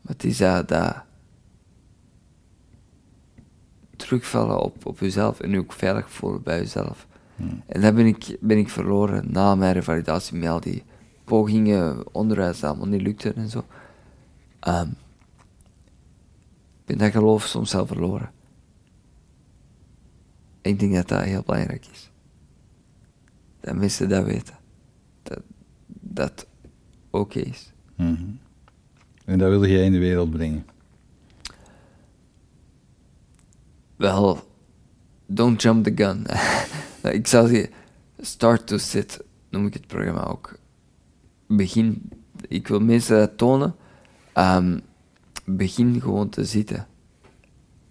Maar 0.00 0.12
het 0.12 0.24
is 0.24 0.36
dat, 0.36 0.68
dat 0.68 1.04
terugvallen 4.04 4.60
op, 4.60 4.86
op 4.86 4.98
jezelf 4.98 5.40
en 5.40 5.50
je 5.50 5.58
ook 5.58 5.72
veilig 5.72 6.10
voelen 6.10 6.42
bij 6.42 6.58
jezelf. 6.58 7.06
En 7.66 7.80
dat 7.80 7.94
ben 7.94 8.06
ik, 8.06 8.36
ben 8.40 8.58
ik 8.58 8.68
verloren 8.68 9.32
na 9.32 9.54
mijn 9.54 9.72
revalidatie 9.72 10.38
met 10.38 10.48
al 10.48 10.60
die 10.60 10.82
pogingen, 11.24 12.14
onderwijs 12.14 12.60
dat 12.60 12.70
allemaal 12.70 12.88
niet 12.88 13.02
lukte 13.02 13.32
en 13.32 13.48
zo. 13.48 13.64
Ehm, 14.60 14.88
ik 16.80 16.84
ben 16.84 16.98
dat 16.98 17.10
geloof 17.10 17.46
soms 17.46 17.74
al 17.74 17.86
verloren. 17.86 18.30
Ik 20.60 20.78
denk 20.78 20.94
dat 20.94 21.08
dat 21.08 21.22
heel 21.22 21.42
belangrijk 21.46 21.86
is. 21.92 22.10
Dat 23.60 23.74
mensen 23.74 24.08
dat 24.08 24.24
weten. 24.24 24.54
Dat, 25.22 25.42
dat 25.86 26.46
oké 27.10 27.38
is. 27.38 27.72
Mhm. 27.96 28.24
En 29.24 29.38
dat 29.38 29.48
wilde 29.48 29.70
jij 29.70 29.84
in 29.84 29.92
de 29.92 29.98
wereld 29.98 30.30
brengen. 30.30 30.66
Wel, 34.02 34.38
don't 35.26 35.62
jump 35.62 35.84
the 35.84 35.92
gun. 35.94 36.26
ik 37.18 37.26
zou 37.26 37.48
zeggen, 37.48 37.70
start 38.20 38.66
to 38.66 38.78
sit, 38.78 39.24
noem 39.48 39.66
ik 39.66 39.72
het 39.72 39.86
programma 39.86 40.24
ook. 40.24 40.58
Begin, 41.46 42.10
ik 42.48 42.68
wil 42.68 42.80
mensen 42.80 43.18
dat 43.18 43.38
tonen, 43.38 43.74
ehm, 44.32 44.78
begin 45.44 46.00
gewoon 46.00 46.28
te 46.28 46.44
zitten. 46.44 46.86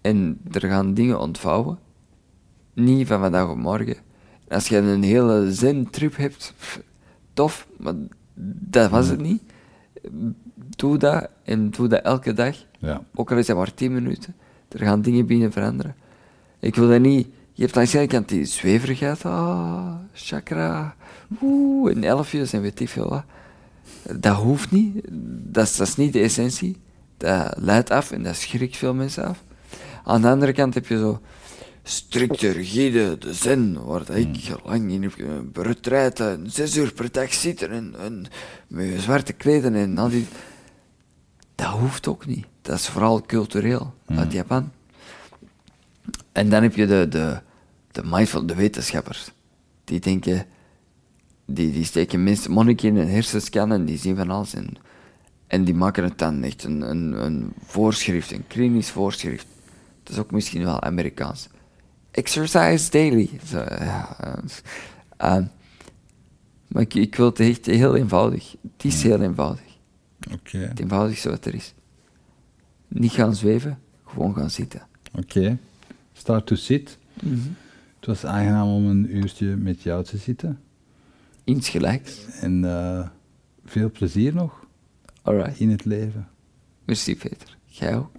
En 0.00 0.40
er 0.50 0.60
gaan 0.60 0.94
dingen 0.94 1.20
ontvouwen. 1.20 1.78
Niet 2.72 3.06
van 3.06 3.20
vandaag 3.20 3.48
op 3.48 3.56
morgen. 3.56 3.96
Als 4.48 4.68
je 4.68 4.76
een 4.76 5.02
hele 5.02 5.52
zen-trip 5.52 6.16
hebt, 6.16 6.54
pff, 6.56 6.82
tof, 7.32 7.68
maar 7.78 7.94
dat 8.58 8.90
was 8.90 9.08
het 9.08 9.20
niet. 9.20 9.42
Doe 10.76 10.98
dat 10.98 11.28
en 11.42 11.70
doe 11.70 11.88
dat 11.88 12.02
elke 12.02 12.32
dag. 12.32 12.56
Ja. 12.78 13.04
Ook 13.14 13.30
al 13.30 13.38
is 13.38 13.46
dat 13.46 13.56
maar 13.56 13.74
10 13.74 13.92
minuten. 13.92 14.34
Er 14.68 14.78
gaan 14.78 15.02
dingen 15.02 15.26
binnen 15.26 15.52
veranderen. 15.52 15.94
Ik 16.62 16.74
wil 16.74 16.88
dat 16.88 17.00
niet. 17.00 17.28
Je 17.52 17.62
hebt 17.62 17.76
aan 17.76 17.84
de 17.84 17.98
ene 17.98 18.06
kant 18.06 18.28
die 18.28 18.44
zweverigheid. 18.44 19.24
Ah, 19.24 19.94
chakra. 20.12 20.94
Oeh, 21.42 21.90
en 21.90 22.04
elfjes 22.04 22.52
en 22.52 22.62
weet 22.62 22.80
ik 22.80 22.88
veel 22.88 23.08
wat. 23.08 23.24
Dat 24.20 24.36
hoeft 24.36 24.70
niet. 24.70 25.00
Dat 25.52 25.66
is, 25.66 25.76
dat 25.76 25.86
is 25.86 25.96
niet 25.96 26.12
de 26.12 26.20
essentie. 26.20 26.76
Dat 27.16 27.54
leidt 27.56 27.90
af 27.90 28.10
en 28.10 28.22
dat 28.22 28.36
schrikt 28.36 28.76
veel 28.76 28.94
mensen 28.94 29.24
af. 29.24 29.44
Aan 30.04 30.20
de 30.20 30.28
andere 30.28 30.52
kant 30.52 30.74
heb 30.74 30.86
je 30.86 30.98
zo 30.98 31.20
strikte, 31.82 32.50
rigide, 32.50 33.18
de 33.18 33.34
zen, 33.34 33.84
waar 33.84 34.04
dat 34.04 34.16
ik 34.16 34.56
lang 34.64 34.90
in 34.90 35.02
heb 35.02 35.42
bereid, 35.52 36.20
en 36.20 36.50
zes 36.50 36.76
uur 36.76 36.92
per 36.92 37.12
dag 37.12 37.32
zitten 37.32 37.70
en, 37.70 37.94
en 37.98 38.24
met 38.66 39.00
zwarte 39.00 39.32
kleden 39.32 39.74
en 39.74 39.98
al 39.98 40.08
die... 40.08 40.26
Dat 41.54 41.70
hoeft 41.70 42.06
ook 42.06 42.26
niet. 42.26 42.46
Dat 42.62 42.78
is 42.78 42.88
vooral 42.88 43.22
cultureel, 43.22 43.94
uit 44.06 44.32
Japan. 44.32 44.70
En 46.32 46.48
dan 46.48 46.62
heb 46.62 46.74
je 46.74 46.86
de, 46.86 47.06
de, 47.08 47.40
de 47.90 48.02
mindful, 48.04 48.46
de 48.46 48.54
wetenschappers. 48.54 49.32
Die 49.84 50.00
denken, 50.00 50.46
die, 51.46 51.72
die 51.72 51.84
steken 51.84 52.22
mensen, 52.22 52.50
monniken 52.50 52.88
in 52.88 52.96
een 52.96 53.08
hersenscan 53.08 53.72
en 53.72 53.84
die 53.84 53.98
zien 53.98 54.16
van 54.16 54.30
alles. 54.30 54.54
En, 54.54 54.76
en 55.46 55.64
die 55.64 55.74
maken 55.74 56.04
het 56.04 56.18
dan 56.18 56.42
echt 56.42 56.64
een, 56.64 56.80
een, 56.80 57.24
een 57.24 57.52
voorschrift, 57.64 58.32
een 58.32 58.46
klinisch 58.46 58.90
voorschrift. 58.90 59.46
Dat 60.02 60.12
is 60.12 60.18
ook 60.18 60.30
misschien 60.30 60.64
wel 60.64 60.82
Amerikaans. 60.82 61.48
Exercise 62.10 62.90
daily. 62.90 63.30
Zo, 63.46 63.58
ja, 63.58 64.16
eh, 64.20 64.32
eh, 65.16 65.44
maar 66.66 66.82
ik, 66.82 66.94
ik 66.94 67.14
wil 67.14 67.26
het 67.26 67.40
echt 67.40 67.66
heel 67.66 67.96
eenvoudig. 67.96 68.54
Het 68.76 68.84
is 68.84 69.02
heel 69.02 69.20
eenvoudig. 69.20 69.72
Oké. 70.32 70.58
Het 70.58 70.80
eenvoudigste 70.80 71.30
wat 71.30 71.44
er 71.44 71.54
is. 71.54 71.74
Niet 72.88 73.12
gaan 73.12 73.34
zweven, 73.34 73.78
gewoon 74.04 74.34
gaan 74.34 74.50
zitten. 74.50 74.86
Oké. 75.18 75.58
Start 76.22 76.46
to 76.46 76.54
sit. 76.54 76.98
Het 77.96 78.06
was 78.06 78.26
aangenaam 78.26 78.68
om 78.68 78.86
een 78.86 79.16
uurtje 79.16 79.56
met 79.56 79.82
jou 79.82 80.04
te 80.04 80.16
zitten. 80.16 80.58
Insgelijks. 81.44 82.18
En 82.40 82.64
eh, 82.64 83.06
veel 83.64 83.90
plezier 83.90 84.34
nog 84.34 84.66
Alright. 85.22 85.60
in 85.60 85.70
het 85.70 85.84
leven. 85.84 86.28
Merci 86.84 87.16
Peter. 87.16 87.56
Jij 87.64 87.96
ook. 87.96 88.10